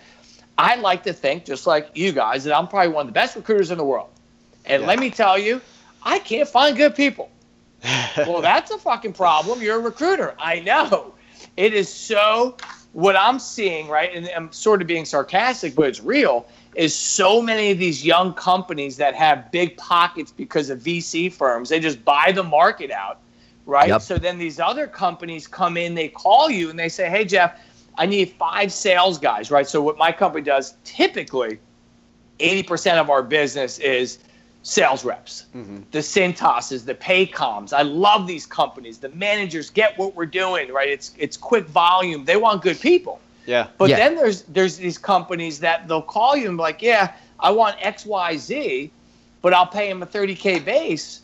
I 0.58 0.76
like 0.76 1.04
to 1.04 1.14
think, 1.14 1.46
just 1.46 1.66
like 1.66 1.90
you 1.94 2.12
guys, 2.12 2.44
that 2.44 2.56
I'm 2.56 2.68
probably 2.68 2.92
one 2.94 3.02
of 3.02 3.08
the 3.08 3.14
best 3.14 3.36
recruiters 3.36 3.72
in 3.72 3.78
the 3.78 3.86
world. 3.86 4.10
And 4.66 4.82
Yeah. 4.82 4.88
let 4.88 5.00
me 5.00 5.10
tell 5.10 5.38
you, 5.38 5.62
I 6.04 6.20
can't 6.20 6.48
find 6.48 6.76
good 6.76 6.96
people. 6.96 7.30
well, 8.18 8.42
that's 8.42 8.70
a 8.72 8.78
fucking 8.78 9.14
problem. 9.14 9.62
You're 9.62 9.78
a 9.78 9.82
recruiter. 9.82 10.36
I 10.38 10.60
know. 10.60 11.14
It 11.58 11.74
is 11.74 11.92
so 11.92 12.58
what 12.94 13.16
I'm 13.16 13.40
seeing, 13.40 13.88
right? 13.88 14.14
And 14.14 14.30
I'm 14.36 14.52
sort 14.52 14.82
of 14.82 14.88
being 14.88 15.06
sarcastic, 15.06 15.76
but 15.76 15.88
it's 15.88 16.02
real. 16.02 16.46
Is 16.76 16.94
so 16.94 17.42
many 17.42 17.72
of 17.72 17.80
these 17.80 18.06
young 18.06 18.34
companies 18.34 18.98
that 18.98 19.16
have 19.16 19.52
big 19.52 19.78
pockets 19.78 20.32
because 20.32 20.70
of 20.70 20.80
VC 20.80 21.32
firms, 21.32 21.70
they 21.70 21.80
just 21.80 22.04
buy 22.06 22.32
the 22.32 22.44
market 22.44 22.92
out, 22.92 23.20
right? 23.66 23.90
Yep. 23.90 24.02
So 24.02 24.18
then 24.18 24.38
these 24.38 24.60
other 24.60 24.88
companies 24.88 25.48
come 25.48 25.78
in, 25.78 25.96
they 25.96 26.08
call 26.10 26.50
you 26.50 26.70
and 26.70 26.78
they 26.78 26.90
say, 26.90 27.10
"Hey 27.10 27.26
Jeff, 27.26 27.60
I 27.98 28.06
need 28.06 28.34
five 28.40 28.72
sales 28.72 29.18
guys," 29.18 29.52
right? 29.52 29.68
So 29.68 29.82
what 29.82 29.98
my 29.98 30.12
company 30.12 30.44
does 30.44 30.76
typically, 30.84 31.60
80% 32.40 32.98
of 33.00 33.10
our 33.10 33.22
business 33.24 33.78
is 33.80 34.20
sales 34.64 35.04
reps 35.04 35.46
Mhm. 35.56 35.84
the 35.92 36.00
Cintases, 36.00 36.86
the 36.86 36.94
Paycoms. 36.94 37.74
I 37.74 37.82
love 37.82 38.28
these 38.28 38.46
companies. 38.46 39.00
The 39.00 39.10
managers 39.10 39.70
get 39.72 39.98
what 39.98 40.16
we're 40.16 40.28
doing, 40.28 40.72
right? 40.72 40.88
It's 40.90 41.12
it's 41.18 41.36
quick 41.38 41.68
volume. 41.68 42.26
They 42.26 42.38
want 42.38 42.62
good 42.62 42.80
people. 42.80 43.20
Yeah. 43.48 43.68
But 43.80 43.90
Yeah. 43.90 43.98
then 43.98 44.16
there's 44.16 44.44
there's 44.44 44.78
these 44.78 44.98
companies 45.00 45.60
that 45.62 45.88
they'll 45.88 46.02
call 46.02 46.36
you 46.36 46.48
and 46.48 46.58
be 46.58 46.62
like, 46.62 46.82
yeah, 46.82 47.14
I 47.40 47.50
want 47.52 47.76
X, 47.80 48.06
Y, 48.06 48.38
Z, 48.38 48.92
but 49.42 49.52
I'll 49.54 49.66
pay 49.66 49.90
him 49.90 50.04
a 50.04 50.06
30k 50.06 50.60
base. 50.60 51.22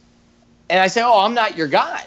And 0.69 0.79
I 0.79 0.87
say, 0.87 1.01
oh, 1.03 1.19
I'm 1.19 1.35
not 1.35 1.55
your 1.55 1.67
guy, 1.67 2.03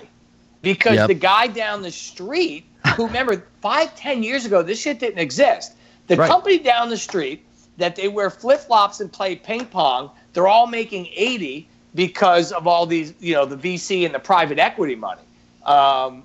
because 0.62 0.96
Yep. 0.96 1.08
the 1.08 1.14
guy 1.14 1.46
down 1.46 1.82
the 1.82 1.90
street, 1.90 2.64
who 2.96 3.06
remember 3.06 3.42
five, 3.60 3.94
ten 3.96 4.22
years 4.22 4.44
ago, 4.46 4.62
this 4.62 4.80
shit 4.80 4.98
didn't 5.00 5.18
exist. 5.20 5.72
The 6.08 6.16
Right. 6.16 6.28
company 6.28 6.58
down 6.58 6.88
the 6.90 6.96
street 6.96 7.44
that 7.76 7.96
they 7.96 8.08
wear 8.08 8.30
flip 8.30 8.60
flops 8.60 9.00
and 9.00 9.10
play 9.12 9.36
ping 9.36 9.66
pong, 9.66 10.10
they're 10.32 10.48
all 10.48 10.66
making 10.66 11.08
80 11.14 11.68
because 11.94 12.52
of 12.52 12.66
all 12.66 12.86
these, 12.86 13.14
you 13.20 13.34
know, 13.34 13.46
the 13.46 13.56
VC 13.56 14.04
and 14.04 14.14
the 14.14 14.18
private 14.18 14.58
equity 14.58 14.94
money. 14.94 15.22
Um, 15.64 16.24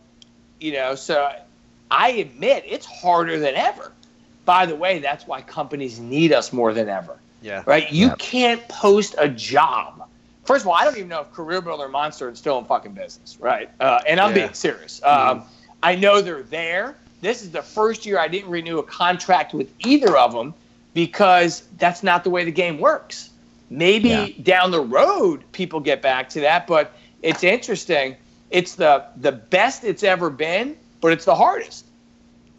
you 0.60 0.74
know, 0.74 0.96
so 0.96 1.30
I 1.92 2.10
admit 2.12 2.64
it's 2.68 2.86
harder 2.86 3.40
than 3.40 3.56
ever. 3.56 3.92
By 4.46 4.66
the 4.66 4.76
way, 4.76 5.00
that's 5.00 5.26
why 5.28 5.42
companies 5.42 6.00
need 6.00 6.32
us 6.34 6.54
more 6.54 6.74
than 6.74 6.88
ever, 6.90 7.18
Yeah. 7.42 7.64
right? 7.66 7.92
You 7.92 8.08
Yep. 8.10 8.20
can't 8.20 8.68
post 8.68 9.16
a 9.18 9.28
job. 9.28 10.05
First 10.46 10.64
of 10.64 10.68
all, 10.68 10.76
I 10.76 10.84
don't 10.84 10.96
even 10.98 11.10
know 11.10 11.22
if 11.22 11.32
Career 11.34 11.60
Builder 11.62 11.90
Monster 11.90 12.30
is 12.30 12.38
still 12.38 12.58
in 12.60 12.66
fucking 12.66 12.94
business, 12.94 13.38
right? 13.40 13.70
Uh, 13.80 14.00
and 14.08 14.20
I'm 14.20 14.30
Yeah. 14.30 14.44
being 14.44 14.54
serious. 14.54 15.02
Um, 15.04 15.44
I 15.84 15.96
know 15.96 16.22
they're 16.22 16.44
there. 16.44 16.96
This 17.22 17.42
is 17.42 17.52
the 17.52 17.62
first 17.64 18.06
year 18.06 18.20
I 18.20 18.28
didn't 18.28 18.50
renew 18.52 18.78
a 18.80 18.84
contract 18.84 19.54
with 19.54 19.70
either 19.80 20.16
of 20.18 20.34
them 20.34 20.54
because 20.94 21.64
that's 21.78 22.04
not 22.04 22.24
the 22.24 22.30
way 22.30 22.44
the 22.44 22.52
game 22.52 22.80
works. 22.80 23.32
Maybe 23.72 24.10
Yeah. 24.10 24.28
down 24.44 24.72
the 24.72 24.82
road 24.82 25.44
people 25.52 25.80
get 25.80 26.02
back 26.02 26.30
to 26.30 26.40
that, 26.42 26.68
but 26.68 26.94
it's 27.24 27.44
interesting. 27.44 28.16
It's 28.52 28.76
the 28.76 29.04
the 29.18 29.32
best 29.32 29.84
it's 29.84 30.04
ever 30.04 30.30
been, 30.30 30.78
but 31.02 31.12
it's 31.12 31.26
the 31.26 31.34
hardest, 31.36 31.86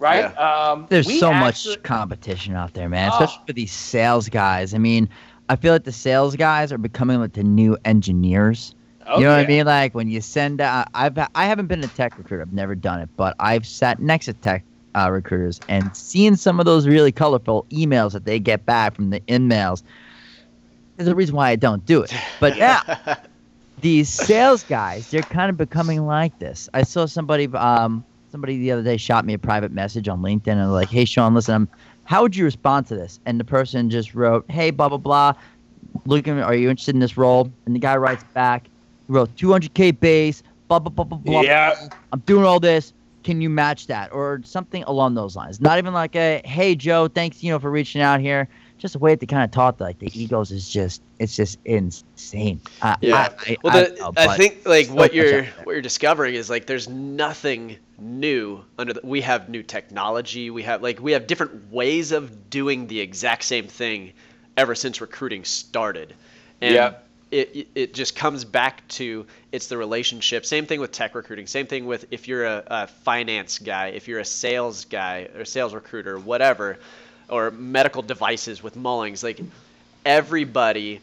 right? 0.00 0.36
Um, 0.36 0.86
There's 0.88 1.06
so 1.20 1.30
actually- 1.32 1.74
much 1.76 1.82
competition 1.84 2.56
out 2.56 2.74
there, 2.74 2.88
man. 2.88 3.10
Oh. 3.12 3.14
Especially 3.14 3.46
for 3.46 3.52
these 3.52 3.72
sales 3.72 4.28
guys. 4.28 4.74
I 4.74 4.78
mean, 4.78 5.08
I 5.48 5.56
feel 5.56 5.72
like 5.72 5.84
the 5.84 5.92
sales 5.92 6.36
guys 6.36 6.72
are 6.72 6.78
becoming 6.78 7.20
like 7.20 7.34
the 7.34 7.44
new 7.44 7.76
engineers. 7.84 8.74
Oh, 9.06 9.18
you 9.18 9.24
know 9.24 9.36
what 9.36 9.44
I 9.44 9.46
mean? 9.46 9.66
Like 9.66 9.94
when 9.94 10.08
you 10.08 10.20
send 10.20 10.60
out, 10.60 10.88
I've 10.94 11.16
I 11.34 11.44
haven't 11.44 11.66
been 11.66 11.84
a 11.84 11.88
tech 11.88 12.18
recruiter. 12.18 12.42
I've 12.42 12.52
never 12.52 12.74
done 12.74 13.00
it, 13.00 13.08
but 13.16 13.36
I've 13.38 13.66
sat 13.66 14.00
next 14.00 14.26
to 14.26 14.32
tech 14.32 14.64
uh, 14.96 15.10
recruiters 15.10 15.60
and 15.68 15.94
seen 15.96 16.36
some 16.36 16.58
of 16.58 16.66
those 16.66 16.88
really 16.88 17.12
colorful 17.12 17.66
emails 17.70 18.12
that 18.12 18.24
they 18.24 18.40
get 18.40 18.66
back 18.66 18.94
from 18.94 19.10
the 19.10 19.22
in-mails. 19.26 19.84
There's 20.96 21.08
a 21.08 21.14
reason 21.14 21.36
why 21.36 21.50
I 21.50 21.56
don't 21.56 21.84
do 21.84 22.02
it. 22.02 22.12
But 22.40 22.56
yeah, 22.56 23.16
these 23.80 24.08
sales 24.08 24.64
guys, 24.64 25.10
they're 25.10 25.22
kind 25.22 25.50
of 25.50 25.56
becoming 25.58 26.06
like 26.06 26.38
this. 26.38 26.68
I 26.72 26.82
saw 26.82 27.04
somebody, 27.06 27.46
um, 27.54 28.04
somebody 28.32 28.58
the 28.58 28.72
other 28.72 28.82
day 28.82 28.96
shot 28.96 29.26
me 29.26 29.34
a 29.34 29.38
private 29.38 29.72
message 29.72 30.08
on 30.08 30.22
LinkedIn 30.22 30.48
and 30.48 30.72
like, 30.72 30.88
"Hey, 30.88 31.04
Sean, 31.04 31.34
listen, 31.34 31.54
I'm, 31.54 31.68
how 32.06 32.22
would 32.22 32.34
you 32.34 32.44
respond 32.44 32.86
to 32.86 32.96
this?" 32.96 33.20
And 33.26 33.38
the 33.38 33.44
person 33.44 33.90
just 33.90 34.14
wrote, 34.14 34.44
"Hey, 34.50 34.70
blah 34.70 34.88
blah 34.88 34.98
blah, 34.98 35.34
looking, 36.06 36.40
are 36.40 36.54
you 36.54 36.70
interested 36.70 36.94
in 36.94 37.00
this 37.00 37.16
role?" 37.16 37.50
And 37.66 37.74
the 37.74 37.80
guy 37.80 37.96
writes 37.96 38.24
back, 38.34 38.64
he 39.06 39.12
wrote 39.12 39.34
200k 39.36 39.92
base, 40.00 40.42
blah 40.68 40.78
blah 40.78 40.90
blah 40.90 41.04
blah 41.04 41.18
blah. 41.18 41.42
Yeah. 41.42 41.88
I'm 42.12 42.20
doing 42.20 42.44
all 42.44 42.60
this. 42.60 42.92
Can 43.22 43.40
you 43.40 43.50
match 43.50 43.88
that 43.88 44.12
or 44.12 44.40
something 44.44 44.84
along 44.84 45.14
those 45.14 45.34
lines? 45.34 45.60
Not 45.60 45.78
even 45.78 45.92
like 45.92 46.14
a, 46.14 46.40
"Hey, 46.44 46.76
Joe, 46.76 47.08
thanks, 47.08 47.42
you 47.42 47.50
know, 47.50 47.58
for 47.58 47.70
reaching 47.70 48.00
out 48.00 48.20
here." 48.20 48.48
Just 48.78 48.94
a 48.94 48.98
way 48.98 49.14
they 49.14 49.26
kind 49.26 49.42
of 49.44 49.50
talk. 49.50 49.80
Like 49.80 49.98
the 49.98 50.10
egos 50.18 50.50
is 50.50 50.68
just, 50.68 51.02
it's 51.18 51.34
just 51.34 51.58
insane. 51.64 52.60
I, 52.82 52.96
Yeah. 53.00 53.16
I, 53.16 53.52
I, 53.52 53.56
Well, 53.62 53.76
I 53.76 53.80
the, 53.82 53.88
don't 53.96 54.14
know, 54.16 54.22
I, 54.22 54.36
think 54.36 54.66
like 54.66 54.88
what 54.88 55.14
you're 55.14 55.44
what 55.64 55.72
you're 55.72 55.80
discovering 55.82 56.34
is 56.34 56.50
like 56.50 56.66
there's 56.66 56.88
nothing 56.88 57.76
new 57.98 58.62
under 58.78 58.92
the, 58.92 59.00
we 59.02 59.22
have 59.22 59.48
new 59.48 59.62
technology. 59.62 60.50
We 60.50 60.62
have 60.64 60.82
like 60.82 61.00
we 61.00 61.12
have 61.12 61.26
different 61.26 61.72
ways 61.72 62.12
of 62.12 62.50
doing 62.50 62.86
the 62.86 63.00
exact 63.00 63.44
same 63.44 63.66
thing 63.68 64.12
ever 64.56 64.74
since 64.74 65.00
recruiting 65.00 65.44
started. 65.44 66.14
And 66.60 66.74
Yeah. 66.74 66.94
it, 67.30 67.56
it 67.56 67.68
it 67.74 67.94
just 67.94 68.14
comes 68.14 68.44
back 68.44 68.86
to 68.88 69.26
it's 69.52 69.68
the 69.68 69.78
relationship. 69.78 70.44
Same 70.44 70.66
thing 70.66 70.80
with 70.80 70.92
tech 70.92 71.14
recruiting. 71.14 71.46
Same 71.46 71.66
thing 71.66 71.86
with 71.86 72.06
if 72.10 72.28
you're 72.28 72.44
a, 72.44 72.62
a 72.66 72.86
finance 72.86 73.58
guy, 73.58 73.88
if 73.88 74.06
you're 74.06 74.20
a 74.20 74.24
sales 74.24 74.84
guy 74.84 75.28
or 75.34 75.44
sales 75.46 75.72
recruiter, 75.74 76.18
whatever, 76.18 76.78
or 77.28 77.50
medical 77.50 78.02
devices 78.02 78.62
with 78.62 78.76
Mullings. 78.76 79.22
Like 79.22 79.40
everybody 80.04 81.00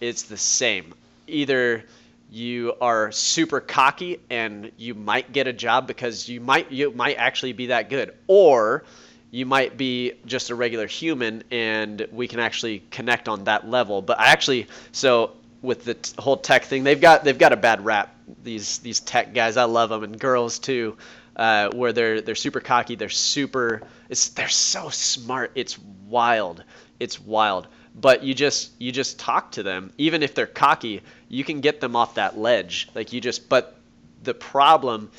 it's 0.00 0.24
the 0.24 0.36
same. 0.36 0.94
Either 1.26 1.84
you 2.30 2.74
are 2.80 3.12
super 3.12 3.60
cocky 3.60 4.20
and 4.30 4.72
you 4.76 4.94
might 4.94 5.32
get 5.32 5.46
a 5.46 5.52
job 5.52 5.86
because 5.86 6.28
you 6.28 6.40
might 6.40 6.70
you 6.70 6.90
might 6.90 7.16
actually 7.16 7.52
be 7.52 7.66
that 7.66 7.88
good, 7.88 8.14
or 8.26 8.84
you 9.30 9.46
might 9.46 9.76
be 9.76 10.12
just 10.24 10.50
a 10.50 10.54
regular 10.54 10.86
human 10.86 11.42
and 11.50 12.06
we 12.12 12.28
can 12.28 12.40
actually 12.40 12.82
connect 12.90 13.28
on 13.28 13.44
that 13.44 13.68
level. 13.68 14.02
But 14.02 14.18
I 14.18 14.26
actually 14.26 14.66
so 14.92 15.32
with 15.62 15.84
the 15.84 15.94
t- 15.94 16.12
whole 16.18 16.36
tech 16.36 16.64
thing, 16.64 16.84
they've 16.84 17.00
got 17.00 17.24
they've 17.24 17.38
got 17.38 17.52
a 17.52 17.56
bad 17.56 17.84
rap. 17.84 18.14
These 18.42 18.78
these 18.78 19.00
tech 19.00 19.34
guys, 19.34 19.56
I 19.56 19.64
love 19.64 19.90
them, 19.90 20.04
and 20.04 20.18
girls 20.18 20.58
too, 20.58 20.96
uh, 21.36 21.70
where 21.70 21.92
they're 21.92 22.20
they're 22.20 22.34
super 22.34 22.60
cocky, 22.60 22.96
they're 22.96 23.08
super, 23.08 23.82
it's 24.08 24.30
they're 24.30 24.48
so 24.48 24.88
smart. 24.88 25.52
It's 25.54 25.78
wild, 26.08 26.64
it's 26.98 27.20
wild. 27.20 27.68
But 27.94 28.22
you 28.22 28.34
just 28.34 28.72
you 28.78 28.90
just 28.90 29.18
talk 29.18 29.52
to 29.52 29.62
them, 29.62 29.92
even 29.98 30.22
if 30.22 30.34
they're 30.34 30.46
cocky, 30.46 31.02
you 31.28 31.44
can 31.44 31.60
get 31.60 31.80
them 31.80 31.94
off 31.94 32.14
that 32.14 32.38
ledge. 32.38 32.88
Like 32.94 33.12
you 33.12 33.20
just, 33.20 33.48
but 33.48 33.78
the 34.22 34.34
problem 34.34 35.10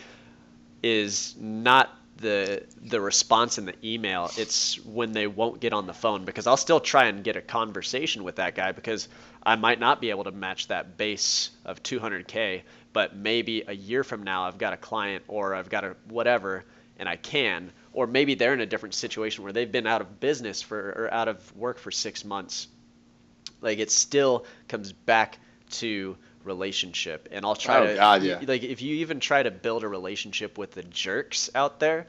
is 0.84 1.36
not 1.40 1.90
the 2.18 2.64
the 2.82 3.00
response 3.00 3.58
in 3.58 3.66
the 3.66 3.76
email. 3.84 4.32
It's 4.38 4.84
when 4.86 5.12
they 5.12 5.28
won't 5.28 5.60
get 5.60 5.74
on 5.74 5.88
the 5.88 5.94
phone 5.94 6.26
because 6.26 6.48
I'll 6.48 6.58
still 6.58 6.80
try 6.80 7.06
and 7.06 7.24
get 7.24 7.36
a 7.36 7.42
conversation 7.42 8.24
with 8.24 8.38
that 8.38 8.56
guy 8.56 8.72
because 8.72 9.08
I 9.44 9.56
might 9.56 9.80
not 9.80 10.02
be 10.02 10.10
able 10.10 10.24
to 10.26 10.32
match 10.32 10.68
that 10.68 10.98
base 10.98 11.52
of 11.66 11.82
200k, 11.84 12.64
but 12.94 13.16
maybe 13.16 13.64
a 13.68 13.74
year 13.74 14.04
from 14.04 14.24
now 14.24 14.44
I've 14.44 14.58
got 14.58 14.74
a 14.74 14.78
client 14.78 15.24
or 15.28 15.54
I've 15.56 15.70
got 15.70 15.84
a 15.84 15.96
whatever 16.08 16.66
and 17.00 17.08
I 17.08 17.16
can, 17.16 17.72
or 17.94 18.08
maybe 18.08 18.36
they're 18.36 18.54
in 18.54 18.62
a 18.62 18.66
different 18.66 18.96
situation 18.96 19.44
where 19.44 19.54
they've 19.54 19.72
been 19.72 19.86
out 19.86 20.02
of 20.02 20.20
business 20.20 20.62
for 20.62 20.78
or 20.80 21.14
out 21.14 21.28
of 21.28 21.56
work 21.56 21.78
for 21.78 21.92
6 21.92 22.26
months. 22.26 22.68
Like 23.62 23.80
it 23.80 23.92
still 23.92 24.46
comes 24.68 24.92
back 24.94 25.38
to 25.72 26.18
relationship 26.44 27.28
and 27.32 27.44
i'll 27.46 27.56
try 27.56 27.80
Oh, 27.80 27.88
to 27.88 27.96
God, 27.96 28.24
yeah. 28.24 28.40
like 28.48 28.64
if 28.64 28.82
you 28.82 28.96
even 28.98 29.20
try 29.20 29.44
to 29.44 29.52
build 29.52 29.84
a 29.84 29.88
relationship 29.88 30.58
with 30.58 30.72
the 30.72 30.84
jerks 30.84 31.50
out 31.54 31.80
there 31.82 32.08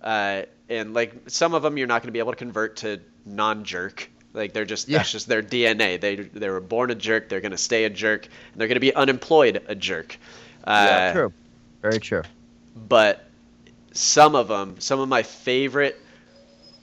uh, 0.00 0.42
and 0.68 0.94
like 0.94 1.12
some 1.26 1.54
of 1.54 1.62
them 1.62 1.76
you're 1.76 1.88
not 1.88 2.00
going 2.02 2.06
to 2.08 2.12
be 2.12 2.20
able 2.20 2.30
to 2.30 2.38
convert 2.38 2.76
to 2.76 3.00
non-jerk 3.26 4.08
like 4.32 4.52
they're 4.52 4.64
just 4.64 4.88
Yeah. 4.88 4.98
that's 4.98 5.10
just 5.12 5.26
their 5.28 5.42
dna 5.42 6.00
they 6.00 6.16
they 6.16 6.48
were 6.48 6.60
born 6.60 6.90
a 6.90 6.94
jerk 6.94 7.28
they're 7.28 7.40
going 7.40 7.50
to 7.52 7.58
stay 7.58 7.84
a 7.84 7.90
jerk 7.90 8.26
and 8.52 8.60
they're 8.60 8.68
going 8.68 8.76
to 8.76 8.80
be 8.80 8.94
unemployed 8.94 9.62
a 9.66 9.74
jerk 9.74 10.18
uh, 10.64 10.86
Yeah, 10.86 11.12
true. 11.12 11.32
Very 11.82 11.98
true. 12.00 12.22
but 12.76 13.24
some 13.92 14.34
of 14.36 14.48
them, 14.48 14.76
some 14.78 15.00
of 15.00 15.08
my 15.08 15.22
favorite 15.22 16.00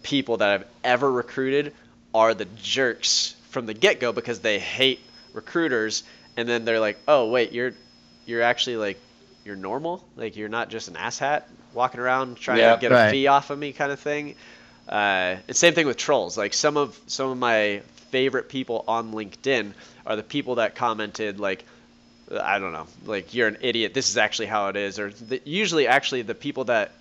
people 0.03 0.37
that 0.37 0.49
I've 0.49 0.65
ever 0.83 1.11
recruited 1.11 1.73
are 2.13 2.33
the 2.33 2.45
jerks 2.61 3.35
from 3.49 3.65
the 3.65 3.73
get 3.73 3.99
go 3.99 4.11
because 4.11 4.39
they 4.39 4.59
hate 4.59 4.99
recruiters, 5.33 6.03
and 6.35 6.47
then 6.47 6.65
they're 6.65 6.79
like, 6.79 6.97
"Oh 7.07 7.29
wait, 7.29 7.51
you're 7.51 7.73
you're 8.25 8.41
actually 8.41 8.77
like 8.77 8.99
you're 9.45 9.55
normal, 9.55 10.03
like 10.15 10.35
you're 10.35 10.49
not 10.49 10.69
just 10.69 10.87
an 10.87 10.95
asshat 10.95 11.43
walking 11.73 11.99
around 12.01 12.37
trying 12.37 12.59
Yeah. 12.59 12.75
to 12.75 12.81
get 12.81 12.91
Right. 12.91 13.07
a 13.07 13.11
fee 13.11 13.27
off 13.27 13.49
of 13.49 13.59
me 13.59 13.71
kind 13.73 13.91
of 13.91 13.99
thing." 13.99 14.35
Uh, 14.87 15.37
same 15.51 15.73
thing 15.73 15.87
with 15.87 15.97
trolls. 15.97 16.37
Like 16.37 16.53
some 16.53 16.77
of 16.77 16.99
some 17.07 17.29
of 17.29 17.37
my 17.37 17.81
favorite 18.11 18.49
people 18.49 18.85
on 18.87 19.11
LinkedIn 19.11 19.73
are 20.05 20.15
the 20.15 20.23
people 20.23 20.55
that 20.55 20.75
commented 20.75 21.39
like 21.39 21.65
I 22.31 22.59
don't 22.59 22.73
know, 22.73 22.87
like 23.05 23.33
you're 23.33 23.47
an 23.47 23.57
idiot. 23.61 23.93
This 23.93 24.09
is 24.09 24.17
actually 24.17 24.47
how 24.47 24.67
it 24.67 24.75
is, 24.75 24.99
or 24.99 25.11
the, 25.11 25.41
usually 25.45 25.87
actually 25.87 26.23
the 26.23 26.35
people 26.35 26.65
that 26.65 26.91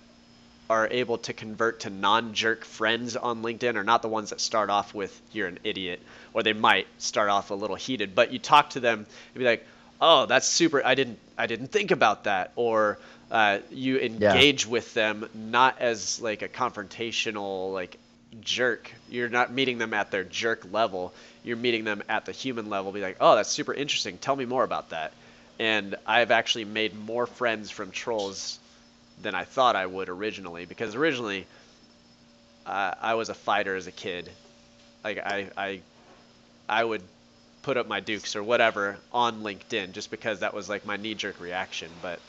are 0.69 0.87
able 0.89 1.17
to 1.17 1.33
convert 1.33 1.81
to 1.81 1.89
non-jerk 1.89 2.65
friends 2.65 3.15
on 3.15 3.41
LinkedIn 3.41 3.75
are 3.75 3.83
not 3.83 4.01
the 4.01 4.09
ones 4.09 4.31
that 4.31 4.41
start 4.41 4.69
off 4.69 4.93
with 4.93 5.21
you're 5.31 5.47
an 5.47 5.59
idiot, 5.63 6.01
or 6.33 6.43
they 6.43 6.53
might 6.53 6.87
start 6.97 7.29
off 7.29 7.51
a 7.51 7.53
little 7.53 7.75
heated. 7.75 8.15
But 8.15 8.31
you 8.31 8.39
talk 8.39 8.71
to 8.71 8.79
them 8.79 8.99
and 8.99 9.39
be 9.39 9.45
like, 9.45 9.65
oh, 9.99 10.25
that's 10.25 10.47
super. 10.47 10.85
I 10.85 10.95
didn't 10.95 11.19
I 11.37 11.47
didn't 11.47 11.71
think 11.71 11.91
about 11.91 12.23
that, 12.25 12.51
or 12.55 12.99
uh, 13.31 13.59
you 13.71 13.99
engage 13.99 14.65
with 14.65 14.93
them 14.93 15.29
not 15.33 15.79
as 15.79 16.21
like 16.21 16.41
a 16.41 16.47
confrontational 16.47 17.73
like 17.73 17.97
jerk. 18.41 18.91
You're 19.09 19.29
not 19.29 19.51
meeting 19.51 19.77
them 19.77 19.93
at 19.93 20.11
their 20.11 20.23
jerk 20.23 20.67
level. 20.71 21.13
You're 21.43 21.57
meeting 21.57 21.83
them 21.83 22.03
at 22.07 22.25
the 22.25 22.31
human 22.31 22.69
level. 22.69 22.91
Be 22.91 23.01
like, 23.01 23.17
oh, 23.19 23.35
that's 23.35 23.49
super 23.49 23.73
interesting. 23.73 24.17
Tell 24.17 24.35
me 24.35 24.45
more 24.45 24.63
about 24.63 24.89
that. 24.89 25.13
And 25.59 25.95
I've 26.05 26.31
actually 26.31 26.65
made 26.65 26.95
more 26.95 27.25
friends 27.25 27.71
from 27.71 27.91
trolls 27.91 28.59
than 29.21 29.33
I 29.33 29.43
thought 29.43 29.75
I 29.75 29.85
would 29.85 30.09
originally 30.09 30.65
because 30.65 30.95
originally 30.95 31.47
uh, 32.65 32.93
I 33.01 33.15
was 33.15 33.29
a 33.29 33.33
fighter 33.33 33.75
as 33.75 33.87
a 33.87 33.91
kid. 33.91 34.29
Like 35.03 35.17
I, 35.17 35.49
I, 35.57 35.81
I 36.69 36.83
would 36.83 37.01
put 37.63 37.77
up 37.77 37.87
my 37.87 37.99
dukes 37.99 38.35
or 38.35 38.43
whatever 38.43 38.97
on 39.11 39.41
LinkedIn 39.41 39.93
just 39.93 40.11
because 40.11 40.39
that 40.41 40.53
was 40.53 40.69
like 40.69 40.85
my 40.85 40.95
knee-jerk 40.95 41.39
reaction. 41.39 41.89
But 42.01 42.19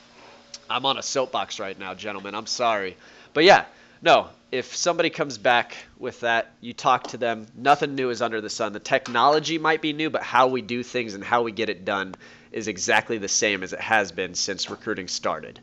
I'm 0.68 0.84
on 0.86 0.98
a 0.98 1.02
soapbox 1.02 1.58
right 1.60 1.78
now, 1.78 1.94
gentlemen. 1.94 2.34
I'm 2.34 2.46
sorry, 2.46 2.96
but 3.34 3.44
yeah, 3.44 3.64
no. 4.02 4.28
If 4.50 4.74
somebody 4.74 5.10
comes 5.10 5.36
back 5.36 5.76
with 5.98 6.20
that, 6.20 6.52
you 6.62 6.72
talk 6.72 7.08
to 7.08 7.18
them. 7.18 7.46
Nothing 7.54 7.94
new 7.94 8.08
is 8.08 8.22
under 8.22 8.40
the 8.40 8.48
sun. 8.48 8.72
The 8.72 8.80
technology 8.80 9.58
might 9.58 9.82
be 9.82 9.92
new, 9.92 10.08
but 10.08 10.22
how 10.22 10.46
we 10.46 10.62
do 10.62 10.82
things 10.82 11.12
and 11.12 11.22
how 11.22 11.42
we 11.42 11.52
get 11.52 11.68
it 11.68 11.84
done 11.84 12.14
is 12.50 12.66
exactly 12.66 13.18
the 13.18 13.28
same 13.28 13.62
as 13.62 13.74
it 13.74 13.80
has 13.80 14.10
been 14.10 14.34
since 14.34 14.70
recruiting 14.70 15.06
started. 15.06 15.60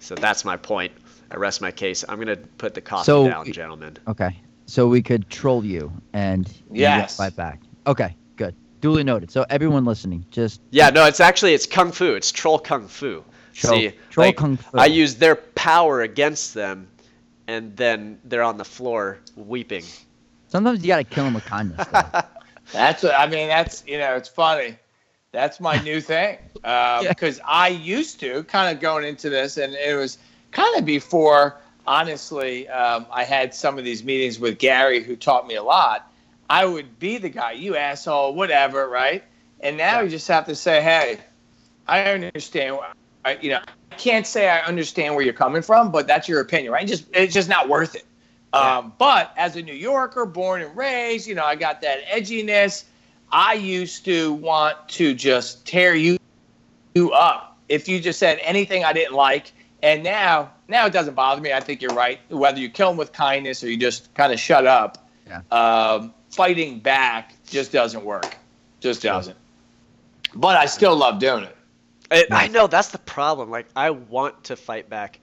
So 0.00 0.14
that's 0.14 0.46
my 0.46 0.56
point. 0.56 0.92
I 1.30 1.36
rest 1.36 1.60
my 1.60 1.70
case. 1.72 2.06
I'm 2.08 2.18
gonna 2.18 2.36
put 2.36 2.72
the 2.72 2.80
coffee 2.80 3.04
So- 3.04 3.28
down, 3.28 3.52
gentlemen. 3.52 3.98
Okay. 4.08 4.40
So 4.64 4.88
we 4.88 5.02
could 5.02 5.28
troll 5.28 5.62
you 5.62 5.92
and 6.14 6.50
Yes. 6.72 7.18
fight 7.18 7.36
back. 7.36 7.60
Okay, 7.86 8.16
good. 8.36 8.54
Duly 8.80 9.04
noted. 9.04 9.30
So 9.30 9.44
everyone 9.50 9.84
listening, 9.84 10.24
just 10.30 10.62
Yeah, 10.70 10.88
no, 10.88 11.04
it's 11.04 11.20
actually 11.20 11.52
it's 11.52 11.66
kung 11.66 11.92
fu. 11.92 12.14
It's 12.14 12.32
troll 12.32 12.58
kung 12.58 12.88
fu. 12.88 13.22
Troll, 13.52 13.78
See, 13.78 13.92
troll 14.10 14.26
like, 14.26 14.36
kung 14.36 14.56
fu. 14.56 14.78
I 14.78 14.86
use 14.86 15.16
their 15.16 15.36
power 15.36 16.02
against 16.02 16.54
them, 16.54 16.88
and 17.46 17.76
then 17.76 18.18
they're 18.24 18.42
on 18.42 18.56
the 18.56 18.64
floor 18.64 19.18
weeping. 19.36 19.84
Sometimes 20.48 20.82
you 20.82 20.88
gotta 20.88 21.04
kill 21.04 21.24
them 21.24 21.34
with 21.34 21.44
kindness. 21.44 21.86
That's 22.72 23.02
what 23.02 23.18
I 23.18 23.26
mean. 23.26 23.48
That's 23.48 23.84
you 23.86 23.98
know, 23.98 24.14
it's 24.14 24.28
funny. 24.28 24.76
That's 25.32 25.60
my 25.60 25.80
new 25.82 26.00
thing 26.12 26.38
because 26.54 27.40
I 27.46 27.68
used 27.68 28.20
to 28.20 28.44
kind 28.44 28.74
of 28.74 28.80
going 28.80 29.04
into 29.04 29.30
this, 29.30 29.56
and 29.56 29.74
it 29.74 29.96
was 29.96 30.18
kind 30.50 30.78
of 30.78 30.84
before. 30.84 31.58
Honestly, 31.84 32.68
um, 32.68 33.06
I 33.10 33.24
had 33.24 33.52
some 33.52 33.76
of 33.76 33.84
these 33.84 34.04
meetings 34.04 34.38
with 34.38 34.58
Gary, 34.58 35.02
who 35.02 35.16
taught 35.16 35.48
me 35.48 35.56
a 35.56 35.62
lot. 35.64 36.12
I 36.48 36.64
would 36.64 37.00
be 37.00 37.18
the 37.18 37.28
guy, 37.28 37.52
you 37.52 37.76
asshole, 37.76 38.34
whatever, 38.34 38.88
right? 38.88 39.24
And 39.58 39.76
now 39.76 40.00
you 40.00 40.08
just 40.08 40.28
have 40.28 40.46
to 40.46 40.54
say, 40.54 40.82
hey, 40.82 41.18
I 41.88 42.02
understand. 42.02 42.78
I, 43.24 43.36
you 43.40 43.50
know, 43.50 43.60
I 43.90 43.94
can't 43.96 44.26
say 44.26 44.48
I 44.48 44.60
understand 44.60 45.14
where 45.14 45.24
you're 45.24 45.32
coming 45.34 45.62
from, 45.62 45.90
but 45.90 46.06
that's 46.06 46.28
your 46.28 46.40
opinion, 46.40 46.72
right? 46.72 46.86
Just 46.86 47.06
it's 47.14 47.32
just 47.34 47.48
not 47.48 47.68
worth 47.68 47.94
it. 47.94 48.04
Um, 48.52 48.92
but 48.98 49.32
as 49.36 49.56
a 49.56 49.62
New 49.62 49.72
Yorker, 49.74 50.26
born 50.26 50.60
and 50.60 50.76
raised, 50.76 51.26
you 51.26 51.34
know, 51.34 51.44
I 51.44 51.56
got 51.56 51.80
that 51.82 52.04
edginess. 52.06 52.84
I 53.30 53.54
used 53.54 54.04
to 54.04 54.34
want 54.34 54.76
to 54.90 55.14
just 55.14 55.64
tear 55.66 55.94
you 55.94 56.18
you 56.94 57.12
up 57.12 57.56
if 57.70 57.88
you 57.88 57.98
just 57.98 58.18
said 58.18 58.38
anything 58.42 58.84
I 58.84 58.92
didn't 58.92 59.14
like. 59.14 59.52
And 59.82 60.02
now, 60.02 60.52
now 60.68 60.84
it 60.86 60.92
doesn't 60.92 61.14
bother 61.14 61.40
me. 61.40 61.52
I 61.52 61.60
think 61.60 61.80
you're 61.80 61.94
right. 61.94 62.20
Whether 62.28 62.60
you 62.60 62.68
kill 62.68 62.88
them 62.90 62.98
with 62.98 63.12
kindness 63.12 63.64
or 63.64 63.70
you 63.70 63.76
just 63.78 64.12
kind 64.14 64.32
of 64.32 64.38
shut 64.38 64.66
up, 64.66 65.08
Yeah. 65.26 65.40
um, 65.50 66.12
fighting 66.30 66.78
back 66.78 67.32
just 67.46 67.72
doesn't 67.72 68.04
work. 68.04 68.36
Just 68.80 69.02
doesn't. 69.02 69.36
But 70.34 70.56
I 70.56 70.66
still 70.66 70.94
love 70.94 71.18
doing 71.18 71.44
it. 71.44 71.56
I, 72.12 72.26
I 72.30 72.48
know 72.48 72.66
that's 72.66 72.88
the 72.88 72.98
problem. 72.98 73.50
Like 73.50 73.66
I 73.74 73.90
want 73.90 74.44
to 74.44 74.56
fight 74.56 74.88
back 74.88 75.18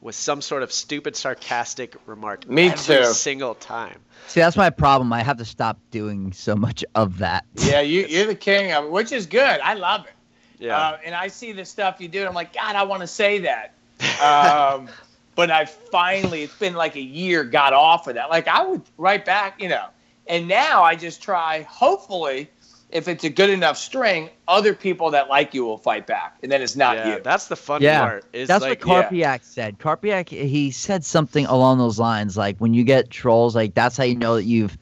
with 0.00 0.14
some 0.14 0.40
sort 0.40 0.62
of 0.62 0.70
stupid 0.70 1.16
sarcastic 1.16 1.96
remark 2.06 2.48
Me 2.48 2.68
every 2.68 2.96
too. 2.96 3.04
single 3.12 3.54
time. 3.54 3.98
See, 4.28 4.40
that's 4.40 4.56
my 4.56 4.70
problem. 4.70 5.12
I 5.12 5.22
have 5.22 5.38
to 5.38 5.44
stop 5.44 5.78
doing 5.90 6.32
so 6.32 6.54
much 6.54 6.84
of 6.94 7.18
that. 7.18 7.44
Yeah, 7.54 7.80
you, 7.80 8.06
you're 8.06 8.26
the 8.26 8.34
king 8.34 8.72
of 8.72 8.84
it, 8.84 8.90
which 8.90 9.12
is 9.12 9.26
good. 9.26 9.60
I 9.60 9.74
love 9.74 10.06
it. 10.06 10.12
Yeah. 10.58 10.76
Uh, 10.76 10.98
and 11.04 11.14
I 11.14 11.28
see 11.28 11.52
the 11.52 11.64
stuff 11.64 12.00
you 12.00 12.08
do, 12.08 12.20
and 12.20 12.28
I'm 12.28 12.34
like, 12.34 12.52
God, 12.54 12.76
I 12.76 12.84
want 12.84 13.02
to 13.02 13.06
say 13.06 13.40
that. 13.40 13.74
Um, 14.22 14.88
but 15.34 15.50
I 15.50 15.64
finally, 15.64 16.42
it's 16.42 16.56
been 16.56 16.74
like 16.74 16.96
a 16.96 17.02
year, 17.02 17.44
got 17.44 17.72
off 17.72 18.06
of 18.06 18.14
that. 18.14 18.30
Like 18.30 18.48
I 18.48 18.64
would 18.64 18.82
write 18.96 19.24
back, 19.24 19.60
you 19.60 19.68
know. 19.68 19.86
And 20.28 20.48
now 20.48 20.82
I 20.82 20.96
just 20.96 21.22
try, 21.22 21.62
hopefully, 21.62 22.50
if 22.96 23.08
it's 23.08 23.24
a 23.24 23.28
good 23.28 23.50
enough 23.50 23.76
string, 23.76 24.30
other 24.48 24.72
people 24.72 25.10
that 25.10 25.28
like 25.28 25.52
you 25.52 25.64
will 25.64 25.76
fight 25.76 26.06
back. 26.06 26.38
And 26.42 26.50
then 26.50 26.62
it's 26.62 26.76
not 26.76 26.96
yeah, 26.96 27.16
you. 27.16 27.22
that's 27.22 27.46
the 27.46 27.54
fun 27.56 27.82
Yeah, 27.82 28.00
part. 28.00 28.24
Is 28.32 28.48
That's 28.48 28.62
like, 28.62 28.82
what 28.86 29.10
Karpiak 29.10 29.44
said. 29.44 29.78
Karpiak, 29.78 30.30
he 30.30 30.70
said 30.70 31.04
something 31.04 31.44
along 31.44 31.76
those 31.76 31.98
lines, 31.98 32.38
like 32.38 32.56
when 32.58 32.72
you 32.72 32.84
get 32.84 33.10
trolls, 33.10 33.54
like 33.54 33.74
that's 33.74 33.98
how 33.98 34.04
you 34.04 34.16
know 34.16 34.36
that 34.36 34.44
you've, 34.44 34.78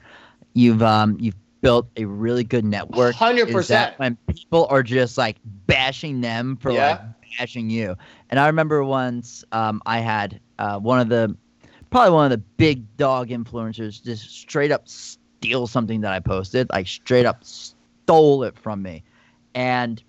you've, 0.55 0.81
um, 0.81 1.17
you've 1.19 1.35
built 1.61 1.89
a 1.97 2.05
really 2.05 2.45
good 2.45 2.65
network. 2.65 3.17
Hundred 3.17 3.51
percent. 3.51 3.95
when 3.99 4.17
people 4.29 4.67
are 4.71 4.85
just 4.85 5.19
like 5.19 5.37
bashing 5.67 6.21
them 6.21 6.57
for 6.57 6.73
Yeah. 6.73 6.91
like 6.91 7.01
bashing 7.39 7.69
you. 7.69 7.97
And 8.31 8.39
I 8.39 8.47
remember 8.47 8.85
once 8.85 9.45
um, 9.51 9.83
I 9.87 9.99
had 9.99 10.41
uh, 10.61 10.79
one 10.79 11.01
of 11.01 11.09
the 11.09 11.37
probably 11.91 12.12
one 12.12 12.27
of 12.27 12.31
the 12.31 12.45
big 12.59 12.97
dog 12.97 13.31
influencers 13.31 14.01
just 14.03 14.31
straight 14.31 14.71
up 14.71 14.87
steal 14.89 15.67
something 15.67 16.01
that 16.03 16.12
I 16.12 16.21
posted, 16.21 16.69
like 16.71 16.87
straight 16.87 17.27
up 17.27 17.43
stole 18.05 18.45
it 18.45 18.59
from 18.59 18.83
me. 18.83 19.05
And 19.55 20.03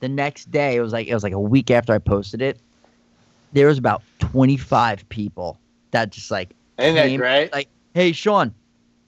the 0.00 0.08
next 0.08 0.50
day, 0.50 0.76
it 0.76 0.80
was 0.80 0.92
like 0.92 1.06
it 1.08 1.14
was 1.14 1.22
like 1.22 1.32
a 1.32 1.40
week 1.40 1.70
after 1.70 1.92
I 1.92 1.98
posted 1.98 2.42
it. 2.42 2.60
There 3.52 3.66
was 3.68 3.78
about 3.78 4.04
25 4.20 5.08
people 5.08 5.60
that 5.92 6.10
just 6.12 6.30
like 6.30 6.54
Isn't 6.78 6.94
that 6.96 7.14
great? 7.16 7.52
Like, 7.52 7.70
hey, 7.94 8.12
Sean, 8.12 8.54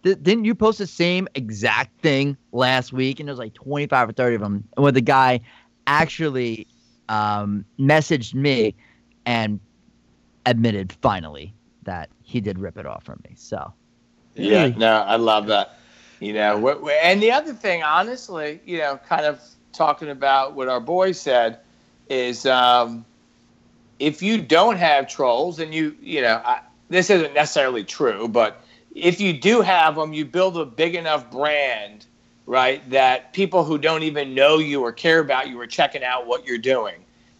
th- 0.04 0.18
didn't 0.22 0.44
you 0.44 0.54
post 0.54 0.78
the 0.78 0.86
same 0.86 1.28
exact 1.34 2.00
thing 2.02 2.36
last 2.52 2.92
week? 2.92 3.20
And 3.20 3.28
there 3.28 3.32
was 3.32 3.38
like 3.38 3.54
25 3.54 4.08
or 4.10 4.12
30 4.12 4.36
of 4.36 4.42
them. 4.42 4.68
And 4.76 4.82
where 4.82 4.92
the 4.92 5.00
guy 5.00 5.40
actually 5.86 6.68
um, 7.08 7.66
messaged 7.80 8.34
me 8.34 8.76
and 9.26 9.60
admitted 10.46 10.92
finally 11.02 11.54
that 11.82 12.10
he 12.22 12.40
did 12.40 12.58
rip 12.58 12.76
it 12.78 12.86
off 12.86 13.04
from 13.04 13.20
me. 13.28 13.34
So, 13.36 13.74
Yeah, 14.34 14.68
Really? 14.68 14.74
no, 14.76 14.92
I 15.02 15.16
love 15.16 15.46
that. 15.48 15.79
You 16.20 16.34
know, 16.34 16.88
and 17.02 17.22
the 17.22 17.32
other 17.32 17.54
thing, 17.54 17.82
honestly, 17.82 18.60
you 18.66 18.78
know, 18.78 19.00
kind 19.08 19.24
of 19.24 19.40
talking 19.72 20.10
about 20.10 20.54
what 20.54 20.68
our 20.68 20.80
boy 20.80 21.12
said 21.12 21.58
is 22.10 22.44
um, 22.44 23.06
if 23.98 24.20
you 24.20 24.38
don't 24.40 24.76
have 24.76 25.08
trolls 25.08 25.58
and 25.60 25.72
you, 25.72 25.96
you 26.02 26.20
know, 26.20 26.42
I, 26.44 26.60
this 26.90 27.08
isn't 27.08 27.32
necessarily 27.32 27.84
true, 27.84 28.28
but 28.28 28.62
if 28.94 29.18
you 29.18 29.32
do 29.32 29.62
have 29.62 29.94
them, 29.96 30.12
you 30.12 30.26
build 30.26 30.58
a 30.58 30.66
big 30.66 30.94
enough 30.94 31.30
brand, 31.30 32.04
right, 32.44 32.88
that 32.90 33.32
people 33.32 33.64
who 33.64 33.78
don't 33.78 34.02
even 34.02 34.34
know 34.34 34.58
you 34.58 34.82
or 34.82 34.92
care 34.92 35.20
about 35.20 35.48
you 35.48 35.58
are 35.60 35.66
checking 35.66 36.04
out 36.04 36.26
what 36.26 36.46
you're 36.46 36.58
doing, 36.58 36.96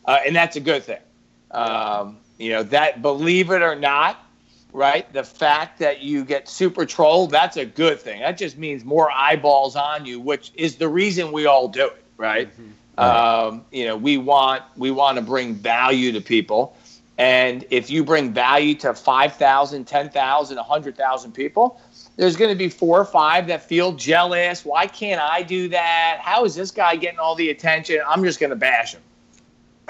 uh, 0.06 0.20
and 0.26 0.34
that's 0.34 0.56
a 0.56 0.60
good 0.60 0.84
thing. 0.84 1.02
Um, 1.50 2.16
you 2.38 2.50
know 2.50 2.62
that, 2.62 3.02
believe 3.02 3.50
it 3.50 3.60
or 3.60 3.74
not, 3.74 4.24
right? 4.72 5.12
The 5.12 5.24
fact 5.24 5.78
that 5.78 6.02
you 6.02 6.24
get 6.24 6.48
super 6.48 6.86
trolled, 6.86 7.30
that's 7.30 7.56
a 7.56 7.64
good 7.64 8.00
thing. 8.00 8.20
That 8.20 8.38
just 8.38 8.58
means 8.58 8.84
more 8.84 9.10
eyeballs 9.10 9.76
on 9.76 10.06
you, 10.06 10.20
which 10.20 10.52
is 10.54 10.76
the 10.76 10.88
reason 10.88 11.32
we 11.32 11.46
all 11.46 11.68
do 11.68 11.86
it, 11.86 12.04
right? 12.16 12.50
Mm-hmm. 12.50 12.70
Um, 12.98 13.64
you 13.70 13.86
know, 13.86 13.96
we 13.96 14.18
want 14.18 14.62
we 14.76 14.90
want 14.90 15.16
to 15.16 15.22
bring 15.22 15.54
value 15.54 16.12
to 16.12 16.20
people. 16.20 16.76
And 17.16 17.66
if 17.70 17.90
you 17.90 18.02
bring 18.02 18.32
value 18.32 18.74
to 18.76 18.94
5,000, 18.94 19.84
10,000, 19.84 20.56
100,000 20.56 21.32
people, 21.32 21.78
there's 22.16 22.34
going 22.34 22.50
to 22.50 22.56
be 22.56 22.70
four 22.70 22.98
or 22.98 23.04
five 23.04 23.46
that 23.48 23.62
feel 23.62 23.92
jealous. 23.92 24.64
Why 24.64 24.86
can't 24.86 25.20
I 25.20 25.42
do 25.42 25.68
that? 25.68 26.18
How 26.22 26.46
is 26.46 26.54
this 26.54 26.70
guy 26.70 26.96
getting 26.96 27.18
all 27.18 27.34
the 27.34 27.50
attention? 27.50 28.00
I'm 28.08 28.24
just 28.24 28.40
going 28.40 28.50
to 28.50 28.56
bash 28.56 28.94
him. 28.94 29.02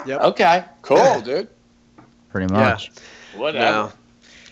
Yep. 0.06 0.20
Okay. 0.22 0.64
Cool, 0.82 1.20
dude. 1.20 1.48
Pretty 2.30 2.52
much. 2.52 2.90
Yeah. 2.92 3.38
Whatever. 3.40 3.92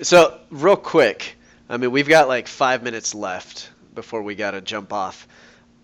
So, 0.01 0.39
real 0.51 0.77
quick, 0.77 1.37
I 1.69 1.77
mean, 1.77 1.91
we've 1.91 2.09
got 2.09 2.29
like 2.29 2.47
five 2.47 2.85
minutes 2.85 3.15
left 3.15 3.71
before 3.95 4.23
we 4.23 4.37
got 4.37 4.53
to 4.53 4.61
jump 4.61 4.93
off. 4.93 5.27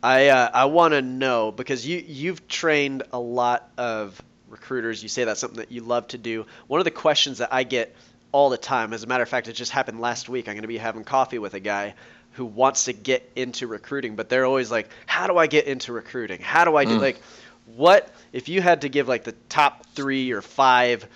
I 0.05 0.29
uh, 0.29 0.51
I 0.55 0.67
want 0.67 0.93
to 0.93 1.03
know 1.03 1.51
because 1.51 1.87
you 1.87 2.03
you've 2.07 2.47
trained 2.47 3.03
a 3.13 3.19
lot 3.19 3.69
of 3.77 4.21
recruiters. 4.49 5.03
You 5.03 5.09
say 5.09 5.25
that's 5.25 5.41
something 5.41 5.59
that 5.59 5.73
you 5.73 5.81
love 5.81 6.07
to 6.09 6.19
do. 6.19 6.47
One 6.69 6.81
of 6.81 6.85
the 6.85 6.93
questions 6.93 7.39
that 7.39 7.53
I 7.53 7.65
get 7.65 7.97
all 8.31 8.51
the 8.51 8.59
time, 8.59 8.93
as 8.93 9.03
a 9.03 9.07
matter 9.09 9.23
of 9.23 9.29
fact, 9.29 9.49
it 9.49 9.55
just 9.55 9.73
happened 9.73 10.01
last 10.01 10.29
week. 10.29 10.49
I'm 10.49 10.55
going 10.55 10.63
to 10.63 10.69
be 10.69 10.79
having 10.79 11.03
coffee 11.03 11.39
with 11.39 11.55
a 11.55 11.61
guy 11.61 11.95
who 12.33 12.45
wants 12.45 12.85
to 12.85 12.93
get 12.93 13.29
into 13.35 13.67
recruiting, 13.67 14.15
but 14.15 14.29
they're 14.29 14.45
always 14.45 14.71
like, 14.71 14.91
"How 15.07 15.27
do 15.27 15.39
I 15.39 15.49
get 15.49 15.67
into 15.67 15.93
recruiting? 15.93 16.41
How 16.41 16.65
do 16.65 16.77
I 16.77 16.85
do 16.85 16.99
mm. 16.99 17.01
like 17.01 17.21
what 17.67 18.15
if 18.33 18.49
you 18.49 18.61
had 18.61 18.83
to 18.83 18.89
give 18.89 19.09
like 19.09 19.25
the 19.25 19.33
top 19.49 19.87
3 19.95 20.33
or 20.33 20.43
5 20.43 21.09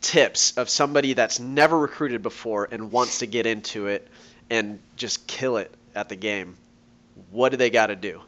tips 0.00 0.56
of 0.56 0.68
somebody 0.68 1.12
that's 1.12 1.40
never 1.40 1.78
recruited 1.78 2.22
before 2.22 2.68
and 2.70 2.92
wants 2.92 3.18
to 3.18 3.26
get 3.26 3.46
into 3.46 3.86
it 3.86 4.08
and 4.50 4.78
just 4.96 5.26
kill 5.26 5.56
it 5.56 5.72
at 5.94 6.08
the 6.08 6.16
game? 6.16 6.56
What 7.30 7.50
do 7.50 7.56
they 7.56 7.70
got 7.70 7.88
to 7.88 7.96
do? 7.96 8.20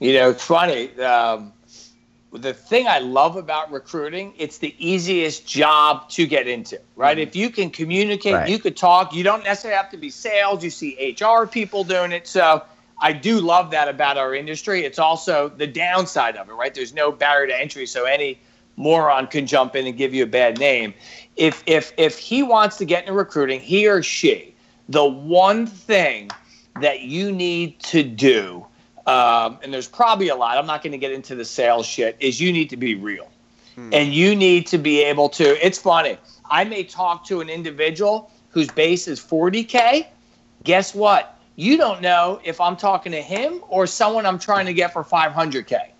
You 0.00 0.14
know, 0.14 0.30
it's 0.30 0.44
funny. 0.44 0.98
Um, 1.00 1.52
the 2.32 2.54
thing 2.54 2.86
I 2.88 2.98
love 2.98 3.36
about 3.36 3.70
recruiting, 3.70 4.32
it's 4.38 4.58
the 4.58 4.74
easiest 4.78 5.46
job 5.46 6.08
to 6.10 6.26
get 6.26 6.48
into, 6.48 6.80
right? 6.96 7.16
Mm-hmm. 7.16 7.28
If 7.28 7.36
you 7.36 7.50
can 7.50 7.70
communicate, 7.70 8.34
right. 8.34 8.48
you 8.48 8.58
could 8.58 8.76
talk, 8.76 9.14
you 9.14 9.22
don't 9.22 9.44
necessarily 9.44 9.76
have 9.76 9.90
to 9.90 9.98
be 9.98 10.10
sales, 10.10 10.64
you 10.64 10.70
see 10.70 11.16
HR 11.20 11.46
people 11.46 11.84
doing 11.84 12.12
it. 12.12 12.26
So 12.26 12.62
I 13.00 13.12
do 13.12 13.40
love 13.40 13.70
that 13.72 13.88
about 13.88 14.16
our 14.16 14.34
industry. 14.34 14.84
It's 14.84 14.98
also 14.98 15.50
the 15.50 15.66
downside 15.66 16.36
of 16.36 16.48
it, 16.48 16.52
right? 16.52 16.74
There's 16.74 16.94
no 16.94 17.12
barrier 17.12 17.48
to 17.48 17.60
entry, 17.60 17.86
so 17.86 18.04
any 18.04 18.40
moron 18.76 19.26
can 19.26 19.46
jump 19.46 19.76
in 19.76 19.86
and 19.86 19.96
give 19.96 20.14
you 20.14 20.22
a 20.22 20.26
bad 20.26 20.58
name. 20.58 20.94
If 21.36 21.62
if 21.66 21.92
if 21.96 22.18
he 22.18 22.42
wants 22.42 22.76
to 22.78 22.84
get 22.84 23.02
into 23.02 23.12
recruiting, 23.12 23.60
he 23.60 23.88
or 23.88 24.02
she, 24.02 24.54
the 24.88 25.04
one 25.04 25.66
thing 25.66 26.30
that 26.80 27.00
you 27.00 27.32
need 27.32 27.78
to 27.80 28.02
do 28.02 28.66
um, 29.06 29.58
and 29.62 29.72
there's 29.72 29.88
probably 29.88 30.28
a 30.28 30.36
lot. 30.36 30.58
I'm 30.58 30.66
not 30.66 30.82
going 30.82 30.92
to 30.92 30.98
get 30.98 31.12
into 31.12 31.34
the 31.34 31.44
sales 31.44 31.86
shit. 31.86 32.16
Is 32.20 32.40
you 32.40 32.52
need 32.52 32.70
to 32.70 32.76
be 32.76 32.94
real, 32.94 33.28
hmm. 33.74 33.90
and 33.92 34.12
you 34.12 34.36
need 34.36 34.66
to 34.68 34.78
be 34.78 35.02
able 35.02 35.28
to. 35.30 35.64
It's 35.64 35.78
funny. 35.78 36.18
I 36.50 36.64
may 36.64 36.84
talk 36.84 37.26
to 37.26 37.40
an 37.40 37.48
individual 37.48 38.30
whose 38.50 38.68
base 38.68 39.08
is 39.08 39.18
40k. 39.18 40.06
Guess 40.62 40.94
what? 40.94 41.38
You 41.56 41.76
don't 41.76 42.00
know 42.00 42.40
if 42.44 42.60
I'm 42.60 42.76
talking 42.76 43.12
to 43.12 43.22
him 43.22 43.62
or 43.68 43.86
someone 43.86 44.24
I'm 44.24 44.38
trying 44.38 44.66
to 44.66 44.74
get 44.74 44.92
for 44.92 45.02
500k. 45.02 45.91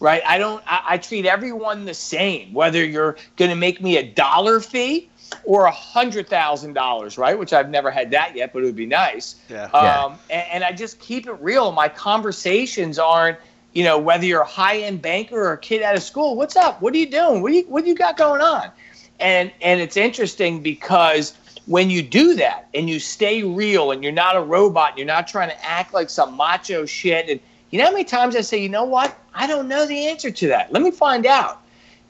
Right? 0.00 0.22
I 0.26 0.38
don't. 0.38 0.64
I, 0.66 0.82
I 0.88 0.98
treat 0.98 1.26
everyone 1.26 1.84
the 1.84 1.94
same. 1.94 2.52
Whether 2.52 2.84
you're 2.84 3.16
going 3.36 3.50
to 3.50 3.56
make 3.56 3.80
me 3.80 3.98
a 3.98 4.02
dollar 4.02 4.60
fee 4.60 5.10
or 5.44 5.66
a 5.66 5.70
hundred 5.70 6.28
thousand 6.28 6.72
dollars, 6.72 7.18
right? 7.18 7.38
Which 7.38 7.52
I've 7.52 7.70
never 7.70 7.90
had 7.90 8.10
that 8.12 8.34
yet, 8.34 8.52
but 8.52 8.62
it 8.62 8.66
would 8.66 8.76
be 8.76 8.86
nice. 8.86 9.36
Yeah. 9.48 9.64
Um, 9.64 9.72
yeah. 9.72 10.16
And, 10.30 10.46
and, 10.52 10.64
I 10.64 10.72
just 10.72 10.98
keep 10.98 11.26
it 11.26 11.34
real. 11.34 11.72
My 11.72 11.88
conversations 11.88 12.98
aren't, 12.98 13.38
you 13.72 13.84
know, 13.84 13.98
whether 13.98 14.24
you're 14.24 14.40
a 14.40 14.46
high 14.46 14.78
end 14.78 15.02
banker 15.02 15.36
or 15.36 15.52
a 15.52 15.58
kid 15.58 15.82
out 15.82 15.96
of 15.96 16.02
school. 16.02 16.36
What's 16.36 16.56
up? 16.56 16.80
What 16.82 16.94
are 16.94 16.98
you 16.98 17.10
doing? 17.10 17.42
What 17.42 17.50
do 17.50 17.58
you 17.58 17.64
What 17.64 17.84
do 17.84 17.90
you 17.90 17.96
got 17.96 18.16
going 18.16 18.40
on? 18.40 18.70
And 19.18 19.52
and 19.60 19.80
it's 19.80 19.96
interesting 19.96 20.62
because 20.62 21.34
when 21.66 21.90
you 21.90 22.02
do 22.02 22.34
that 22.34 22.68
and 22.74 22.88
you 22.88 22.98
stay 22.98 23.42
real 23.42 23.92
and 23.92 24.02
you're 24.02 24.12
not 24.12 24.36
a 24.36 24.40
robot, 24.40 24.90
and 24.90 24.98
you're 24.98 25.06
not 25.06 25.28
trying 25.28 25.50
to 25.50 25.64
act 25.64 25.94
like 25.94 26.10
some 26.10 26.36
macho 26.36 26.86
shit. 26.86 27.28
And 27.28 27.40
you 27.70 27.78
know 27.78 27.86
how 27.86 27.92
many 27.92 28.04
times 28.04 28.36
I 28.36 28.40
say, 28.40 28.62
you 28.62 28.68
know 28.68 28.84
what? 28.84 29.16
I 29.34 29.46
don't 29.46 29.68
know 29.68 29.86
the 29.86 30.08
answer 30.08 30.30
to 30.30 30.48
that. 30.48 30.72
Let 30.72 30.82
me 30.82 30.90
find 30.90 31.26
out. 31.26 31.62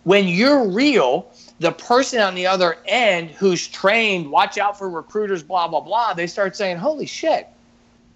When 0.04 0.26
you're 0.26 0.66
real 0.66 1.30
the 1.58 1.72
person 1.72 2.20
on 2.20 2.34
the 2.34 2.46
other 2.46 2.78
end 2.86 3.30
who's 3.30 3.68
trained, 3.68 4.30
watch 4.30 4.56
out 4.56 4.78
for 4.78 4.88
recruiters, 4.88 5.42
blah, 5.42 5.68
blah, 5.68 5.80
blah, 5.80 6.14
they 6.14 6.26
start 6.26 6.56
saying, 6.56 6.78
holy 6.78 7.04
shit, 7.04 7.48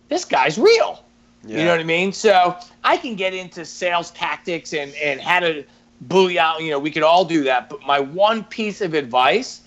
this 0.08 0.24
guy's 0.24 0.58
real. 0.58 1.04
Yeah. 1.44 1.58
You 1.58 1.64
know 1.64 1.72
what 1.72 1.80
I 1.80 1.84
mean? 1.84 2.12
So 2.12 2.56
I 2.84 2.96
can 2.96 3.16
get 3.16 3.34
into 3.34 3.66
sales 3.66 4.10
tactics 4.12 4.72
and, 4.72 4.94
and 4.94 5.20
how 5.20 5.40
to 5.40 5.62
booyah, 6.08 6.58
you 6.60 6.70
know, 6.70 6.78
we 6.78 6.90
could 6.90 7.02
all 7.02 7.26
do 7.26 7.44
that. 7.44 7.68
But 7.68 7.82
my 7.82 8.00
one 8.00 8.44
piece 8.44 8.80
of 8.80 8.94
advice, 8.94 9.60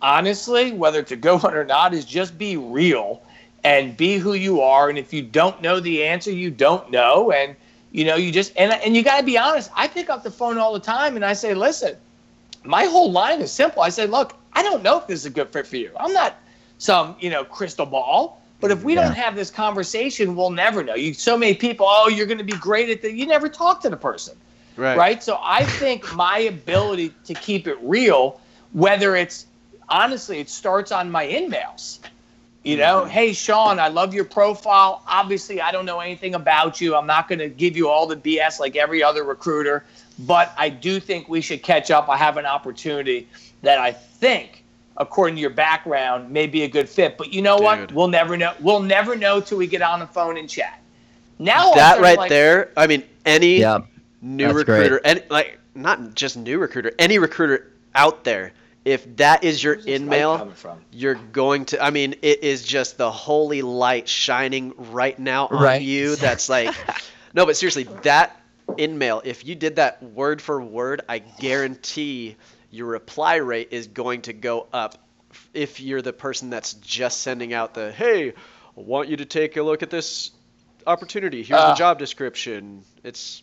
honestly, 0.00 0.70
whether 0.70 1.00
it's 1.00 1.10
a 1.10 1.16
good 1.16 1.42
one 1.42 1.54
or 1.54 1.64
not, 1.64 1.92
is 1.92 2.04
just 2.04 2.38
be 2.38 2.56
real 2.56 3.20
and 3.64 3.96
be 3.96 4.18
who 4.18 4.34
you 4.34 4.60
are. 4.60 4.88
And 4.90 4.98
if 4.98 5.12
you 5.12 5.22
don't 5.22 5.60
know 5.62 5.80
the 5.80 6.04
answer, 6.04 6.30
you 6.30 6.50
don't 6.50 6.90
know. 6.90 7.32
And, 7.32 7.56
you 7.90 8.04
know, 8.04 8.14
you 8.14 8.30
just, 8.30 8.52
and, 8.56 8.72
and 8.72 8.94
you 8.94 9.02
got 9.02 9.18
to 9.18 9.24
be 9.24 9.38
honest. 9.38 9.70
I 9.74 9.88
pick 9.88 10.10
up 10.10 10.22
the 10.22 10.30
phone 10.30 10.58
all 10.58 10.74
the 10.74 10.80
time 10.80 11.16
and 11.16 11.24
I 11.24 11.32
say, 11.32 11.54
listen, 11.54 11.96
my 12.62 12.84
whole 12.84 13.10
line 13.10 13.40
is 13.40 13.50
simple. 13.50 13.82
I 13.82 13.88
said, 13.88 14.10
look, 14.10 14.34
I 14.52 14.62
don't 14.62 14.82
know 14.82 14.98
if 14.98 15.06
this 15.06 15.20
is 15.20 15.26
a 15.26 15.30
good 15.30 15.48
fit 15.48 15.66
for 15.66 15.76
you. 15.76 15.90
I'm 15.98 16.12
not 16.12 16.36
some, 16.78 17.16
you 17.18 17.30
know, 17.30 17.44
crystal 17.44 17.86
ball. 17.86 18.40
But 18.60 18.70
if 18.70 18.82
we 18.82 18.94
yeah. 18.94 19.04
don't 19.04 19.14
have 19.14 19.34
this 19.34 19.50
conversation, 19.50 20.36
we'll 20.36 20.50
never 20.50 20.82
know. 20.82 20.94
You 20.94 21.12
so 21.12 21.36
many 21.36 21.54
people, 21.54 21.86
oh, 21.88 22.08
you're 22.08 22.26
going 22.26 22.38
to 22.38 22.44
be 22.44 22.56
great 22.56 22.88
at 22.88 23.02
that. 23.02 23.12
You 23.12 23.26
never 23.26 23.48
talk 23.48 23.82
to 23.82 23.90
the 23.90 23.96
person. 23.96 24.36
Right. 24.76 24.96
Right. 24.96 25.22
So 25.22 25.38
I 25.42 25.64
think 25.64 26.14
my 26.14 26.38
ability 26.38 27.12
to 27.24 27.34
keep 27.34 27.66
it 27.66 27.78
real, 27.82 28.40
whether 28.72 29.16
it's 29.16 29.46
honestly, 29.88 30.40
it 30.40 30.48
starts 30.48 30.92
on 30.92 31.10
my 31.10 31.26
emails. 31.26 31.98
You 32.64 32.78
know, 32.78 33.02
mm-hmm. 33.02 33.10
hey 33.10 33.32
Sean, 33.32 33.78
I 33.78 33.88
love 33.88 34.14
your 34.14 34.24
profile. 34.24 35.02
Obviously, 35.06 35.60
I 35.60 35.70
don't 35.70 35.84
know 35.84 36.00
anything 36.00 36.34
about 36.34 36.80
you. 36.80 36.96
I'm 36.96 37.06
not 37.06 37.28
going 37.28 37.38
to 37.38 37.48
give 37.48 37.76
you 37.76 37.88
all 37.88 38.06
the 38.06 38.16
BS 38.16 38.58
like 38.58 38.74
every 38.74 39.02
other 39.02 39.22
recruiter 39.22 39.84
but 40.20 40.54
I 40.56 40.68
do 40.68 41.00
think 41.00 41.28
we 41.28 41.40
should 41.40 41.62
catch 41.62 41.90
up. 41.90 42.08
I 42.08 42.16
have 42.16 42.36
an 42.36 42.46
opportunity 42.46 43.28
that 43.62 43.78
I 43.78 43.92
think, 43.92 44.62
according 44.96 45.36
to 45.36 45.40
your 45.40 45.50
background, 45.50 46.30
may 46.30 46.46
be 46.46 46.62
a 46.62 46.68
good 46.68 46.88
fit. 46.88 47.18
But 47.18 47.32
you 47.32 47.42
know 47.42 47.56
Dude. 47.56 47.64
what? 47.64 47.92
We'll 47.92 48.08
never 48.08 48.36
know. 48.36 48.54
We'll 48.60 48.82
never 48.82 49.16
know 49.16 49.40
till 49.40 49.58
we 49.58 49.66
get 49.66 49.82
on 49.82 50.00
the 50.00 50.06
phone 50.06 50.36
and 50.36 50.48
chat. 50.48 50.80
Now 51.38 51.72
that 51.74 52.00
right 52.00 52.16
like, 52.16 52.28
there, 52.28 52.70
I 52.76 52.86
mean, 52.86 53.02
any 53.26 53.58
yeah, 53.60 53.80
new 54.22 54.52
recruiter, 54.52 55.00
any 55.04 55.22
like 55.30 55.58
not 55.74 56.14
just 56.14 56.36
new 56.36 56.58
recruiter, 56.58 56.92
any 56.98 57.18
recruiter 57.18 57.72
out 57.96 58.22
there, 58.22 58.52
if 58.84 59.16
that 59.16 59.44
is 59.44 59.62
your 59.62 59.76
InMail, 59.76 60.52
you're 60.92 61.14
going 61.14 61.64
to. 61.66 61.82
I 61.82 61.90
mean, 61.90 62.16
it 62.22 62.42
is 62.42 62.62
just 62.62 62.98
the 62.98 63.10
holy 63.10 63.62
light 63.62 64.08
shining 64.08 64.74
right 64.76 65.18
now 65.18 65.46
on 65.46 65.62
right. 65.62 65.82
you. 65.82 66.16
That's 66.24 66.48
like, 66.48 66.74
no, 67.32 67.46
but 67.46 67.56
seriously, 67.56 67.84
that 68.02 68.40
InMail, 68.68 69.22
if 69.24 69.46
you 69.46 69.54
did 69.54 69.76
that 69.76 70.02
word 70.02 70.42
for 70.42 70.60
word, 70.62 71.02
I 71.08 71.18
guarantee 71.18 72.36
your 72.70 72.86
reply 72.88 73.36
rate 73.36 73.68
is 73.70 73.86
going 73.86 74.22
to 74.22 74.32
go 74.32 74.66
up 74.72 74.98
if 75.52 75.80
you're 75.80 76.02
the 76.02 76.12
person 76.12 76.50
that's 76.50 76.74
just 76.74 77.20
sending 77.22 77.52
out 77.52 77.74
the 77.74 77.90
hey, 77.92 78.30
I 78.30 78.32
want 78.76 79.08
you 79.08 79.16
to 79.18 79.24
take 79.24 79.56
a 79.56 79.62
look 79.62 79.82
at 79.82 79.90
this 79.90 80.30
opportunity. 80.86 81.42
Here's 81.42 81.60
uh, 81.60 81.70
the 81.70 81.74
job 81.74 81.98
description. 81.98 82.84
It's 83.02 83.42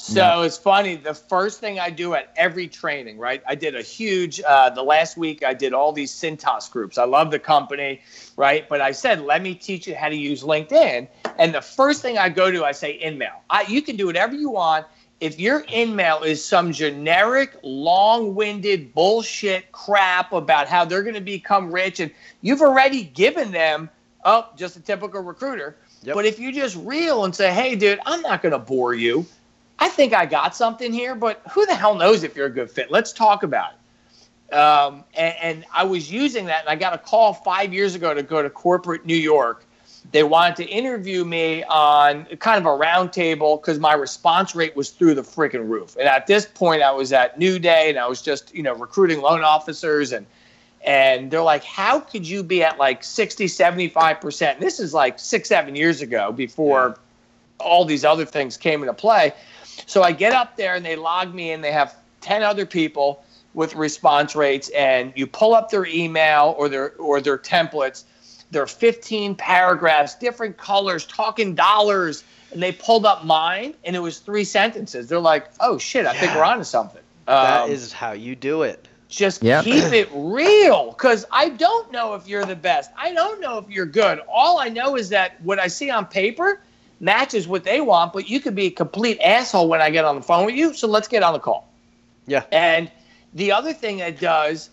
so 0.00 0.42
it's 0.42 0.56
funny. 0.56 0.96
The 0.96 1.14
first 1.14 1.60
thing 1.60 1.78
I 1.78 1.90
do 1.90 2.14
at 2.14 2.32
every 2.36 2.68
training, 2.68 3.18
right? 3.18 3.42
I 3.46 3.54
did 3.54 3.74
a 3.74 3.82
huge. 3.82 4.40
Uh, 4.40 4.70
the 4.70 4.82
last 4.82 5.16
week 5.16 5.44
I 5.44 5.54
did 5.54 5.72
all 5.72 5.92
these 5.92 6.12
Cintas 6.12 6.70
groups. 6.70 6.98
I 6.98 7.04
love 7.04 7.30
the 7.30 7.38
company, 7.38 8.00
right? 8.36 8.68
But 8.68 8.80
I 8.80 8.92
said, 8.92 9.20
let 9.22 9.42
me 9.42 9.54
teach 9.54 9.86
you 9.86 9.94
how 9.94 10.08
to 10.08 10.16
use 10.16 10.42
LinkedIn. 10.42 11.06
And 11.38 11.54
the 11.54 11.60
first 11.60 12.02
thing 12.02 12.18
I 12.18 12.28
go 12.28 12.50
to, 12.50 12.64
I 12.64 12.72
say 12.72 12.98
InMail. 12.98 13.34
I, 13.50 13.62
you 13.62 13.82
can 13.82 13.96
do 13.96 14.06
whatever 14.06 14.34
you 14.34 14.50
want. 14.50 14.86
If 15.20 15.38
your 15.38 15.64
InMail 15.64 16.24
is 16.24 16.42
some 16.42 16.72
generic, 16.72 17.56
long-winded 17.62 18.94
bullshit 18.94 19.70
crap 19.70 20.32
about 20.32 20.66
how 20.66 20.86
they're 20.86 21.02
going 21.02 21.14
to 21.14 21.20
become 21.20 21.70
rich, 21.70 22.00
and 22.00 22.10
you've 22.40 22.62
already 22.62 23.04
given 23.04 23.50
them, 23.50 23.90
oh, 24.24 24.48
just 24.56 24.76
a 24.76 24.80
typical 24.80 25.20
recruiter. 25.20 25.76
Yep. 26.04 26.14
But 26.14 26.24
if 26.24 26.38
you 26.38 26.52
just 26.52 26.76
reel 26.76 27.26
and 27.26 27.36
say, 27.36 27.52
hey, 27.52 27.76
dude, 27.76 28.00
I'm 28.06 28.22
not 28.22 28.40
going 28.40 28.52
to 28.52 28.58
bore 28.58 28.94
you 28.94 29.26
I 29.80 29.88
think 29.88 30.12
I 30.12 30.26
got 30.26 30.54
something 30.54 30.92
here, 30.92 31.14
but 31.14 31.42
who 31.50 31.64
the 31.66 31.74
hell 31.74 31.94
knows 31.94 32.22
if 32.22 32.36
you're 32.36 32.46
a 32.46 32.52
good 32.52 32.70
fit? 32.70 32.90
Let's 32.90 33.12
talk 33.12 33.42
about 33.42 33.72
it. 33.72 34.54
Um, 34.54 35.04
and, 35.14 35.34
and 35.40 35.64
I 35.72 35.84
was 35.84 36.12
using 36.12 36.44
that, 36.46 36.60
and 36.62 36.68
I 36.68 36.76
got 36.76 36.92
a 36.92 36.98
call 36.98 37.32
five 37.32 37.72
years 37.72 37.94
ago 37.94 38.12
to 38.12 38.22
go 38.22 38.42
to 38.42 38.50
corporate 38.50 39.06
New 39.06 39.16
York. 39.16 39.64
They 40.12 40.22
wanted 40.22 40.56
to 40.56 40.64
interview 40.64 41.24
me 41.24 41.62
on 41.64 42.24
kind 42.36 42.58
of 42.58 42.66
a 42.66 42.76
roundtable 42.76 43.60
because 43.60 43.78
my 43.78 43.94
response 43.94 44.54
rate 44.54 44.74
was 44.74 44.90
through 44.90 45.14
the 45.14 45.22
freaking 45.22 45.68
roof. 45.68 45.96
And 45.96 46.08
at 46.08 46.26
this 46.26 46.46
point, 46.46 46.82
I 46.82 46.90
was 46.90 47.12
at 47.12 47.38
New 47.38 47.58
Day, 47.58 47.90
and 47.90 47.98
I 47.98 48.06
was 48.06 48.20
just 48.20 48.54
you 48.54 48.62
know 48.62 48.74
recruiting 48.74 49.20
loan 49.20 49.44
officers 49.44 50.12
and 50.12 50.26
and 50.82 51.30
they're 51.30 51.42
like 51.42 51.62
how 51.62 52.00
could 52.00 52.26
you 52.26 52.42
be 52.42 52.62
at 52.62 52.78
like 52.78 53.04
60 53.04 53.46
75% 53.46 54.58
this 54.58 54.80
is 54.80 54.94
like 54.94 55.18
six 55.18 55.48
seven 55.48 55.76
years 55.76 56.00
ago 56.00 56.32
before 56.32 56.98
all 57.58 57.84
these 57.84 58.04
other 58.04 58.24
things 58.24 58.56
came 58.56 58.80
into 58.82 58.94
play 58.94 59.32
so 59.86 60.02
i 60.02 60.12
get 60.12 60.32
up 60.32 60.56
there 60.56 60.74
and 60.74 60.84
they 60.84 60.96
log 60.96 61.34
me 61.34 61.52
in 61.52 61.60
they 61.60 61.72
have 61.72 61.96
10 62.20 62.42
other 62.42 62.66
people 62.66 63.24
with 63.54 63.74
response 63.74 64.36
rates 64.36 64.70
and 64.76 65.12
you 65.16 65.26
pull 65.26 65.54
up 65.54 65.70
their 65.70 65.86
email 65.86 66.54
or 66.58 66.68
their 66.68 66.92
or 66.96 67.20
their 67.20 67.38
templates 67.38 68.04
they're 68.50 68.66
15 68.66 69.34
paragraphs 69.36 70.14
different 70.16 70.56
colors 70.56 71.06
talking 71.06 71.54
dollars 71.54 72.24
and 72.52 72.62
they 72.62 72.72
pulled 72.72 73.06
up 73.06 73.24
mine 73.24 73.74
and 73.84 73.96
it 73.96 74.00
was 74.00 74.18
three 74.18 74.44
sentences 74.44 75.08
they're 75.08 75.18
like 75.20 75.48
oh 75.60 75.78
shit 75.78 76.06
i 76.06 76.12
think 76.14 76.34
we're 76.34 76.44
onto 76.44 76.64
something 76.64 77.02
That 77.26 77.64
Um, 77.64 77.70
is 77.70 77.92
how 77.92 78.12
you 78.12 78.36
do 78.36 78.62
it. 78.62 78.88
just 79.08 79.42
Yep. 79.42 79.64
keep 79.64 79.84
it 79.92 80.08
real 80.12 80.90
because 80.92 81.24
I 81.32 81.48
don't 81.50 81.90
know 81.92 82.14
if 82.14 82.26
you're 82.28 82.44
the 82.44 82.56
best. 82.56 82.90
I 82.96 83.12
don't 83.12 83.40
know 83.40 83.58
if 83.58 83.68
you're 83.68 83.86
good. 83.86 84.20
All 84.32 84.58
I 84.60 84.68
know 84.68 84.96
is 84.96 85.08
that 85.10 85.40
what 85.42 85.58
I 85.58 85.66
see 85.66 85.90
on 85.90 86.06
paper 86.06 86.62
matches 87.00 87.48
what 87.48 87.64
they 87.64 87.80
want, 87.80 88.12
but 88.12 88.28
you 88.28 88.40
could 88.40 88.54
be 88.54 88.66
a 88.66 88.70
complete 88.70 89.18
asshole 89.20 89.68
when 89.68 89.80
I 89.80 89.90
get 89.90 90.04
on 90.04 90.16
the 90.16 90.22
phone 90.22 90.46
with 90.46 90.54
you. 90.54 90.74
So 90.74 90.88
let's 90.88 91.08
get 91.08 91.22
on 91.22 91.34
the 91.34 91.40
call. 91.40 91.72
Yeah. 92.26 92.44
And 92.52 92.90
the 93.32 93.52
other 93.52 93.72
thing 93.72 93.98
that 93.98 94.20
does, 94.20 94.70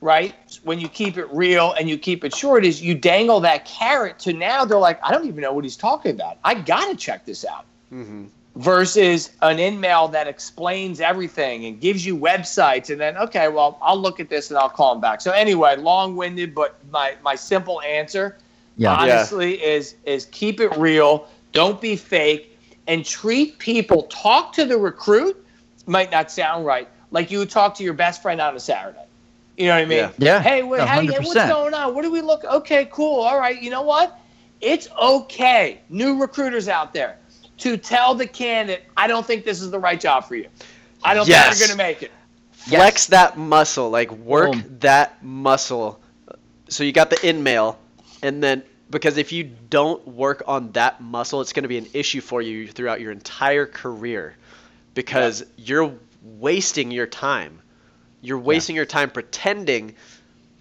right, 0.00 0.34
when 0.62 0.80
you 0.80 0.88
keep 0.88 1.16
it 1.18 1.26
real 1.32 1.72
and 1.72 1.88
you 1.88 1.98
keep 1.98 2.24
it 2.24 2.34
short, 2.34 2.64
is 2.64 2.82
you 2.82 2.94
dangle 2.94 3.40
that 3.40 3.64
carrot 3.66 4.18
to 4.20 4.32
now 4.32 4.64
they're 4.64 4.78
like, 4.78 5.00
I 5.04 5.12
don't 5.12 5.26
even 5.26 5.42
know 5.42 5.52
what 5.52 5.64
he's 5.64 5.76
talking 5.76 6.12
about. 6.12 6.38
I 6.44 6.54
got 6.54 6.90
to 6.90 6.96
check 6.96 7.24
this 7.26 7.44
out 7.44 7.66
hmm 7.90 8.26
versus 8.56 9.30
an 9.42 9.58
email 9.60 10.08
that 10.08 10.26
explains 10.26 11.00
everything 11.00 11.64
and 11.66 11.80
gives 11.80 12.04
you 12.04 12.16
websites 12.16 12.90
and 12.90 13.00
then 13.00 13.16
okay 13.16 13.48
well 13.48 13.78
i'll 13.80 13.96
look 13.96 14.18
at 14.18 14.28
this 14.28 14.50
and 14.50 14.58
i'll 14.58 14.68
call 14.68 14.92
him 14.94 15.00
back 15.00 15.20
so 15.20 15.30
anyway 15.30 15.76
long-winded 15.76 16.54
but 16.54 16.78
my 16.90 17.14
my 17.22 17.34
simple 17.34 17.80
answer 17.82 18.36
Yeah. 18.76 18.92
honestly 18.92 19.62
is 19.62 19.94
is 20.04 20.26
keep 20.26 20.60
it 20.60 20.76
real 20.76 21.28
don't 21.52 21.80
be 21.80 21.96
fake. 21.96 22.58
And 22.86 23.04
treat 23.04 23.58
people 23.58 24.04
talk 24.04 24.52
to 24.54 24.64
the 24.64 24.76
recruit 24.76 25.36
might 25.86 26.10
not 26.10 26.30
sound 26.30 26.64
right. 26.66 26.88
Like 27.10 27.30
you 27.30 27.38
would 27.38 27.50
talk 27.50 27.74
to 27.76 27.84
your 27.84 27.94
best 27.94 28.22
friend 28.22 28.40
on 28.40 28.56
a 28.56 28.60
saturday. 28.60 29.04
You 29.56 29.66
know 29.66 29.74
what 29.74 29.82
i 29.82 29.84
mean? 29.84 29.98
Yeah. 29.98 30.10
Yeah. 30.18 30.40
hey 30.40 30.62
what, 30.62 30.80
how 30.80 31.00
you, 31.00 31.12
what's 31.12 31.34
going 31.34 31.74
on? 31.74 31.94
What 31.94 32.02
do 32.02 32.10
we 32.10 32.20
look 32.20 32.44
okay 32.44 32.88
cool 32.90 33.20
all 33.20 33.38
right 33.38 33.60
you 33.60 33.70
know 33.70 33.82
what? 33.82 34.18
It's 34.60 34.88
okay. 35.00 35.80
New 35.88 36.20
recruiters 36.20 36.68
out 36.68 36.92
there 36.92 37.16
to 37.58 37.76
tell 37.76 38.14
the 38.14 38.26
candidate 38.26 38.84
i 38.96 39.06
don't 39.06 39.26
think 39.26 39.44
this 39.44 39.60
is 39.60 39.70
the 39.70 39.78
right 39.78 40.00
job 40.00 40.24
for 40.24 40.34
you. 40.36 40.48
I 41.02 41.14
don't 41.14 41.28
Yes. 41.28 41.48
think 41.48 41.58
you're 41.58 41.68
going 41.68 41.78
to 41.78 41.84
make 41.84 42.02
it. 42.02 42.10
Flex 42.52 43.06
that 43.06 43.38
muscle, 43.38 43.90
like 43.90 44.10
work 44.12 44.52
Boom. 44.52 44.76
that 44.80 45.22
muscle. 45.22 46.00
So 46.68 46.84
you 46.84 46.92
got 46.92 47.10
the 47.10 47.28
in 47.28 47.42
mail, 47.42 47.78
and 48.22 48.42
then 48.42 48.62
because 48.90 49.16
if 49.16 49.32
you 49.32 49.44
don't 49.44 50.06
work 50.06 50.42
on 50.46 50.72
that 50.72 51.00
muscle, 51.00 51.40
it's 51.40 51.52
going 51.52 51.62
to 51.64 51.68
be 51.68 51.78
an 51.78 51.86
issue 51.94 52.20
for 52.20 52.42
you 52.42 52.68
throughout 52.68 53.00
your 53.00 53.12
entire 53.12 53.66
career 53.66 54.34
because 54.94 55.44
you're 55.56 55.94
wasting 56.22 56.90
your 56.90 57.06
time. 57.06 57.60
You're 58.22 58.38
wasting 58.38 58.76
your 58.76 58.84
time 58.86 59.10
pretending 59.10 59.94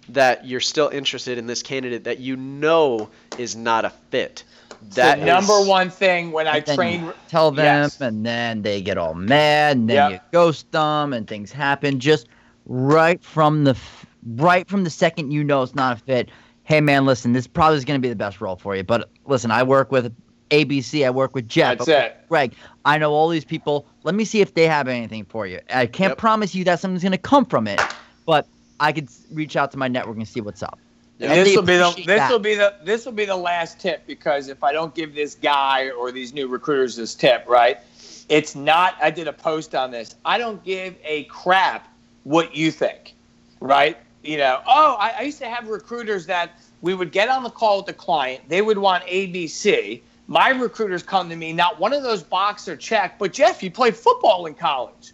that 0.09 0.45
you're 0.47 0.59
still 0.61 0.89
interested 0.89 1.37
in 1.37 1.45
this 1.47 1.61
candidate 1.61 2.05
that 2.05 2.19
you 2.19 2.35
know 2.35 3.09
is 3.37 3.55
not 3.55 3.85
a 3.85 3.89
fit. 4.11 4.43
That 4.95 5.19
the 5.19 5.25
number 5.25 5.53
is- 5.59 5.67
one 5.67 5.89
thing 5.89 6.31
when 6.31 6.47
i 6.47 6.61
train 6.61 7.11
tell 7.27 7.51
them, 7.51 7.65
Yes. 7.65 7.99
and 7.99 8.25
then 8.25 8.61
they 8.61 8.81
get 8.81 8.97
all 8.97 9.13
mad, 9.13 9.75
and 9.77 9.89
then 9.89 9.95
Yep. 9.95 10.11
you 10.11 10.19
ghost 10.31 10.71
them, 10.71 11.11
and 11.13 11.27
things 11.27 11.51
happen. 11.51 11.99
Just 11.99 12.27
right 12.65 13.21
from 13.23 13.65
the 13.65 13.75
right 14.35 14.67
from 14.67 14.83
the 14.83 14.89
second 14.89 15.31
you 15.31 15.43
know 15.43 15.63
it's 15.63 15.75
not 15.75 15.97
a 15.97 15.99
fit. 15.99 16.29
Hey 16.69 16.81
man, 16.81 17.07
listen, 17.07 17.33
this 17.33 17.47
probably 17.47 17.79
is 17.79 17.83
going 17.83 17.99
to 17.99 18.01
be 18.01 18.09
the 18.09 18.15
best 18.15 18.41
role 18.41 18.55
for 18.55 18.75
you. 18.75 18.83
But 18.83 19.09
listen, 19.25 19.49
I 19.49 19.63
work 19.63 19.91
with 19.91 20.15
ABC, 20.51 21.03
I 21.03 21.09
work 21.09 21.33
with 21.33 21.49
Jeff, 21.49 21.79
That's 21.79 21.89
I 21.89 21.93
it. 21.93 22.17
Greg. 22.29 22.53
I 22.85 22.99
know 22.99 23.11
all 23.11 23.27
these 23.27 23.43
people. 23.43 23.87
Let 24.03 24.13
me 24.13 24.23
see 24.23 24.39
if 24.39 24.53
they 24.53 24.67
have 24.67 24.87
anything 24.87 25.25
for 25.25 25.47
you. 25.47 25.59
I 25.73 25.87
can't 25.87 26.11
Yep. 26.11 26.19
promise 26.19 26.53
you 26.53 26.63
that 26.65 26.79
something's 26.79 27.01
going 27.01 27.11
to 27.11 27.17
come 27.17 27.45
from 27.45 27.67
it, 27.67 27.81
but 28.27 28.47
I 28.79 28.91
could 28.91 29.09
reach 29.31 29.55
out 29.55 29.71
to 29.71 29.77
my 29.77 29.87
network 29.87 30.17
and 30.17 30.27
see 30.27 30.41
what's 30.41 30.61
up. 30.61 30.77
Yeah. 31.17 31.33
And 31.33 31.43
this 31.43 31.55
will 31.55 31.63
be 31.63 31.75
the 31.75 31.91
this 31.95 32.05
that. 32.05 32.31
will 32.31 32.37
be 32.37 32.53
the 32.53 32.75
this 32.83 33.03
will 33.03 33.13
be 33.13 33.25
the 33.25 33.35
last 33.35 33.79
tip 33.79 34.05
because 34.05 34.47
if 34.47 34.63
I 34.63 34.71
don't 34.71 34.93
give 34.93 35.15
this 35.15 35.33
guy 35.33 35.89
or 35.89 36.11
these 36.11 36.35
new 36.35 36.47
recruiters 36.47 36.95
this 36.95 37.15
tip, 37.15 37.45
right? 37.47 37.79
It's 38.29 38.55
not. 38.55 38.93
I 39.01 39.09
did 39.09 39.27
a 39.27 39.33
post 39.33 39.73
on 39.73 39.89
this. 39.89 40.15
I 40.23 40.37
don't 40.37 40.63
give 40.63 40.95
a 41.03 41.23
crap 41.23 41.91
what 42.25 42.55
you 42.55 42.69
think, 42.69 43.15
right? 43.59 43.97
You 44.29 44.37
know. 44.37 44.61
Oh, 44.67 44.95
I, 44.99 45.09
I 45.17 45.21
used 45.21 45.39
to 45.39 45.49
have 45.49 45.67
recruiters 45.67 46.25
that 46.27 46.59
we 46.81 46.93
would 46.93 47.11
get 47.11 47.29
on 47.29 47.43
the 47.43 47.49
call 47.49 47.77
with 47.77 47.87
the 47.87 47.93
client. 47.93 48.47
They 48.47 48.61
would 48.61 48.77
want 48.77 49.03
ABC. 49.05 50.01
My 50.27 50.49
recruiters 50.49 51.01
come 51.01 51.29
to 51.29 51.35
me. 51.35 51.51
Not 51.51 51.79
one 51.79 51.93
of 51.93 52.03
those 52.03 52.21
boxes 52.21 52.69
are 52.69 52.77
checked. 52.77 53.17
But 53.17 53.33
Jeff, 53.33 53.63
you 53.63 53.71
played 53.71 53.95
football 53.95 54.45
in 54.45 54.53
college. 54.53 55.13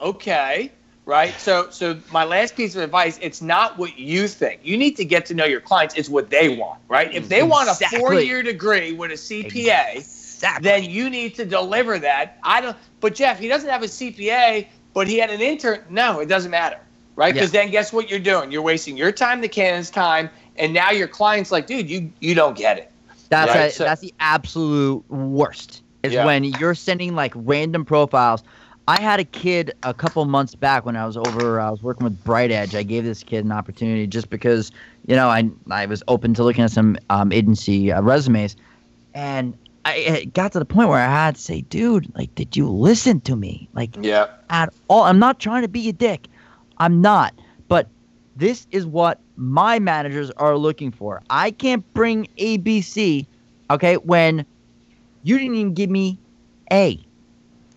Okay 0.00 0.70
right? 1.06 1.34
So, 1.40 1.68
so 1.70 1.98
my 2.12 2.24
last 2.24 2.56
piece 2.56 2.76
of 2.76 2.82
advice: 2.82 3.18
it's 3.20 3.42
not 3.42 3.76
what 3.76 3.98
you 3.98 4.28
think. 4.28 4.60
You 4.62 4.76
need 4.76 4.96
to 4.96 5.04
get 5.04 5.26
to 5.26 5.34
know 5.34 5.44
your 5.44 5.60
clients. 5.60 5.96
It's 5.96 6.08
what 6.08 6.30
they 6.30 6.56
want, 6.56 6.80
right? 6.88 7.12
If 7.12 7.28
they 7.28 7.42
want 7.42 7.68
a 7.68 7.98
four-year 7.98 8.42
degree 8.42 8.92
with 8.92 9.10
a 9.10 9.14
CPA, 9.14 9.96
Exactly. 9.96 10.62
then 10.62 10.84
you 10.84 11.10
need 11.10 11.34
to 11.34 11.44
deliver 11.44 11.98
that. 11.98 12.38
I 12.42 12.60
don't. 12.60 12.76
But 13.00 13.14
Jeff, 13.14 13.38
he 13.38 13.48
doesn't 13.48 13.68
have 13.68 13.82
a 13.82 13.86
CPA, 13.86 14.68
but 14.94 15.08
he 15.08 15.18
had 15.18 15.30
an 15.30 15.40
intern. 15.40 15.82
No, 15.90 16.20
it 16.20 16.26
doesn't 16.26 16.50
matter, 16.50 16.78
right? 17.20 17.34
Because 17.34 17.50
then 17.52 17.70
guess 17.70 17.92
what 17.92 18.08
you're 18.10 18.18
doing? 18.18 18.50
You're 18.50 18.62
wasting 18.62 18.96
your 18.96 19.12
time, 19.12 19.42
the 19.42 19.48
candidate's 19.48 19.90
time, 19.90 20.30
and 20.56 20.72
now 20.72 20.90
your 20.90 21.06
client's 21.06 21.52
like, 21.52 21.66
dude, 21.66 21.88
you 21.88 22.10
you 22.20 22.34
don't 22.34 22.56
get 22.56 22.78
it. 22.78 22.90
That's 23.28 23.54
Right, 23.54 23.66
a, 23.66 23.70
so- 23.70 23.84
that's 23.84 24.00
the 24.00 24.12
absolute 24.20 25.08
worst. 25.10 25.82
Is 26.02 26.14
Yeah. 26.14 26.24
when 26.24 26.44
you're 26.44 26.74
sending 26.74 27.14
like 27.14 27.32
random 27.36 27.84
profiles. 27.84 28.42
I 28.88 28.98
had 29.00 29.20
a 29.20 29.24
kid 29.24 29.72
a 29.84 29.92
couple 29.94 30.24
months 30.24 30.54
back 30.56 30.84
when 30.86 30.96
I 30.96 31.06
was 31.06 31.16
over. 31.16 31.60
I 31.60 31.70
was 31.70 31.80
working 31.82 32.02
with 32.04 32.24
Bright 32.24 32.50
Edge. 32.50 32.74
I 32.74 32.82
gave 32.82 33.04
this 33.04 33.22
kid 33.22 33.44
an 33.44 33.52
opportunity 33.52 34.06
just 34.08 34.30
because 34.30 34.72
you 35.06 35.14
know 35.14 35.28
I 35.28 35.48
I 35.70 35.84
was 35.86 36.02
open 36.08 36.32
to 36.34 36.42
looking 36.42 36.64
at 36.64 36.70
some 36.72 36.96
um, 37.10 37.30
agency 37.32 37.92
uh, 37.92 38.00
resumes, 38.00 38.56
and 39.14 39.56
I 39.84 39.96
it 39.96 40.32
got 40.34 40.52
to 40.52 40.58
the 40.58 40.64
point 40.64 40.88
where 40.88 40.98
I 40.98 41.04
had 41.08 41.34
to 41.36 41.40
say, 41.40 41.60
dude, 41.60 42.10
like, 42.16 42.34
did 42.34 42.56
you 42.56 42.68
listen 42.68 43.20
to 43.20 43.36
me? 43.36 43.68
Like, 43.74 43.90
Yeah. 44.00 44.26
at 44.48 44.72
all. 44.88 45.04
I'm 45.04 45.18
not 45.18 45.38
trying 45.38 45.62
to 45.62 45.68
be 45.68 45.88
a 45.90 45.92
dick. 45.92 46.26
I'm 46.80 47.00
not. 47.00 47.34
But 47.68 47.86
this 48.34 48.66
is 48.72 48.86
what 48.86 49.20
my 49.36 49.78
managers 49.78 50.30
are 50.32 50.56
looking 50.56 50.90
for. 50.90 51.22
I 51.30 51.52
can't 51.52 51.84
bring 51.94 52.26
ABC, 52.38 53.26
okay, 53.70 53.96
when 53.98 54.44
you 55.22 55.38
didn't 55.38 55.54
even 55.54 55.74
give 55.74 55.90
me 55.90 56.18
A 56.72 56.98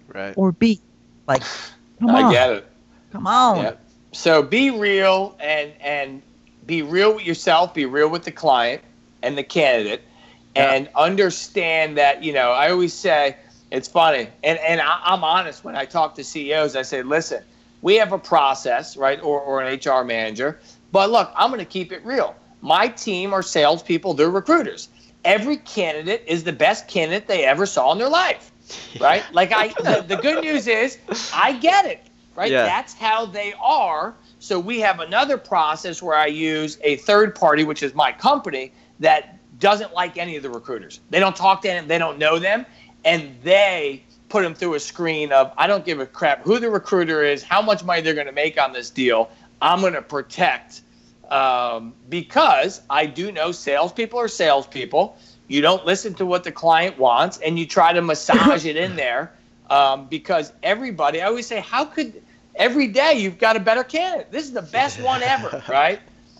right. 0.07 0.33
or 0.37 0.51
B. 0.51 0.81
Like, 1.27 1.43
come 1.99 2.15
I 2.15 2.23
on. 2.23 2.31
get 2.31 2.49
it. 2.51 2.67
Come 3.11 3.27
on. 3.27 3.57
Yeah. 3.57 3.73
So 4.13 4.41
be 4.41 4.69
real 4.71 5.35
and 5.39 5.71
and 5.81 6.21
be 6.65 6.81
real 6.81 7.15
with 7.15 7.25
yourself, 7.25 7.73
be 7.73 7.85
real 7.85 8.09
with 8.09 8.23
the 8.23 8.31
client 8.31 8.81
and 9.21 9.37
the 9.37 9.43
candidate, 9.43 10.01
and 10.55 10.89
understand 10.95 11.97
that 11.97 12.23
you 12.23 12.33
know. 12.33 12.51
I 12.51 12.71
always 12.71 12.93
say 12.93 13.35
it's 13.71 13.87
funny, 13.87 14.29
and 14.43 14.59
and 14.59 14.81
I, 14.81 15.01
I'm 15.03 15.23
honest 15.23 15.63
when 15.63 15.75
I 15.75 15.85
talk 15.85 16.15
to 16.15 16.23
CEOs. 16.23 16.75
I 16.75 16.83
say, 16.83 17.03
listen, 17.03 17.43
we 17.83 17.95
have 17.97 18.11
a 18.11 18.17
process, 18.17 18.97
right, 18.97 19.21
or 19.21 19.39
or 19.39 19.61
an 19.61 19.79
HR 19.79 20.03
manager, 20.03 20.59
but 20.91 21.11
look, 21.11 21.31
I'm 21.35 21.49
going 21.51 21.59
to 21.59 21.65
keep 21.65 21.91
it 21.91 22.03
real. 22.03 22.35
My 22.61 22.87
team 22.87 23.31
are 23.33 23.43
salespeople; 23.43 24.15
they're 24.15 24.31
recruiters. 24.31 24.89
Every 25.23 25.57
candidate 25.57 26.23
is 26.25 26.43
the 26.43 26.51
best 26.51 26.87
candidate 26.87 27.27
they 27.27 27.45
ever 27.45 27.67
saw 27.67 27.91
in 27.91 27.99
their 27.99 28.09
life, 28.09 28.51
right? 28.99 29.23
Like 29.31 29.51
I, 29.53 29.67
the, 29.67 30.03
the 30.07 30.17
good 30.17 30.43
news 30.43 30.67
is, 30.67 30.97
I 31.31 31.53
get 31.53 31.85
it 31.85 32.07
right? 32.35 32.51
Yeah. 32.51 32.63
That's 32.63 32.93
how 32.93 33.25
they 33.25 33.53
are. 33.61 34.15
So 34.39 34.59
we 34.59 34.79
have 34.79 34.99
another 34.99 35.37
process 35.37 36.01
where 36.01 36.15
I 36.17 36.27
use 36.27 36.77
a 36.81 36.97
third 36.97 37.35
party, 37.35 37.63
which 37.63 37.83
is 37.83 37.93
my 37.93 38.11
company, 38.11 38.73
that 38.99 39.39
doesn't 39.59 39.93
like 39.93 40.17
any 40.17 40.35
of 40.35 40.43
the 40.43 40.49
recruiters. 40.49 40.99
They 41.09 41.19
don't 41.19 41.35
talk 41.35 41.61
to 41.61 41.67
them, 41.67 41.87
they 41.87 41.97
don't 41.97 42.17
know 42.17 42.39
them, 42.39 42.65
and 43.05 43.35
they 43.43 44.03
put 44.33 44.41
them 44.41 44.55
through 44.55 44.73
a 44.73 44.79
screen 44.79 45.31
of 45.31 45.53
I 45.59 45.67
don't 45.67 45.85
give 45.85 45.99
a 45.99 46.07
crap 46.07 46.41
who 46.41 46.59
the 46.59 46.67
recruiter 46.67 47.23
is, 47.23 47.43
how 47.43 47.61
much 47.61 47.83
money 47.83 48.01
they're 48.01 48.15
going 48.15 48.25
to 48.25 48.33
make 48.33 48.59
on 48.59 48.73
this 48.73 48.89
deal. 48.89 49.29
I'm 49.61 49.79
going 49.79 49.93
to 49.93 50.01
protect 50.01 50.81
um, 51.29 51.93
because 52.09 52.81
I 52.89 53.05
do 53.05 53.31
know 53.31 53.51
salespeople 53.51 54.19
are 54.19 54.27
salespeople. 54.27 55.15
You 55.47 55.61
don't 55.61 55.85
listen 55.85 56.15
to 56.15 56.25
what 56.25 56.43
the 56.43 56.51
client 56.51 56.97
wants, 56.97 57.37
and 57.45 57.59
you 57.59 57.67
try 57.67 57.93
to 57.93 58.01
massage 58.01 58.65
it 58.65 58.75
in 58.75 58.95
there 59.03 59.31
um, 59.69 60.07
because 60.07 60.51
everybody. 60.63 61.21
I 61.21 61.27
always 61.27 61.45
say, 61.45 61.59
how 61.59 61.85
could 61.85 62.19
every 62.55 62.87
day 62.87 63.13
you've 63.13 63.37
got 63.37 63.55
a 63.55 63.59
better 63.59 63.83
candidate. 63.83 64.31
This 64.31 64.45
is 64.45 64.53
the 64.53 64.63
best 64.63 64.99
one 64.99 65.21
ever, 65.21 65.63
right? 65.69 65.99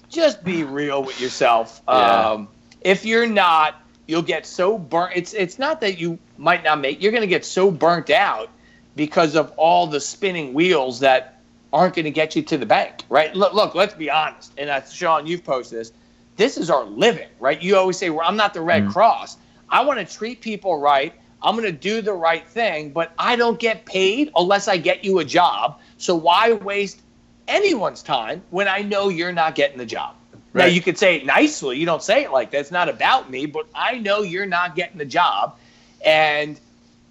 Just 0.10 0.44
be 0.44 0.64
real 0.64 1.04
with 1.04 1.22
yourself. 1.22 1.84
Yeah. 1.88 1.94
Um, 1.94 2.48
if 2.82 3.06
you're 3.06 3.28
not, 3.28 3.83
you'll 4.08 4.22
get 4.22 4.46
so 4.46 4.78
burnt. 4.78 5.14
It's 5.16 5.34
it's 5.34 5.60
not 5.60 5.82
that 5.82 5.98
you 5.98 6.20
might 6.38 6.64
not 6.64 6.80
make. 6.80 7.02
You're 7.02 7.12
going 7.12 7.22
to 7.22 7.28
get 7.28 7.46
so 7.46 7.72
burnt 7.72 8.10
out 8.10 8.50
because 8.96 9.36
of 9.36 9.52
all 9.58 9.88
the 9.88 10.00
spinning 10.00 10.54
wheels 10.54 11.00
that 11.00 11.40
aren't 11.72 11.96
going 11.96 12.06
to 12.06 12.12
get 12.12 12.36
you 12.36 12.44
to 12.44 12.58
the 12.58 12.66
bank, 12.66 13.04
right? 13.10 13.36
Look, 13.36 13.54
look. 13.54 13.76
Let's 13.76 13.96
be 13.96 14.10
honest. 14.10 14.54
And 14.58 14.70
uh, 14.70 14.84
Sean, 14.86 15.26
you've 15.26 15.44
posted 15.44 15.80
this. 15.80 15.92
This 16.36 16.58
is 16.58 16.70
our 16.70 16.84
living, 16.84 17.30
right? 17.40 17.62
You 17.62 17.78
always 17.78 17.98
say, 17.98 18.10
"Well, 18.10 18.28
I'm 18.28 18.38
not 18.38 18.54
the 18.54 18.62
Red 18.62 18.86
Mhm. 18.86 18.92
Cross. 18.92 19.38
I 19.70 19.84
want 19.86 20.00
to 20.00 20.18
treat 20.18 20.42
people 20.42 20.78
right. 20.80 21.14
I'm 21.42 21.56
going 21.56 21.66
to 21.66 21.78
do 21.78 22.02
the 22.02 22.14
right 22.14 22.48
thing, 22.48 22.92
but 22.92 23.12
I 23.18 23.36
don't 23.36 23.60
get 23.60 23.86
paid 23.86 24.32
unless 24.36 24.68
I 24.68 24.78
get 24.78 25.04
you 25.04 25.20
a 25.20 25.26
job. 25.26 25.80
So 25.98 26.16
why 26.16 26.54
waste 26.54 27.02
anyone's 27.48 28.02
time 28.02 28.42
when 28.50 28.68
I 28.68 28.80
know 28.80 29.10
you're 29.10 29.34
not 29.34 29.56
getting 29.56 29.78
the 29.78 29.86
job?" 29.86 30.16
Now 30.54 30.66
you 30.66 30.82
could 30.82 30.98
say 30.98 31.16
it 31.18 31.26
nicely. 31.26 31.78
You 31.78 31.86
don't 31.86 32.04
say 32.04 32.24
it 32.24 32.32
like 32.32 32.52
that. 32.52 32.60
It's 32.60 32.72
not 32.72 32.88
about 32.90 33.30
me, 33.32 33.46
but 33.46 33.68
I 33.74 33.98
know 34.00 34.22
you're 34.22 34.46
not 34.46 34.76
getting 34.76 34.98
the 34.98 35.06
job. 35.06 35.58
And 36.06 36.60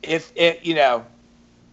if 0.02 0.32
it, 0.36 0.64
you 0.64 0.74
know, 0.74 1.04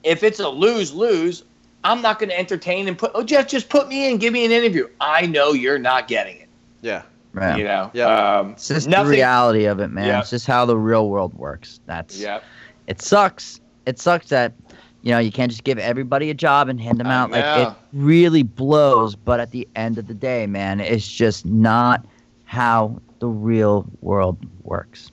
if 0.03 0.24
it's 0.24 0.39
a 0.39 0.49
lose 0.49 0.93
lose, 0.93 1.43
I'm 1.84 2.01
not 2.01 2.20
going 2.20 2.30
to 2.30 2.38
entertain 2.39 2.88
and 2.88 2.97
put. 2.97 3.11
Oh, 3.13 3.24
Jeff, 3.24 3.47
just 3.47 3.70
put 3.70 3.88
me 3.88 4.09
in. 4.09 4.17
Give 4.17 4.34
me 4.34 4.45
an 4.45 4.51
interview. 4.51 4.88
I 4.99 5.26
know 5.28 5.53
you're 5.53 5.80
not 5.80 6.07
getting 6.07 6.38
it. 6.38 6.49
Yeah. 6.82 7.03
Right. 7.34 7.57
You 7.59 7.63
know. 7.65 7.91
Yeah. 7.93 8.39
Um, 8.39 8.51
It's 8.51 8.67
just 8.67 8.88
nothing. 8.88 9.05
the 9.05 9.11
reality 9.11 9.65
of 9.65 9.80
it, 9.80 9.89
man. 9.89 10.07
Yeah. 10.07 10.20
It's 10.22 10.30
just 10.32 10.47
how 10.47 10.65
the 10.65 10.78
real 10.78 11.09
world 11.09 11.34
works. 11.36 11.80
That's 11.86 12.20
Yeah. 12.20 12.39
it 12.88 13.01
sucks. 13.01 13.61
It 13.86 13.99
sucks 13.99 14.30
that 14.30 14.53
you 15.02 15.12
know 15.12 15.20
you 15.20 15.32
can't 15.32 15.50
just 15.52 15.64
give 15.64 15.78
everybody 15.80 16.30
a 16.30 16.34
job 16.34 16.70
and 16.70 16.80
hand 16.80 17.00
them 17.00 17.08
I 17.08 17.16
out. 17.16 17.32
Like 17.32 17.43
know. 17.45 17.70
it 17.70 17.74
really 17.93 18.43
blows. 18.43 19.16
But 19.16 19.39
at 19.39 19.52
the 19.52 19.68
end 19.76 19.97
of 19.97 20.08
the 20.08 20.14
day, 20.14 20.45
man, 20.47 20.80
it's 20.80 21.08
just 21.08 21.45
not 21.45 22.06
how 22.45 23.00
the 23.20 23.28
real 23.28 23.86
world 24.02 24.38
works. 24.64 25.12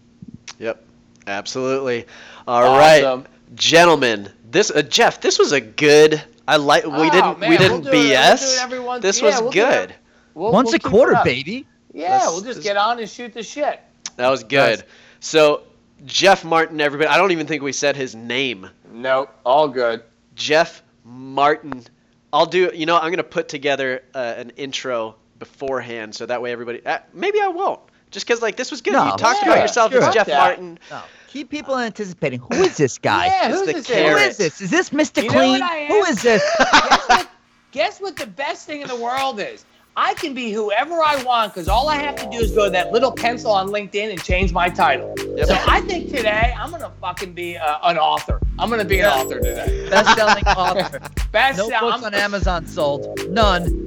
Yep. 0.58 0.82
Absolutely. 1.26 2.06
All 2.46 2.62
right, 2.62 3.02
Awesome. 3.04 3.26
gentlemen. 3.56 4.30
This 4.50 4.70
uh, 4.70 4.82
Jeff. 4.82 5.20
This 5.20 5.38
was 5.38 5.52
a 5.52 5.60
good. 5.60 6.22
I 6.48 6.56
like. 6.56 6.84
We 6.84 6.90
Oh, 6.92 7.10
didn't. 7.10 7.38
man, 7.40 7.50
we 7.50 7.56
we'll 7.56 7.58
didn't 7.58 7.86
it- 7.88 7.92
we'll 7.92 8.02
do 8.02 8.10
BS. 8.12 8.56
it 8.56 8.62
every 8.62 9.00
this 9.00 9.18
yeah, 9.20 9.26
was 9.26 9.40
we'll 9.42 9.50
do 9.50 9.60
good. 9.60 9.94
We'll- 10.34 10.52
Once 10.52 10.66
we'll 10.66 10.76
a 10.76 10.78
quarter, 10.78 11.18
baby. 11.24 11.66
Yeah, 11.92 12.10
Let's- 12.10 12.26
we'll 12.26 12.34
just 12.42 12.46
let's- 12.58 12.60
get 12.60 12.76
on 12.76 12.98
and 13.00 13.08
shoot 13.08 13.34
the 13.34 13.42
shit. 13.42 13.80
That 14.16 14.28
was 14.30 14.44
good. 14.44 14.84
So, 15.20 15.62
Jeff 16.04 16.44
Martin, 16.44 16.80
everybody. 16.80 17.08
I 17.08 17.16
don't 17.16 17.32
even 17.32 17.46
think 17.46 17.62
we 17.62 17.72
said 17.72 17.96
his 17.96 18.14
name. 18.14 18.68
Nope, 19.06 19.30
all 19.44 19.68
good. 19.68 20.02
Jeff 20.34 20.82
Martin. 21.04 21.84
I'll 22.32 22.46
do. 22.46 22.72
You 22.74 22.86
know, 22.86 22.98
I'm 22.98 23.12
gonna 23.12 23.22
put 23.22 23.48
together 23.48 24.02
uh, 24.12 24.34
an 24.36 24.50
intro 24.56 25.14
beforehand, 25.38 26.12
so 26.16 26.26
that 26.26 26.42
way 26.42 26.50
everybody. 26.50 26.84
Uh, 26.84 26.98
maybe 27.14 27.40
I 27.40 27.46
won't. 27.46 27.78
Just 28.10 28.26
because 28.26 28.42
like 28.42 28.56
this 28.56 28.72
was 28.72 28.80
good. 28.80 28.94
No, 28.94 29.04
you 29.04 29.10
talked 29.16 29.42
yeah, 29.42 29.52
about 29.52 29.62
yourself 29.62 29.92
sure. 29.92 30.02
as 30.02 30.12
Jeff 30.12 30.26
Yeah. 30.26 30.38
Martin. 30.38 30.78
No. 30.90 31.02
Keep 31.28 31.50
people 31.50 31.78
anticipating. 31.78 32.40
Who 32.40 32.64
is 32.64 32.76
this 32.76 32.98
guy? 32.98 33.26
Yeah, 33.26 33.50
who's 33.50 33.60
the 33.60 33.74
this? 33.74 33.86
Who 33.86 33.94
carrot. 33.94 34.22
is 34.22 34.36
this? 34.38 34.60
Is 34.60 34.70
this 34.70 34.90
Mr. 34.90 35.22
You 35.22 35.28
know 35.28 35.34
Clean? 35.34 35.60
what 35.60 35.62
I 35.62 35.76
am? 35.76 35.88
Who 35.88 36.04
is 36.06 36.22
this? 36.22 36.42
guess, 36.58 37.08
what, 37.08 37.28
guess 37.70 38.00
what 38.00 38.16
the 38.16 38.26
best 38.26 38.66
thing 38.66 38.80
in 38.80 38.88
the 38.88 38.96
world 38.96 39.38
is? 39.38 39.64
I 39.98 40.12
can 40.14 40.34
be 40.34 40.52
whoever 40.52 41.02
I 41.02 41.22
want 41.24 41.54
because 41.54 41.68
all 41.68 41.88
I 41.88 41.96
have 41.96 42.16
to 42.16 42.28
do 42.30 42.36
is 42.38 42.52
go 42.52 42.64
to 42.66 42.70
that 42.70 42.92
little 42.92 43.10
pencil 43.12 43.50
on 43.50 43.68
LinkedIn 43.68 44.10
and 44.10 44.22
change 44.22 44.52
my 44.52 44.68
title. 44.68 45.14
Yep. 45.18 45.46
So 45.46 45.56
I 45.66 45.80
think 45.82 46.10
today 46.14 46.54
I'm 46.58 46.70
gonna 46.70 46.92
fucking 47.00 47.32
be 47.32 47.56
uh, 47.56 47.78
an 47.82 47.96
author. 47.96 48.38
I'm 48.58 48.68
gonna 48.68 48.84
be 48.84 49.00
an 49.00 49.06
author 49.06 49.40
today. 49.40 49.88
Best-selling 49.88 50.44
author. 50.48 51.00
Best 51.32 51.58
No 51.58 51.70
books 51.80 52.02
on 52.04 52.12
Amazon 52.12 52.66
sold. 52.66 53.18
None. 53.30 53.84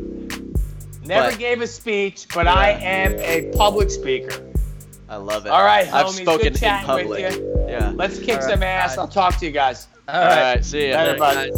Never 1.05 1.29
But- 1.29 1.39
gave 1.39 1.61
a 1.61 1.67
speech, 1.67 2.27
but 2.33 2.47
I 2.47 2.71
am 2.71 3.13
a 3.19 3.51
public 3.55 3.91
speaker. 3.91 4.45
I 5.07 5.17
love 5.17 5.45
it. 5.45 5.49
All 5.49 5.63
right, 5.63 5.91
I've 5.93 6.07
homies, 6.07 6.21
spoken 6.21 6.53
good 6.53 6.63
in 6.63 6.79
public. 6.85 7.33
you. 7.35 7.65
Yeah. 7.67 7.93
Let's 7.95 8.19
kick 8.19 8.39
right, 8.39 8.43
some 8.43 8.63
ass. 8.63 8.97
I'll 8.97 9.07
talk 9.07 9.37
to 9.37 9.45
you 9.45 9.51
guys. 9.51 9.87
All 10.07 10.15
All 10.15 10.21
right. 10.27 10.53
right. 10.55 10.65
See 10.65 10.89
ya. 10.89 10.97
Later, 10.97 11.17
bud. 11.17 11.49